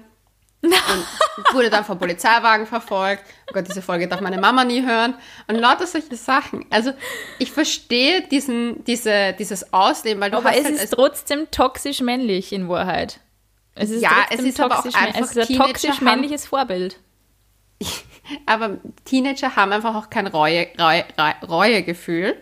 und 0.60 1.54
wurde 1.54 1.70
dann 1.70 1.84
vom 1.84 1.98
Polizeiwagen 1.98 2.66
verfolgt. 2.66 3.22
Oh 3.48 3.52
Gott, 3.54 3.68
diese 3.68 3.80
Folge 3.82 4.08
darf 4.08 4.20
meine 4.20 4.38
Mama 4.38 4.64
nie 4.64 4.84
hören. 4.84 5.14
Und 5.46 5.56
lauter 5.56 5.86
solche 5.86 6.16
Sachen. 6.16 6.66
Also 6.70 6.92
ich 7.38 7.52
verstehe 7.52 8.22
diesen, 8.28 8.84
diese, 8.84 9.34
dieses 9.38 9.72
Ausleben, 9.72 10.20
weil 10.20 10.30
du 10.30 10.38
Aber 10.38 10.50
hast 10.50 10.58
es 10.58 10.64
halt 10.64 10.74
ist 10.82 10.92
trotzdem 10.94 11.50
toxisch 11.50 12.00
männlich 12.00 12.52
in 12.52 12.68
Wahrheit. 12.68 13.20
Es 13.74 13.90
ist 13.90 14.02
Ja, 14.02 14.26
es 14.30 14.40
ist 14.40 14.58
aber 14.60 14.80
auch 14.80 14.84
einfach 14.84 15.20
es 15.20 15.36
ist 15.36 15.50
ein 15.50 15.56
toxisch 15.56 16.00
männliches 16.00 16.46
Vorbild. 16.46 16.98
Aber 18.46 18.76
Teenager 19.04 19.56
haben 19.56 19.72
einfach 19.72 19.94
auch 19.94 20.10
kein 20.10 20.26
Reue, 20.26 20.66
Reue, 20.78 21.04
Reue- 21.18 21.46
Reuegefühl. 21.48 22.36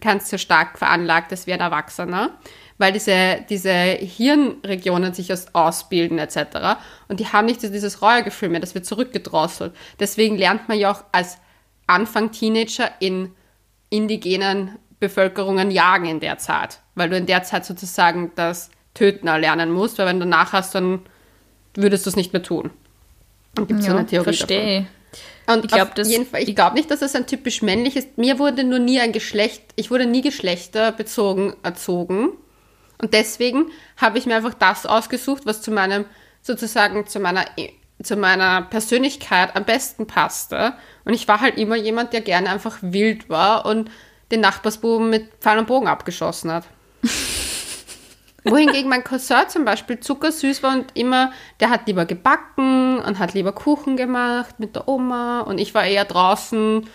Ganz 0.00 0.30
so 0.30 0.38
stark 0.38 0.78
veranlagt, 0.78 1.32
das 1.32 1.46
wie 1.46 1.52
ein 1.54 1.60
Erwachsener. 1.60 2.30
Weil 2.78 2.92
diese, 2.92 3.44
diese 3.48 3.70
Hirnregionen 3.70 5.14
sich 5.14 5.30
erst 5.30 5.54
ausbilden 5.54 6.18
etc. 6.18 6.78
Und 7.08 7.20
die 7.20 7.26
haben 7.28 7.46
nicht 7.46 7.62
dieses 7.62 8.02
Reuegefühl 8.02 8.50
mehr, 8.50 8.60
das 8.60 8.74
wird 8.74 8.84
zurückgedrosselt. 8.84 9.74
Deswegen 9.98 10.36
lernt 10.36 10.68
man 10.68 10.78
ja 10.78 10.92
auch 10.92 11.04
als 11.12 11.38
Anfang 11.86 12.32
Teenager 12.32 12.90
in 12.98 13.32
indigenen 13.88 14.76
Bevölkerungen 15.00 15.70
jagen 15.70 16.06
in 16.06 16.20
der 16.20 16.38
Zeit. 16.38 16.80
Weil 16.94 17.10
du 17.10 17.16
in 17.16 17.26
der 17.26 17.42
Zeit 17.44 17.64
sozusagen 17.64 18.32
das 18.34 18.70
Töten 18.94 19.28
erlernen 19.28 19.70
musst, 19.70 19.98
weil 19.98 20.06
wenn 20.06 20.18
du 20.18 20.24
danach 20.24 20.52
hast, 20.52 20.74
dann 20.74 21.00
würdest 21.74 22.06
du 22.06 22.10
es 22.10 22.16
nicht 22.16 22.32
mehr 22.32 22.42
tun. 22.42 22.70
Und 23.56 23.68
gibt 23.68 23.82
so 23.82 23.90
eine 23.92 24.06
Theorie 24.06 24.24
davon. 24.24 24.34
verstehe. 24.34 24.86
Und 25.46 25.64
Ich 25.64 25.70
glaub, 25.70 25.94
glaube 26.56 26.76
nicht, 26.76 26.90
dass 26.90 27.00
das 27.00 27.14
ein 27.14 27.26
typisch 27.26 27.62
männliches. 27.62 28.06
Mir 28.16 28.38
wurde 28.38 28.64
nur 28.64 28.78
nie 28.78 29.00
ein 29.00 29.12
Geschlecht, 29.12 29.62
ich 29.76 29.90
wurde 29.90 30.06
nie 30.06 30.22
geschlechterbezogen 30.22 31.54
erzogen. 31.62 32.30
Und 32.98 33.14
deswegen 33.14 33.70
habe 33.96 34.18
ich 34.18 34.26
mir 34.26 34.36
einfach 34.36 34.54
das 34.54 34.86
ausgesucht, 34.86 35.46
was 35.46 35.62
zu 35.62 35.70
meinem, 35.70 36.04
sozusagen 36.42 37.06
zu 37.06 37.20
meiner, 37.20 37.44
zu 38.02 38.16
meiner 38.16 38.62
Persönlichkeit 38.62 39.54
am 39.54 39.64
besten 39.64 40.06
passte. 40.06 40.74
Und 41.04 41.14
ich 41.14 41.28
war 41.28 41.40
halt 41.40 41.58
immer 41.58 41.76
jemand, 41.76 42.12
der 42.12 42.20
gerne 42.20 42.48
einfach 42.50 42.78
wild 42.80 43.28
war 43.28 43.66
und 43.66 43.90
den 44.30 44.40
Nachbarsbuben 44.40 45.10
mit 45.10 45.30
Pfeil 45.40 45.58
und 45.58 45.66
Bogen 45.66 45.88
abgeschossen 45.88 46.50
hat. 46.50 46.64
Wohingegen 48.44 48.88
mein 48.88 49.02
Cousin 49.02 49.48
zum 49.48 49.64
Beispiel 49.64 49.98
zuckersüß 49.98 50.62
war 50.62 50.72
und 50.72 50.86
immer, 50.94 51.32
der 51.58 51.70
hat 51.70 51.86
lieber 51.86 52.06
gebacken 52.06 53.00
und 53.00 53.18
hat 53.18 53.34
lieber 53.34 53.52
Kuchen 53.52 53.96
gemacht 53.96 54.60
mit 54.60 54.76
der 54.76 54.88
Oma 54.88 55.40
und 55.40 55.58
ich 55.58 55.74
war 55.74 55.84
eher 55.84 56.04
draußen 56.04 56.88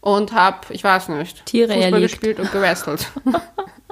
und 0.00 0.32
habe, 0.32 0.58
ich 0.70 0.82
weiß 0.82 1.08
nicht, 1.10 1.46
Tiere 1.46 1.74
Fußball 1.74 1.92
erlegt. 1.92 2.12
gespielt 2.12 2.40
und 2.40 2.50
gewrestelt. 2.50 3.06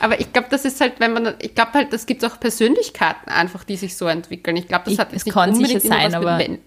Aber 0.00 0.20
ich 0.20 0.32
glaube, 0.32 0.48
das 0.50 0.64
ist 0.64 0.80
halt, 0.80 1.00
wenn 1.00 1.12
man, 1.12 1.34
ich 1.40 1.54
glaube 1.54 1.72
halt, 1.74 1.92
das 1.92 2.06
gibt 2.06 2.24
auch 2.24 2.38
Persönlichkeiten 2.40 3.30
einfach, 3.30 3.64
die 3.64 3.76
sich 3.76 3.96
so 3.96 4.06
entwickeln. 4.06 4.56
Ich 4.56 4.68
glaube, 4.68 4.84
das 4.84 4.94
Ich- 4.94 4.98
hat 5.00 5.12
es 5.12 5.24
nicht 5.24 5.34
kann 5.34 5.54
sicher 5.54 5.66
unbedingt 5.74 5.84
immer 5.84 5.94
sein, 6.10 6.14
aber- 6.14 6.36
mit 6.36 6.60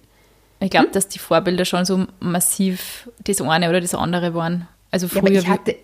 Ich 0.59 0.69
glaube, 0.69 0.89
dass 0.89 1.07
die 1.07 1.19
Vorbilder 1.19 1.65
schon 1.65 1.86
so 1.86 2.05
massiv 2.19 3.09
das 3.23 3.41
eine 3.41 3.69
oder 3.69 3.82
das 3.82 3.95
andere 3.95 4.34
waren. 4.34 4.67
Also 4.91 5.07
Ja, 5.07 5.21
früher 5.21 5.39
ich 5.39 5.47
hatte, 5.47 5.75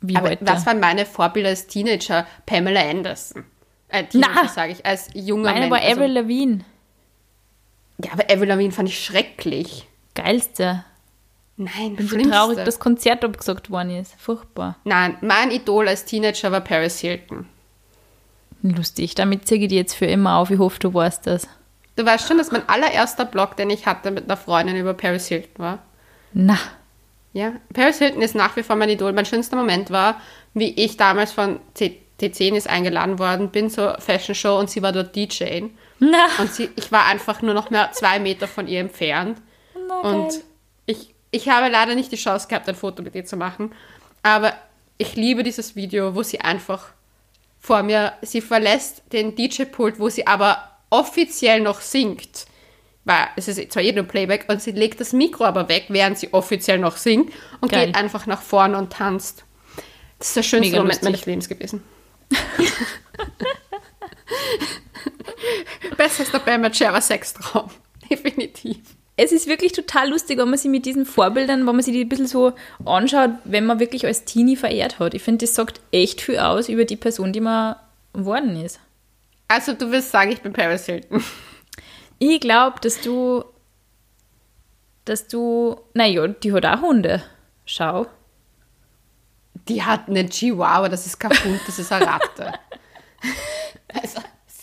wie, 0.00 0.16
heute. 0.18 0.44
was 0.46 0.66
waren 0.66 0.78
meine 0.80 1.06
Vorbilder 1.06 1.48
als 1.50 1.66
Teenager? 1.66 2.26
Pamela 2.44 2.80
Anderson. 2.88 3.44
Äh, 3.88 4.04
Teenager 4.04 4.48
sage 4.48 4.72
ich, 4.72 4.84
als 4.84 5.08
junger 5.14 5.52
Meine 5.52 5.60
Mensch. 5.60 5.70
war 5.70 5.80
also- 5.80 6.00
Avril 6.02 6.12
Lavigne. 6.12 6.64
Ja, 8.04 8.12
aber 8.12 8.24
Avril 8.30 8.48
Lavigne 8.48 8.72
fand 8.72 8.88
ich 8.90 9.02
schrecklich. 9.02 9.86
Geilste. 10.14 10.84
Nein, 11.58 11.96
Bin 11.96 12.06
so 12.06 12.14
schlimmste. 12.16 12.30
traurig, 12.32 12.56
dass 12.56 12.64
das 12.66 12.78
Konzert 12.78 13.24
abgesagt 13.24 13.70
worden 13.70 13.96
ist. 13.96 14.14
Furchtbar. 14.18 14.76
Nein, 14.84 15.16
mein 15.22 15.50
Idol 15.50 15.88
als 15.88 16.04
Teenager 16.04 16.52
war 16.52 16.60
Paris 16.60 16.98
Hilton. 17.00 17.46
Lustig. 18.62 19.14
Damit 19.14 19.46
zeige 19.46 19.64
ich 19.64 19.68
dir 19.70 19.78
jetzt 19.78 19.94
für 19.94 20.06
immer 20.06 20.36
auf. 20.36 20.50
Ich 20.50 20.58
hoffe, 20.58 20.78
du 20.80 20.92
weißt 20.92 21.26
das. 21.26 21.48
Du 21.94 22.04
weißt 22.04 22.26
schon, 22.28 22.36
dass 22.38 22.50
mein 22.50 22.68
allererster 22.68 23.24
Blog, 23.24 23.56
den 23.56 23.70
ich 23.70 23.86
hatte 23.86 24.10
mit 24.10 24.24
einer 24.24 24.36
Freundin 24.36 24.76
über 24.76 24.92
Paris 24.94 25.28
Hilton 25.28 25.58
war. 25.58 25.78
Na, 26.32 26.58
Ja, 27.32 27.52
Paris 27.72 27.98
Hilton 27.98 28.20
ist 28.22 28.34
nach 28.34 28.54
wie 28.56 28.62
vor 28.62 28.76
mein 28.76 28.88
Idol. 28.90 29.12
Mein 29.12 29.24
schönster 29.26 29.56
Moment 29.56 29.90
war, 29.90 30.20
wie 30.52 30.70
ich 30.74 30.96
damals 30.96 31.32
von 31.32 31.60
C 31.74 32.00
T10 32.20 32.54
ist 32.54 32.66
eingeladen 32.66 33.18
worden 33.18 33.50
bin 33.50 33.68
zur 33.68 34.00
Fashion 34.00 34.34
Show 34.34 34.58
und 34.58 34.70
sie 34.70 34.80
war 34.80 34.90
dort 34.92 35.14
DJ. 35.14 35.64
na. 35.98 36.26
Und 36.38 36.50
sie, 36.50 36.70
ich 36.76 36.90
war 36.90 37.04
einfach 37.04 37.42
nur 37.42 37.52
noch 37.52 37.68
mehr 37.68 37.92
zwei 37.92 38.18
Meter 38.18 38.48
von 38.48 38.66
ihr 38.68 38.80
entfernt. 38.80 39.36
Na, 39.86 40.00
Und 40.00 40.30
geil. 40.30 40.40
Ich, 41.36 41.48
habe 41.48 41.68
leider 41.68 41.94
nicht 41.94 42.12
die 42.12 42.16
Chance 42.16 42.48
gehabt, 42.48 42.68
ein 42.68 42.74
Foto 42.74 43.02
mit 43.02 43.14
ihr 43.14 43.24
zu 43.24 43.36
machen. 43.36 43.72
Aber 44.22 44.54
ich 44.98 45.16
liebe 45.16 45.42
dieses 45.42 45.76
Video, 45.76 46.14
wo 46.14 46.22
sie 46.22 46.40
einfach 46.40 46.88
vor 47.60 47.82
mir, 47.82 48.12
sie 48.22 48.40
verlässt 48.40 49.02
den 49.12 49.34
DJ-Pult, 49.34 49.98
wo 49.98 50.08
sie 50.08 50.26
aber 50.26 50.78
offiziell 50.90 51.60
noch 51.60 51.80
singt. 51.80 52.46
Weil 53.04 53.28
es 53.36 53.48
ist 53.48 53.72
zwar 53.72 53.82
eh 53.82 53.92
nur 53.92 54.04
Playback 54.04 54.46
und 54.48 54.60
sie 54.60 54.72
legt 54.72 55.00
das 55.00 55.12
Mikro 55.12 55.44
aber 55.44 55.68
weg, 55.68 55.86
während 55.88 56.18
sie 56.18 56.32
offiziell 56.32 56.78
noch 56.78 56.96
singt 56.96 57.32
und 57.60 57.70
Geil. 57.70 57.86
geht 57.86 57.96
einfach 57.96 58.26
nach 58.26 58.42
vorne 58.42 58.78
und 58.78 58.92
tanzt. 58.92 59.44
Das 60.18 60.28
ist 60.28 60.36
der 60.36 60.42
schönste 60.42 60.70
Mega 60.70 60.82
Moment 60.82 61.02
lustig. 61.02 61.10
meines 61.10 61.26
Lebens 61.26 61.48
gewesen. 61.48 61.82
Besser 65.96 66.20
als 66.20 66.32
der 66.32 66.38
Bam 66.40 66.62
Margera 66.62 67.00
Sextraum. 67.00 67.70
Definitiv. 68.10 68.95
Es 69.18 69.32
ist 69.32 69.46
wirklich 69.46 69.72
total 69.72 70.10
lustig, 70.10 70.38
wenn 70.38 70.50
man 70.50 70.58
sich 70.58 70.70
mit 70.70 70.84
diesen 70.84 71.06
Vorbildern, 71.06 71.66
wenn 71.66 71.74
man 71.74 71.82
sich 71.82 71.94
die 71.94 72.04
ein 72.04 72.08
bisschen 72.08 72.26
so 72.26 72.52
anschaut, 72.84 73.30
wenn 73.44 73.64
man 73.64 73.80
wirklich 73.80 74.04
als 74.04 74.24
Teenie 74.24 74.56
verehrt 74.56 74.98
hat. 74.98 75.14
Ich 75.14 75.22
finde, 75.22 75.46
das 75.46 75.54
sagt 75.54 75.80
echt 75.90 76.20
viel 76.20 76.38
aus 76.38 76.68
über 76.68 76.84
die 76.84 76.96
Person, 76.96 77.32
die 77.32 77.40
man 77.40 77.76
geworden 78.12 78.62
ist. 78.62 78.78
Also 79.48 79.72
du 79.72 79.90
willst 79.90 80.10
sagen, 80.10 80.32
ich 80.32 80.42
bin 80.42 80.52
Paris 80.52 80.86
Hilton. 80.86 81.24
Ich 82.18 82.40
glaube, 82.40 82.80
dass 82.80 83.00
du, 83.00 83.44
dass 85.04 85.28
du, 85.28 85.80
naja, 85.94 86.26
die 86.28 86.52
hat 86.52 86.66
auch 86.66 86.82
Hunde. 86.82 87.22
Schau. 87.64 88.06
Die 89.68 89.82
hat 89.82 90.08
einen 90.08 90.30
Chihuahua, 90.30 90.88
das 90.88 91.06
ist 91.06 91.18
kein 91.18 91.32
Hund, 91.44 91.60
das 91.66 91.78
ist 91.78 91.90
eine 91.90 92.06
Ratte. 92.06 92.52
also, 93.92 94.20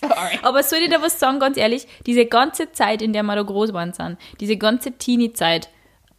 sorry. 0.07 0.39
Aber 0.41 0.63
soll 0.63 0.79
ich 0.79 0.89
dir 0.89 1.01
was 1.01 1.19
sagen, 1.19 1.39
ganz 1.39 1.57
ehrlich? 1.57 1.87
Diese 2.05 2.25
ganze 2.25 2.71
Zeit, 2.71 3.01
in 3.01 3.13
der 3.13 3.23
wir 3.23 3.35
da 3.35 3.43
groß 3.43 3.73
waren, 3.73 3.93
sind, 3.93 4.17
diese 4.39 4.57
ganze 4.57 4.91
Teenie-Zeit, 4.91 5.69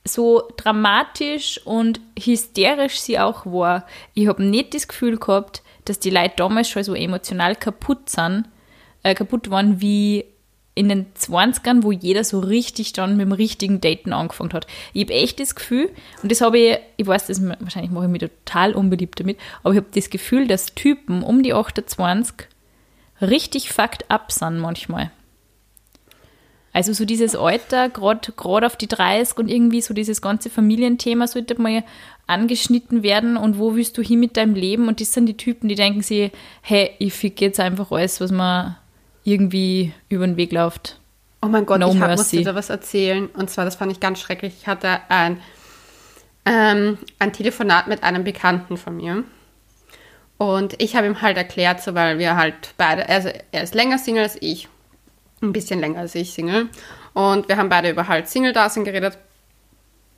so 0.07 0.49
dramatisch 0.57 1.61
und 1.65 2.01
hysterisch 2.19 3.01
sie 3.01 3.19
auch 3.19 3.47
war, 3.47 3.87
ich 4.13 4.29
habe 4.29 4.45
nicht 4.45 4.75
das 4.75 4.87
Gefühl 4.87 5.17
gehabt, 5.17 5.63
dass 5.87 5.99
die 5.99 6.11
Leute 6.11 6.35
damals 6.37 6.69
schon 6.69 6.85
so 6.85 6.95
emotional 6.95 7.57
kaputt 7.57 8.11
sind, 8.11 8.45
äh, 9.03 9.15
kaputt 9.15 9.51
waren 9.51 9.81
wie 9.81 10.27
in 10.75 10.89
den 10.89 11.07
20ern, 11.15 11.85
wo 11.85 11.93
jeder 11.93 12.25
so 12.25 12.41
richtig 12.41 12.93
dann 12.93 13.17
mit 13.17 13.27
dem 13.27 13.33
richtigen 13.33 13.81
Daten 13.81 14.13
angefangen 14.13 14.53
hat. 14.53 14.67
Ich 14.93 15.05
habe 15.05 15.15
echt 15.15 15.39
das 15.39 15.55
Gefühl, 15.55 15.91
und 16.23 16.33
das 16.33 16.41
habe 16.41 16.59
ich, 16.59 16.79
ich 16.97 17.07
weiß, 17.07 17.29
das 17.29 17.41
wahrscheinlich 17.43 17.93
mache 17.93 18.07
ich 18.07 18.11
mich 18.11 18.21
total 18.21 18.75
unbeliebt 18.75 19.21
damit, 19.21 19.39
aber 19.63 19.75
ich 19.75 19.79
habe 19.79 19.91
das 19.95 20.11
Gefühl, 20.11 20.49
dass 20.49 20.75
Typen 20.75 21.23
um 21.23 21.43
die 21.43 21.55
28 21.55 22.49
richtig 23.21 23.71
fucked 23.71 24.11
up 24.11 24.33
sind 24.33 24.59
manchmal. 24.59 25.11
Also 26.75 26.93
so 26.93 27.05
dieses 27.05 27.37
Alter, 27.37 27.89
gerade 27.89 28.67
auf 28.67 28.77
die 28.77 28.89
30 28.89 29.39
und 29.39 29.49
irgendwie 29.49 29.81
so 29.81 29.95
dieses 29.95 30.21
ganze 30.21 30.51
Familienthema 30.51 31.29
sollte 31.29 31.61
mal 31.61 31.85
angeschnitten 32.27 33.05
werden 33.05 33.37
und 33.37 33.59
wo 33.59 33.77
willst 33.77 33.97
du 33.97 34.03
hin 34.03 34.19
mit 34.19 34.37
deinem 34.37 34.55
Leben? 34.55 34.89
Und 34.89 35.01
das 35.01 35.13
sind 35.13 35.27
die 35.27 35.37
Typen, 35.37 35.69
die 35.69 35.77
denken 35.77 36.03
sich, 36.03 36.33
hey, 36.63 36.91
ich 36.99 37.13
fick 37.13 37.41
jetzt 37.41 37.61
einfach 37.61 37.93
alles, 37.93 38.21
was 38.21 38.33
mir 38.33 38.77
irgendwie 39.23 39.93
über 40.09 40.27
den 40.27 40.37
Weg 40.37 40.51
läuft. 40.51 40.99
Oh 41.43 41.47
mein 41.47 41.65
Gott, 41.65 41.79
No 41.79 41.93
ich 41.93 42.01
hab, 42.01 42.17
muss 42.17 42.31
dir 42.31 42.43
da 42.43 42.57
was 42.57 42.71
erzählen. 42.71 43.27
Und 43.27 43.51
zwar, 43.51 43.65
das 43.65 43.77
fand 43.77 43.93
ich 43.93 44.01
ganz 44.01 44.19
schrecklich. 44.19 44.55
Ich 44.61 44.67
hatte 44.67 44.99
ein, 45.09 45.41
ähm, 46.45 46.99
ein 47.21 47.33
Telefonat 47.33 47.87
mit 47.87 48.03
einem 48.03 48.25
Bekannten 48.25 48.77
von 48.77 48.97
mir. 48.97 49.23
Und 50.37 50.81
ich 50.83 50.97
habe 50.97 51.07
ihm 51.07 51.23
halt 51.23 51.37
erklärt, 51.37 51.83
so 51.83 51.95
weil 51.95 52.19
wir 52.19 52.37
halt 52.37 52.75
beide, 52.77 53.09
also 53.09 53.31
er 53.53 53.63
ist 53.63 53.75
länger 53.75 53.99
Single 53.99 54.25
als 54.25 54.37
ich. 54.41 54.69
Ein 55.41 55.53
bisschen 55.53 55.81
länger 55.81 56.01
als 56.01 56.15
ich 56.15 56.33
Single. 56.33 56.69
Und 57.13 57.49
wir 57.49 57.57
haben 57.57 57.69
beide 57.69 57.91
über 57.91 58.09
halt 58.09 58.29
Single-Dasein 58.29 58.85
geredet. 58.85 59.19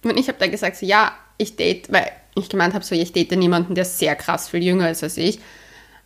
Und 0.02 0.18
ich 0.18 0.28
habe 0.28 0.38
dann 0.38 0.50
gesagt, 0.50 0.76
so, 0.76 0.86
ja, 0.86 1.12
ich 1.36 1.56
date, 1.56 1.92
weil 1.92 2.10
ich 2.34 2.48
gemeint 2.48 2.74
habe, 2.74 2.84
so, 2.84 2.94
ich 2.94 3.12
date 3.12 3.32
niemanden, 3.32 3.74
der 3.74 3.84
sehr 3.84 4.16
krass 4.16 4.48
viel 4.48 4.62
jünger 4.62 4.90
ist 4.90 5.02
als 5.02 5.16
ich. 5.16 5.40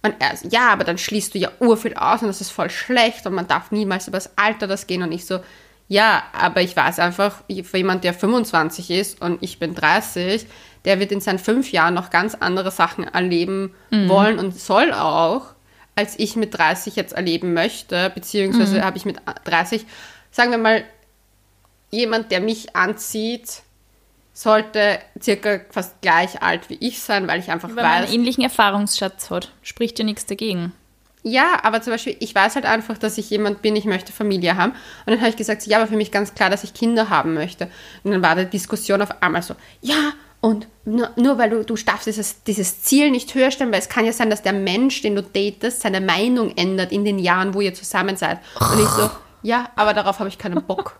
Und 0.02 0.14
er 0.18 0.36
so, 0.36 0.48
ja, 0.48 0.70
aber 0.70 0.84
dann 0.84 0.98
schließt 0.98 1.34
du 1.34 1.38
ja 1.38 1.50
urviel 1.60 1.94
aus 1.94 2.22
und 2.22 2.28
das 2.28 2.40
ist 2.40 2.50
voll 2.50 2.70
schlecht 2.70 3.26
und 3.26 3.34
man 3.34 3.46
darf 3.46 3.70
niemals 3.70 4.08
über 4.08 4.16
das 4.16 4.36
Alter 4.36 4.66
das 4.66 4.86
gehen. 4.86 5.02
Und 5.02 5.12
ich 5.12 5.26
so, 5.26 5.40
ja, 5.88 6.22
aber 6.32 6.62
ich 6.62 6.76
weiß 6.76 7.00
einfach, 7.00 7.42
für 7.64 7.76
jemand, 7.76 8.04
der 8.04 8.14
25 8.14 8.90
ist 8.90 9.20
und 9.20 9.42
ich 9.42 9.58
bin 9.58 9.74
30, 9.74 10.46
der 10.84 11.00
wird 11.00 11.12
in 11.12 11.20
seinen 11.20 11.38
fünf 11.38 11.72
Jahren 11.72 11.94
noch 11.94 12.10
ganz 12.10 12.34
andere 12.34 12.70
Sachen 12.70 13.04
erleben 13.04 13.74
wollen 13.90 14.38
und 14.38 14.58
soll 14.58 14.92
auch, 14.92 15.42
als 15.96 16.18
ich 16.18 16.36
mit 16.36 16.56
30 16.56 16.96
jetzt 16.96 17.12
erleben 17.12 17.52
möchte, 17.52 18.10
beziehungsweise 18.14 18.82
habe 18.84 18.96
ich 18.96 19.04
mit 19.04 19.18
30, 19.44 19.84
sagen 20.30 20.50
wir 20.50 20.58
mal, 20.58 20.84
jemand, 21.90 22.30
der 22.30 22.40
mich 22.40 22.74
anzieht, 22.76 23.62
sollte 24.32 25.00
circa 25.20 25.60
fast 25.70 26.00
gleich 26.00 26.40
alt 26.40 26.70
wie 26.70 26.78
ich 26.80 27.00
sein, 27.00 27.28
weil 27.28 27.40
ich 27.40 27.50
einfach 27.50 27.68
Weil 27.68 27.76
man 27.76 27.84
weiß, 27.84 28.04
einen 28.04 28.20
ähnlichen 28.20 28.44
Erfahrungsschatz 28.44 29.28
hat, 29.30 29.52
spricht 29.62 29.98
ja 29.98 30.04
nichts 30.04 30.24
dagegen. 30.24 30.72
ja, 31.22 31.58
aber 31.62 31.82
zum 31.82 31.92
Beispiel, 31.92 32.16
ich 32.20 32.34
weiß 32.34 32.54
halt 32.54 32.64
einfach, 32.64 32.96
dass 32.96 33.18
ich 33.18 33.28
jemand 33.28 33.60
bin, 33.60 33.76
ich 33.76 33.84
möchte 33.84 34.12
Familie 34.12 34.56
haben. 34.56 34.72
Und 34.72 35.08
dann 35.08 35.18
habe 35.18 35.28
ich 35.28 35.36
gesagt, 35.36 35.66
ja, 35.66 35.76
aber 35.78 35.88
für 35.88 35.96
mich 35.96 36.10
ganz 36.10 36.34
klar, 36.34 36.48
dass 36.48 36.64
ich 36.64 36.72
Kinder 36.72 37.10
haben 37.10 37.34
möchte. 37.34 37.68
Und 38.04 38.12
dann 38.12 38.22
war 38.22 38.36
die 38.36 38.46
Diskussion 38.46 39.02
auf 39.02 39.20
einmal 39.22 39.42
so, 39.42 39.54
ja, 39.82 40.12
und 40.40 40.68
nur, 40.84 41.10
nur 41.16 41.38
weil 41.38 41.50
du, 41.50 41.64
du 41.64 41.74
darfst 41.74 42.06
dieses, 42.06 42.42
dieses 42.44 42.82
Ziel 42.82 43.10
nicht 43.10 43.34
höher 43.34 43.50
stellen, 43.50 43.72
weil 43.72 43.80
es 43.80 43.88
kann 43.88 44.06
ja 44.06 44.12
sein, 44.12 44.30
dass 44.30 44.42
der 44.42 44.54
Mensch, 44.54 45.02
den 45.02 45.14
du 45.14 45.22
datest, 45.22 45.82
seine 45.82 46.00
Meinung 46.00 46.56
ändert 46.56 46.92
in 46.92 47.04
den 47.04 47.18
Jahren, 47.18 47.54
wo 47.54 47.60
ihr 47.60 47.74
zusammen 47.74 48.16
seid. 48.16 48.38
Und 48.58 48.80
ich 48.80 48.88
so, 48.88 49.10
ja, 49.42 49.70
aber 49.76 49.92
darauf 49.92 50.18
habe 50.18 50.28
ich 50.28 50.38
keinen 50.38 50.62
Bock. 50.62 50.98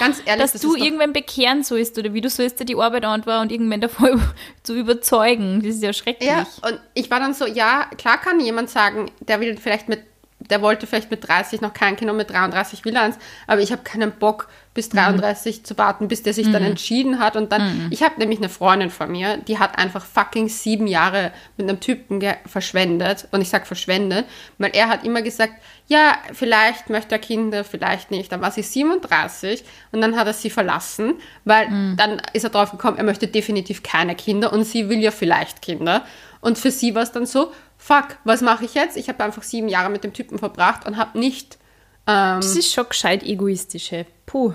Ganz 0.00 0.22
ehrlich, 0.24 0.42
Dass 0.42 0.52
das 0.52 0.62
du 0.62 0.76
irgendwann 0.76 1.12
bekehren 1.12 1.62
sollst 1.62 1.98
oder 1.98 2.14
wie 2.14 2.22
du 2.22 2.30
sollst 2.30 2.58
dir 2.58 2.64
die 2.64 2.74
Arbeit 2.74 3.04
antworten 3.04 3.42
und 3.42 3.52
irgendwann 3.52 3.82
davon 3.82 4.20
zu 4.62 4.74
überzeugen. 4.74 5.60
Das 5.62 5.74
ist 5.74 5.82
ja 5.82 5.92
schrecklich. 5.92 6.30
Ja, 6.30 6.46
und 6.66 6.80
ich 6.94 7.10
war 7.10 7.20
dann 7.20 7.34
so, 7.34 7.46
ja, 7.46 7.84
klar 7.98 8.18
kann 8.18 8.40
jemand 8.40 8.70
sagen, 8.70 9.10
der 9.20 9.40
will 9.40 9.58
vielleicht 9.58 9.90
mit, 9.90 10.02
der 10.50 10.62
wollte 10.62 10.86
vielleicht 10.86 11.10
mit 11.10 11.26
30 11.26 11.60
noch 11.60 11.72
kein 11.72 11.96
Kind 11.96 12.10
und 12.10 12.16
mit 12.16 12.30
33 12.30 12.84
will 12.84 12.96
er 12.96 13.02
eins, 13.02 13.18
aber 13.46 13.60
ich 13.60 13.72
habe 13.72 13.82
keinen 13.82 14.12
Bock, 14.12 14.48
bis 14.74 14.88
33 14.88 15.64
zu 15.64 15.78
warten, 15.78 16.08
bis 16.08 16.24
der 16.24 16.34
sich 16.34 16.50
dann 16.50 16.64
entschieden 16.64 17.20
hat. 17.20 17.36
Und 17.36 17.52
dann, 17.52 17.86
ich 17.90 18.02
habe 18.02 18.18
nämlich 18.18 18.40
eine 18.40 18.48
Freundin 18.48 18.90
von 18.90 19.10
mir, 19.10 19.36
die 19.36 19.60
hat 19.60 19.78
einfach 19.78 20.04
fucking 20.04 20.48
sieben 20.48 20.88
Jahre 20.88 21.30
mit 21.56 21.68
einem 21.68 21.78
Typen 21.78 22.20
verschwendet. 22.44 23.28
Und 23.30 23.40
ich 23.40 23.48
sag 23.48 23.68
verschwendet, 23.68 24.26
weil 24.58 24.72
er 24.74 24.88
hat 24.88 25.04
immer 25.04 25.22
gesagt, 25.22 25.52
ja, 25.86 26.18
vielleicht 26.32 26.90
möchte 26.90 27.14
er 27.14 27.20
Kinder, 27.20 27.62
vielleicht 27.62 28.10
nicht. 28.10 28.32
Dann 28.32 28.40
war 28.40 28.50
sie 28.50 28.62
37 28.62 29.62
und 29.92 30.00
dann 30.00 30.16
hat 30.16 30.26
er 30.26 30.32
sie 30.32 30.50
verlassen, 30.50 31.14
weil 31.44 31.68
dann 31.96 32.20
ist 32.32 32.42
er 32.42 32.50
drauf 32.50 32.72
gekommen, 32.72 32.98
er 32.98 33.04
möchte 33.04 33.28
definitiv 33.28 33.84
keine 33.84 34.16
Kinder 34.16 34.52
und 34.52 34.64
sie 34.64 34.88
will 34.88 34.98
ja 34.98 35.12
vielleicht 35.12 35.62
Kinder. 35.62 36.04
Und 36.40 36.58
für 36.58 36.72
sie 36.72 36.96
war 36.96 37.02
es 37.02 37.12
dann 37.12 37.26
so, 37.26 37.52
fuck, 37.84 38.16
was 38.24 38.40
mache 38.40 38.64
ich 38.64 38.72
jetzt? 38.72 38.96
Ich 38.96 39.08
habe 39.08 39.22
einfach 39.22 39.42
sieben 39.42 39.68
Jahre 39.68 39.90
mit 39.90 40.04
dem 40.04 40.14
Typen 40.14 40.38
verbracht 40.38 40.86
und 40.86 40.96
habe 40.96 41.18
nicht, 41.18 41.58
ähm, 42.06 42.40
Das 42.40 42.56
ist 42.56 42.72
schon 42.72 42.88
gescheit 42.88 43.22
egoistisch. 43.22 43.90
hey. 43.90 44.06
Puh. 44.24 44.54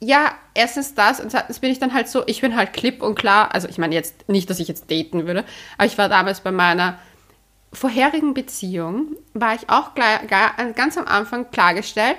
ja, 0.00 0.32
erstens 0.52 0.94
das 0.94 1.20
und 1.20 1.30
zweitens 1.30 1.58
bin 1.58 1.70
ich 1.70 1.78
dann 1.78 1.94
halt 1.94 2.08
so, 2.08 2.22
ich 2.26 2.42
bin 2.42 2.56
halt 2.56 2.74
klipp 2.74 3.02
und 3.02 3.14
klar, 3.14 3.54
also 3.54 3.66
ich 3.66 3.78
meine 3.78 3.94
jetzt 3.94 4.28
nicht, 4.28 4.50
dass 4.50 4.60
ich 4.60 4.68
jetzt 4.68 4.90
daten 4.90 5.26
würde, 5.26 5.44
aber 5.78 5.86
ich 5.86 5.96
war 5.96 6.10
damals 6.10 6.40
bei 6.40 6.52
meiner 6.52 6.98
vorherigen 7.72 8.34
Beziehung, 8.34 9.16
war 9.32 9.54
ich 9.54 9.70
auch 9.70 9.94
gleich, 9.94 10.26
gar, 10.28 10.54
ganz 10.74 10.98
am 10.98 11.06
Anfang 11.06 11.50
klargestellt, 11.50 12.16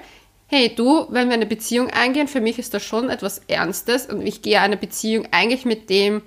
hey 0.48 0.74
du, 0.74 1.06
wenn 1.10 1.28
wir 1.28 1.36
eine 1.36 1.46
Beziehung 1.46 1.90
eingehen, 1.92 2.28
für 2.28 2.42
mich 2.42 2.58
ist 2.58 2.74
das 2.74 2.84
schon 2.84 3.10
etwas 3.10 3.40
Ernstes 3.48 4.08
und 4.08 4.26
ich 4.26 4.42
gehe 4.42 4.60
eine 4.60 4.78
Beziehung 4.78 5.28
eigentlich 5.32 5.66
mit 5.66 5.90
dem, 5.90 6.24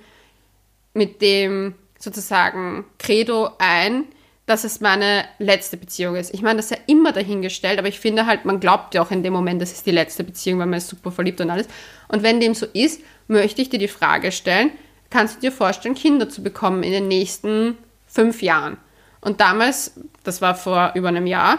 mit 0.93 1.21
dem 1.21 1.75
sozusagen 2.05 2.85
Credo 2.97 3.49
ein, 3.59 4.05
dass 4.45 4.63
es 4.63 4.79
meine 4.79 5.25
letzte 5.39 5.75
Beziehung 5.75 6.15
ist. 6.15 6.33
Ich 6.33 6.41
meine, 6.41 6.57
das 6.57 6.65
ist 6.65 6.77
ja 6.77 6.83
immer 6.87 7.11
dahingestellt, 7.11 7.79
aber 7.79 7.87
ich 7.87 7.99
finde 7.99 8.27
halt, 8.27 8.45
man 8.45 8.59
glaubt 8.59 8.93
ja 8.93 9.01
auch 9.01 9.11
in 9.11 9.23
dem 9.23 9.33
Moment, 9.33 9.61
das 9.61 9.71
ist 9.71 9.85
die 9.85 9.91
letzte 9.91 10.23
Beziehung, 10.23 10.59
weil 10.59 10.67
man 10.67 10.77
ist 10.77 10.87
super 10.87 11.11
verliebt 11.11 11.41
und 11.41 11.49
alles. 11.49 11.67
Und 12.07 12.23
wenn 12.23 12.39
dem 12.39 12.53
so 12.53 12.67
ist, 12.71 13.01
möchte 13.27 13.61
ich 13.61 13.69
dir 13.69 13.79
die 13.79 13.87
Frage 13.87 14.31
stellen, 14.31 14.71
kannst 15.09 15.37
du 15.37 15.41
dir 15.41 15.51
vorstellen, 15.51 15.95
Kinder 15.95 16.29
zu 16.29 16.43
bekommen 16.43 16.83
in 16.83 16.91
den 16.91 17.07
nächsten 17.07 17.77
fünf 18.07 18.41
Jahren? 18.43 18.77
Und 19.19 19.41
damals, 19.41 19.93
das 20.23 20.41
war 20.41 20.53
vor 20.53 20.91
über 20.93 21.07
einem 21.07 21.25
Jahr, 21.25 21.57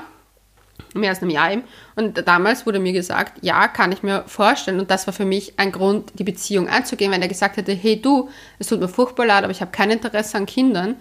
mehr 0.94 1.10
als 1.10 1.22
einem 1.22 1.30
Jahr 1.30 1.52
eben, 1.52 1.62
und 1.94 2.26
damals 2.26 2.66
wurde 2.66 2.78
mir 2.78 2.92
gesagt, 2.92 3.38
ja, 3.42 3.68
kann 3.68 3.92
ich 3.92 4.02
mir 4.02 4.24
vorstellen. 4.26 4.80
Und 4.80 4.90
das 4.90 5.06
war 5.06 5.14
für 5.14 5.24
mich 5.24 5.54
ein 5.58 5.72
Grund, 5.72 6.12
die 6.18 6.24
Beziehung 6.24 6.68
anzugehen. 6.68 7.10
Wenn 7.10 7.22
er 7.22 7.28
gesagt 7.28 7.56
hätte, 7.56 7.72
hey 7.72 8.00
du, 8.00 8.28
es 8.58 8.66
tut 8.66 8.80
mir 8.80 8.88
furchtbar 8.88 9.26
leid, 9.26 9.44
aber 9.44 9.52
ich 9.52 9.60
habe 9.60 9.70
kein 9.70 9.90
Interesse 9.90 10.36
an 10.36 10.46
Kindern, 10.46 10.96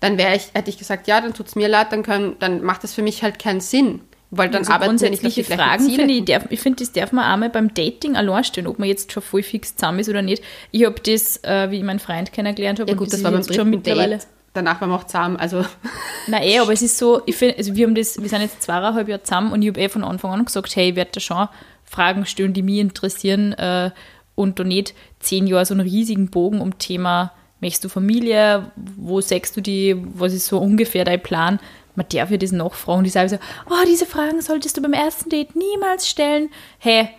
dann 0.00 0.18
wäre 0.18 0.34
ich, 0.36 0.48
hätte 0.54 0.70
ich 0.70 0.78
gesagt, 0.78 1.06
ja, 1.06 1.20
dann 1.20 1.34
tut 1.34 1.48
es 1.48 1.56
mir 1.56 1.68
leid, 1.68 1.92
dann, 1.92 2.02
können, 2.02 2.36
dann 2.38 2.62
macht 2.62 2.84
das 2.84 2.94
für 2.94 3.02
mich 3.02 3.22
halt 3.22 3.38
keinen 3.38 3.60
Sinn. 3.60 4.00
Weil 4.32 4.48
dann 4.48 4.60
also 4.60 4.72
arbeiten 4.72 5.00
wir 5.00 5.10
nicht 5.10 5.24
auf 5.24 5.46
Fragen. 5.46 5.84
Finde 5.90 6.14
ich, 6.14 6.24
darf, 6.24 6.44
ich 6.50 6.60
finde, 6.60 6.84
das 6.84 6.92
darf 6.92 7.10
man 7.10 7.24
einmal 7.24 7.50
beim 7.50 7.74
Dating 7.74 8.14
allein 8.14 8.44
stellen, 8.44 8.68
ob 8.68 8.78
man 8.78 8.88
jetzt 8.88 9.10
schon 9.10 9.22
voll 9.22 9.42
fix 9.42 9.74
zusammen 9.74 9.98
ist 9.98 10.08
oder 10.08 10.22
nicht. 10.22 10.44
Ich 10.70 10.84
habe 10.84 11.00
das, 11.00 11.42
äh, 11.42 11.70
wie 11.70 11.78
ich 11.78 11.82
meinen 11.82 11.98
Freund 11.98 12.32
kennengelernt 12.32 12.78
habe, 12.78 12.90
ja, 12.90 12.96
gut, 12.96 13.12
das 13.12 13.24
war 13.24 13.32
beim 13.32 13.42
schon 13.42 13.70
mittlerweile. 13.70 14.18
Date. 14.18 14.26
Danach 14.52 14.80
waren 14.80 14.90
wir 14.90 14.96
auch 14.96 15.04
zusammen, 15.04 15.36
also. 15.36 15.64
Nein, 16.26 16.42
eh, 16.42 16.58
aber 16.58 16.72
es 16.72 16.82
ist 16.82 16.98
so, 16.98 17.22
ich 17.26 17.36
finde, 17.36 17.56
also 17.58 17.74
wir 17.74 17.86
haben 17.86 17.94
das, 17.94 18.20
wir 18.20 18.28
sind 18.28 18.42
jetzt 18.42 18.62
zweieinhalb 18.62 19.08
Jahre 19.08 19.22
zusammen 19.22 19.52
und 19.52 19.62
ich 19.62 19.68
habe 19.68 19.80
eh 19.80 19.88
von 19.88 20.04
Anfang 20.04 20.32
an 20.32 20.44
gesagt, 20.44 20.74
hey, 20.74 20.90
ich 20.90 20.96
werde 20.96 21.12
da 21.14 21.20
schon 21.20 21.48
Fragen 21.84 22.26
stellen, 22.26 22.52
die 22.52 22.62
mich 22.62 22.78
interessieren 22.78 23.52
äh, 23.52 23.90
und 24.34 24.58
da 24.58 24.64
nicht 24.64 24.94
zehn 25.20 25.46
Jahre 25.46 25.66
so 25.66 25.74
einen 25.74 25.88
riesigen 25.88 26.30
Bogen 26.30 26.60
um 26.60 26.78
Thema 26.78 27.32
Möchtest 27.60 27.84
du 27.84 27.88
Familie? 27.90 28.72
Wo 28.76 29.20
sagst 29.20 29.56
du 29.56 29.60
die? 29.60 29.96
Was 30.14 30.32
ist 30.32 30.46
so 30.46 30.58
ungefähr 30.58 31.04
dein 31.04 31.22
Plan? 31.22 31.60
Man 31.94 32.06
darf 32.08 32.30
ja 32.30 32.38
das 32.38 32.52
nachfragen. 32.52 33.04
Die 33.04 33.10
sagen 33.10 33.28
so, 33.28 33.36
oh, 33.68 33.84
diese 33.86 34.06
Fragen 34.06 34.40
solltest 34.40 34.76
du 34.76 34.82
beim 34.82 34.94
ersten 34.94 35.28
Date 35.28 35.54
niemals 35.54 36.08
stellen. 36.08 36.48
Hey, 36.78 37.10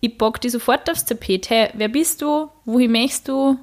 ich 0.00 0.16
bock 0.16 0.40
die 0.40 0.50
sofort 0.50 0.88
aufs 0.88 1.04
Tapet. 1.04 1.50
Hey, 1.50 1.70
wer 1.74 1.88
bist 1.88 2.22
du? 2.22 2.48
Wohin 2.64 2.92
möchtest 2.92 3.28
du? 3.28 3.58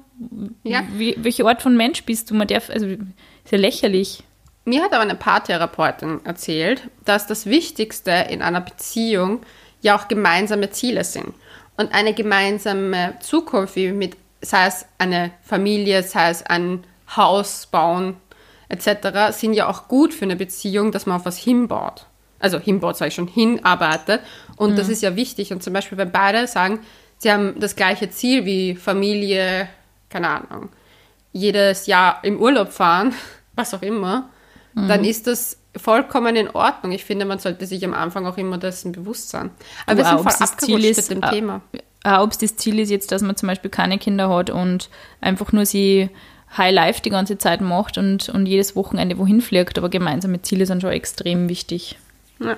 Ja. 0.62 0.82
Wie, 0.96 1.14
welche 1.18 1.46
Art 1.46 1.62
von 1.62 1.76
Mensch 1.76 2.04
bist 2.04 2.30
du? 2.30 2.34
Man 2.34 2.48
darf, 2.48 2.70
also, 2.70 2.86
ist 2.86 2.98
ja 3.50 3.58
lächerlich. 3.58 4.22
Mir 4.64 4.82
hat 4.82 4.92
aber 4.92 5.02
eine 5.02 5.14
Paartherapeutin 5.14 6.20
erzählt, 6.24 6.88
dass 7.04 7.26
das 7.26 7.46
Wichtigste 7.46 8.10
in 8.30 8.42
einer 8.42 8.60
Beziehung 8.60 9.40
ja 9.80 9.96
auch 9.96 10.08
gemeinsame 10.08 10.70
Ziele 10.70 11.04
sind. 11.04 11.34
Und 11.76 11.94
eine 11.94 12.14
gemeinsame 12.14 13.14
Zukunft, 13.20 13.76
wie 13.76 13.92
mit 13.92 14.16
sei 14.40 14.66
es 14.66 14.86
eine 14.98 15.32
Familie, 15.42 16.02
sei 16.02 16.30
es 16.30 16.42
ein 16.44 16.84
Haus 17.16 17.66
bauen 17.66 18.16
etc., 18.68 19.30
sind 19.30 19.54
ja 19.54 19.68
auch 19.68 19.88
gut 19.88 20.12
für 20.12 20.24
eine 20.24 20.36
Beziehung, 20.36 20.92
dass 20.92 21.06
man 21.06 21.16
auf 21.16 21.26
was 21.26 21.38
hinbaut. 21.38 22.06
Also 22.38 22.58
hinbaut, 22.58 22.96
sage 22.96 23.08
ich 23.08 23.14
schon, 23.14 23.28
hinarbeitet. 23.28 24.20
Und 24.56 24.72
mhm. 24.72 24.76
das 24.76 24.88
ist 24.88 25.02
ja 25.02 25.16
wichtig. 25.16 25.52
Und 25.52 25.62
zum 25.62 25.72
Beispiel, 25.72 25.98
wenn 25.98 26.10
beide 26.10 26.46
sagen, 26.46 26.80
sie 27.18 27.32
haben 27.32 27.58
das 27.60 27.76
gleiche 27.76 28.10
Ziel 28.10 28.44
wie 28.44 28.74
Familie, 28.74 29.68
keine 30.08 30.28
Ahnung, 30.28 30.70
jedes 31.32 31.86
Jahr 31.86 32.20
im 32.22 32.40
Urlaub 32.40 32.72
fahren, 32.72 33.14
was 33.54 33.74
auch 33.74 33.82
immer, 33.82 34.28
mhm. 34.74 34.88
dann 34.88 35.04
ist 35.04 35.26
das 35.26 35.58
vollkommen 35.76 36.36
in 36.36 36.48
Ordnung. 36.50 36.92
Ich 36.92 37.04
finde, 37.04 37.26
man 37.26 37.38
sollte 37.38 37.66
sich 37.66 37.84
am 37.84 37.92
Anfang 37.92 38.26
auch 38.26 38.38
immer 38.38 38.56
dessen 38.56 38.92
bewusst 38.92 39.28
sein. 39.28 39.50
Aber 39.86 39.98
wir 39.98 40.04
sind 40.04 40.20
voll 40.20 40.32
abgerutscht 40.32 40.96
mit 40.96 41.10
dem 41.10 41.18
uh, 41.18 41.30
Thema 41.30 41.60
äh, 42.06 42.18
ob 42.18 42.30
es 42.30 42.38
das 42.38 42.56
Ziel 42.56 42.78
ist 42.78 42.90
jetzt, 42.90 43.10
dass 43.10 43.22
man 43.22 43.36
zum 43.36 43.48
Beispiel 43.48 43.70
keine 43.70 43.98
Kinder 43.98 44.28
hat 44.28 44.48
und 44.48 44.88
einfach 45.20 45.52
nur 45.52 45.66
sie 45.66 46.08
High 46.56 46.72
Life 46.72 47.02
die 47.02 47.10
ganze 47.10 47.36
Zeit 47.36 47.60
macht 47.60 47.98
und, 47.98 48.28
und 48.28 48.46
jedes 48.46 48.76
Wochenende 48.76 49.18
wohin 49.18 49.40
fliegt, 49.40 49.76
aber 49.76 49.88
gemeinsame 49.88 50.40
Ziele 50.40 50.66
sind 50.66 50.82
schon 50.82 50.92
extrem 50.92 51.48
wichtig. 51.48 51.98
Ja. 52.38 52.56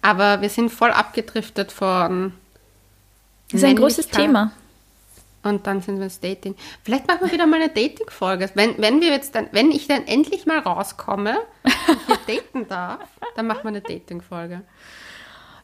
Aber 0.00 0.40
wir 0.42 0.48
sind 0.48 0.70
voll 0.70 0.92
abgedriftet 0.92 1.72
von. 1.72 2.32
Das 3.50 3.62
ist 3.62 3.68
ein 3.68 3.76
großes 3.76 4.08
Thema. 4.08 4.52
Und 5.44 5.66
dann 5.66 5.82
sind 5.82 5.98
wir 5.98 6.04
ins 6.04 6.20
Dating. 6.20 6.56
Vielleicht 6.82 7.06
machen 7.06 7.20
wir 7.22 7.32
wieder 7.32 7.46
mal 7.46 7.60
eine 7.60 7.68
Dating-Folge. 7.68 8.50
Wenn, 8.54 8.76
wenn 8.78 9.00
wir 9.00 9.08
jetzt 9.08 9.34
dann, 9.34 9.48
wenn 9.52 9.70
ich 9.70 9.86
dann 9.86 10.06
endlich 10.06 10.46
mal 10.46 10.58
rauskomme 10.58 11.38
und 11.62 11.98
hier 12.06 12.18
daten 12.40 12.66
darf, 12.66 13.08
dann 13.36 13.46
machen 13.46 13.62
wir 13.62 13.68
eine 13.68 13.82
Dating-Folge. 13.82 14.62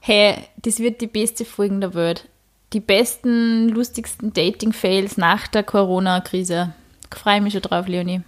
Hey, 0.01 0.37
das 0.57 0.79
wird 0.79 1.01
die 1.01 1.07
beste 1.07 1.45
Folge 1.45 1.79
der 1.81 1.95
Welt 1.95 2.29
die 2.73 2.81
besten, 2.81 3.69
lustigsten 3.69 4.33
Dating-Fails 4.33 5.17
nach 5.17 5.49
der 5.49 5.63
Corona-Krise. 5.63 6.73
Ich 7.13 7.19
freue 7.19 7.41
mich 7.41 7.53
schon 7.53 7.63
drauf, 7.63 7.89
Leonie. 7.89 8.23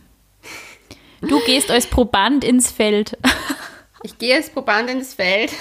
Du 1.20 1.38
gehst 1.46 1.70
als 1.70 1.86
Proband 1.86 2.42
ins 2.42 2.70
Feld. 2.70 3.16
Ich 4.03 4.18
gehe 4.18 4.34
als 4.34 4.50
Proband 4.50 4.90
ins 4.90 5.14
Feld. 5.14 5.53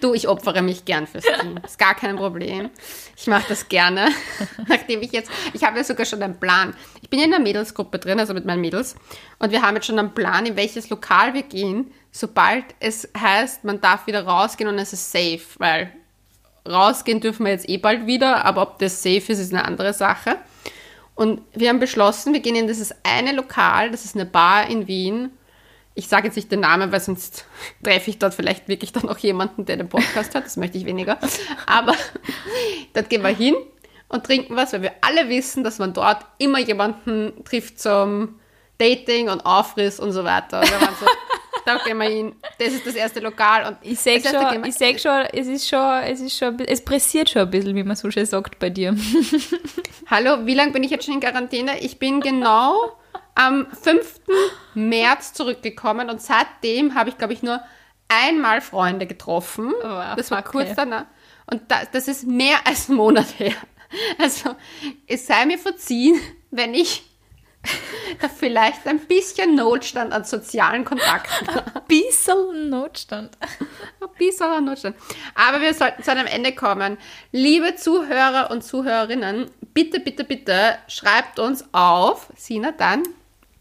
Du, 0.00 0.14
ich 0.14 0.28
opfere 0.28 0.62
mich 0.62 0.84
gern 0.84 1.06
fürs 1.06 1.24
Team. 1.24 1.58
Ist 1.64 1.78
gar 1.78 1.94
kein 1.94 2.16
Problem. 2.16 2.70
Ich 3.16 3.26
mache 3.26 3.44
das 3.48 3.68
gerne. 3.68 4.08
Nachdem 4.68 5.02
ich 5.02 5.12
jetzt, 5.12 5.30
ich 5.52 5.64
habe 5.64 5.78
ja 5.78 5.84
sogar 5.84 6.06
schon 6.06 6.22
einen 6.22 6.38
Plan. 6.38 6.74
Ich 7.02 7.10
bin 7.10 7.20
in 7.20 7.30
der 7.30 7.40
Mädelsgruppe 7.40 7.98
drin, 7.98 8.18
also 8.20 8.34
mit 8.34 8.44
meinen 8.44 8.60
Mädels. 8.60 8.96
Und 9.38 9.52
wir 9.52 9.62
haben 9.62 9.74
jetzt 9.74 9.86
schon 9.86 9.98
einen 9.98 10.14
Plan, 10.14 10.46
in 10.46 10.56
welches 10.56 10.90
Lokal 10.90 11.34
wir 11.34 11.42
gehen, 11.42 11.92
sobald 12.10 12.64
es 12.80 13.08
heißt, 13.18 13.64
man 13.64 13.80
darf 13.80 14.06
wieder 14.06 14.24
rausgehen 14.24 14.68
und 14.68 14.78
es 14.78 14.92
ist 14.92 15.12
safe. 15.12 15.42
Weil 15.58 15.92
rausgehen 16.68 17.20
dürfen 17.20 17.44
wir 17.44 17.52
jetzt 17.52 17.68
eh 17.68 17.78
bald 17.78 18.06
wieder, 18.06 18.44
aber 18.44 18.62
ob 18.62 18.78
das 18.78 19.02
safe 19.02 19.32
ist, 19.32 19.38
ist 19.38 19.52
eine 19.52 19.64
andere 19.64 19.92
Sache. 19.92 20.36
Und 21.14 21.42
wir 21.52 21.68
haben 21.68 21.78
beschlossen, 21.78 22.32
wir 22.32 22.40
gehen 22.40 22.56
in 22.56 22.66
dieses 22.66 22.94
eine 23.04 23.32
Lokal, 23.32 23.90
das 23.90 24.04
ist 24.04 24.16
eine 24.16 24.26
Bar 24.26 24.68
in 24.68 24.88
Wien. 24.88 25.30
Ich 25.96 26.08
sage 26.08 26.26
jetzt 26.26 26.34
nicht 26.34 26.50
den 26.50 26.60
Namen, 26.60 26.90
weil 26.90 27.00
sonst 27.00 27.44
treffe 27.82 28.10
ich 28.10 28.18
dort 28.18 28.34
vielleicht 28.34 28.68
wirklich 28.68 28.92
dann 28.92 29.08
auch 29.08 29.18
jemanden, 29.18 29.64
der 29.64 29.76
den 29.76 29.88
Podcast 29.88 30.34
hat. 30.34 30.44
Das 30.44 30.56
möchte 30.56 30.76
ich 30.76 30.86
weniger. 30.86 31.18
Aber 31.66 31.94
dort 32.94 33.08
gehen 33.08 33.22
wir 33.22 33.28
hin 33.28 33.54
und 34.08 34.24
trinken 34.24 34.56
was, 34.56 34.72
weil 34.72 34.82
wir 34.82 34.92
alle 35.02 35.28
wissen, 35.28 35.62
dass 35.62 35.78
man 35.78 35.92
dort 35.92 36.24
immer 36.38 36.58
jemanden 36.58 37.44
trifft 37.44 37.80
zum 37.80 38.40
Dating 38.78 39.28
und 39.28 39.46
Aufriss 39.46 40.00
und 40.00 40.12
so 40.12 40.24
weiter. 40.24 40.60
Und 40.60 40.70
wir 40.70 40.80
waren 40.80 40.94
so, 40.98 41.06
da 41.64 41.78
gehen 41.78 41.98
wir 41.98 42.08
hin. 42.08 42.34
Das 42.58 42.68
ist 42.68 42.86
das 42.86 42.94
erste 42.94 43.20
Lokal. 43.20 43.66
Und 43.66 43.78
ich 43.82 44.00
sehe 44.00 44.20
schon, 44.20 44.64
ich 44.64 44.74
sag 44.74 45.00
schon, 45.00 45.26
es 45.32 45.46
ist 45.46 45.68
schon, 45.68 46.02
es 46.02 46.20
ist 46.20 46.36
schon, 46.36 46.58
es 46.58 46.84
pressiert 46.84 47.30
schon 47.30 47.42
ein 47.42 47.50
bisschen, 47.50 47.74
wie 47.76 47.84
man 47.84 47.96
so 47.96 48.10
schön 48.10 48.26
sagt 48.26 48.58
bei 48.58 48.70
dir. 48.70 48.96
Hallo, 50.10 50.44
wie 50.44 50.54
lange 50.54 50.72
bin 50.72 50.82
ich 50.82 50.90
jetzt 50.90 51.06
schon 51.06 51.14
in 51.14 51.20
Quarantäne? 51.20 51.78
Ich 51.80 51.98
bin 51.98 52.20
genau 52.20 52.96
am 53.34 53.66
5. 53.82 54.20
März 54.74 55.32
zurückgekommen 55.32 56.10
und 56.10 56.22
seitdem 56.22 56.94
habe 56.94 57.10
ich, 57.10 57.18
glaube 57.18 57.32
ich, 57.32 57.42
nur 57.42 57.60
einmal 58.08 58.60
Freunde 58.60 59.06
getroffen. 59.06 59.72
Oh, 59.82 60.16
das 60.16 60.30
war 60.30 60.42
kurz 60.42 60.66
okay. 60.66 60.74
danach. 60.76 61.06
Und 61.46 61.62
das, 61.68 61.90
das 61.90 62.08
ist 62.08 62.26
mehr 62.26 62.58
als 62.64 62.88
ein 62.88 62.96
Monat 62.96 63.38
her. 63.38 63.54
Also, 64.18 64.56
es 65.06 65.26
sei 65.26 65.46
mir 65.46 65.58
verziehen, 65.58 66.20
wenn 66.50 66.74
ich 66.74 67.04
da 68.20 68.28
vielleicht 68.28 68.86
ein 68.86 68.98
bisschen 69.00 69.54
Notstand 69.54 70.12
an 70.12 70.24
sozialen 70.24 70.84
Kontakten. 70.84 71.48
Ein 71.48 71.82
bisschen 71.86 72.70
Notstand. 72.70 73.38
Ein 74.00 74.08
bisschen 74.18 74.64
Notstand. 74.64 74.96
Aber 75.34 75.60
wir 75.60 75.72
sollten 75.74 76.02
zu 76.02 76.10
einem 76.10 76.26
Ende 76.26 76.54
kommen. 76.54 76.98
Liebe 77.32 77.76
Zuhörer 77.76 78.50
und 78.50 78.62
Zuhörerinnen, 78.62 79.50
bitte, 79.72 80.00
bitte, 80.00 80.24
bitte 80.24 80.76
schreibt 80.88 81.38
uns 81.38 81.64
auf, 81.72 82.28
Sina, 82.36 82.72
dann 82.72 83.04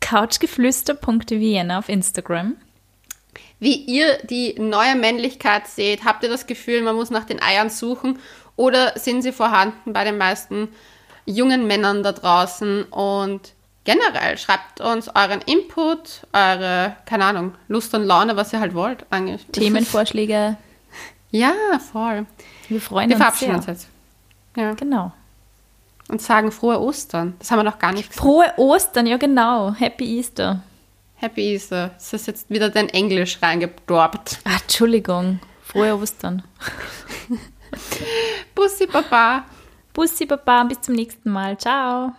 couchgeflüster.vienna 0.03 1.79
auf 1.79 1.89
Instagram. 1.89 2.55
Wie 3.59 3.75
ihr 3.75 4.17
die 4.23 4.55
neue 4.59 4.95
Männlichkeit 4.95 5.67
seht, 5.67 6.03
habt 6.03 6.23
ihr 6.23 6.29
das 6.29 6.47
Gefühl, 6.47 6.81
man 6.81 6.95
muss 6.95 7.09
nach 7.09 7.23
den 7.23 7.41
Eiern 7.41 7.69
suchen 7.69 8.19
oder 8.55 8.97
sind 8.99 9.21
sie 9.21 9.31
vorhanden 9.31 9.93
bei 9.93 10.03
den 10.03 10.17
meisten 10.17 10.67
jungen 11.25 11.65
Männern 11.65 12.03
da 12.03 12.11
draußen 12.11 12.83
und 12.83 13.53
generell 13.85 14.37
schreibt 14.37 14.81
uns 14.81 15.07
euren 15.07 15.41
Input, 15.41 16.27
eure, 16.33 16.97
keine 17.05 17.25
Ahnung, 17.25 17.55
Lust 17.69 17.93
und 17.93 18.03
Laune, 18.03 18.35
was 18.35 18.51
ihr 18.51 18.59
halt 18.59 18.73
wollt 18.73 19.05
eigentlich. 19.09 19.45
Themenvorschläge. 19.53 20.57
ja, 21.31 21.53
voll. 21.91 22.25
Wir 22.67 22.81
freuen 22.81 23.09
wir 23.09 23.15
uns. 23.15 23.19
Wir 23.21 23.25
verabschieden 23.25 23.55
uns 23.55 23.65
jetzt. 23.67 23.87
Ja. 24.57 24.73
Genau. 24.73 25.13
Und 26.09 26.21
sagen 26.21 26.51
frohe 26.51 26.79
Ostern. 26.79 27.35
Das 27.39 27.49
haben 27.51 27.59
wir 27.59 27.63
noch 27.63 27.79
gar 27.79 27.93
nicht 27.93 28.09
gesagt. 28.09 28.19
Frohe 28.19 28.53
Ostern, 28.57 29.07
ja 29.07 29.17
genau. 29.17 29.73
Happy 29.73 30.17
Easter. 30.17 30.61
Happy 31.15 31.53
Easter. 31.53 31.91
Das 31.95 32.11
ist 32.13 32.27
jetzt 32.27 32.49
wieder 32.49 32.69
dein 32.69 32.89
Englisch 32.89 33.41
reingedorbt. 33.41 34.39
Ah, 34.43 34.57
Entschuldigung. 34.61 35.39
Frohe 35.61 35.95
Ostern. 35.95 36.43
Bussi 38.55 38.87
Papa. 38.87 39.45
Bussi 39.93 40.25
Papa, 40.25 40.63
bis 40.65 40.81
zum 40.81 40.95
nächsten 40.95 41.31
Mal. 41.31 41.57
Ciao. 41.57 42.13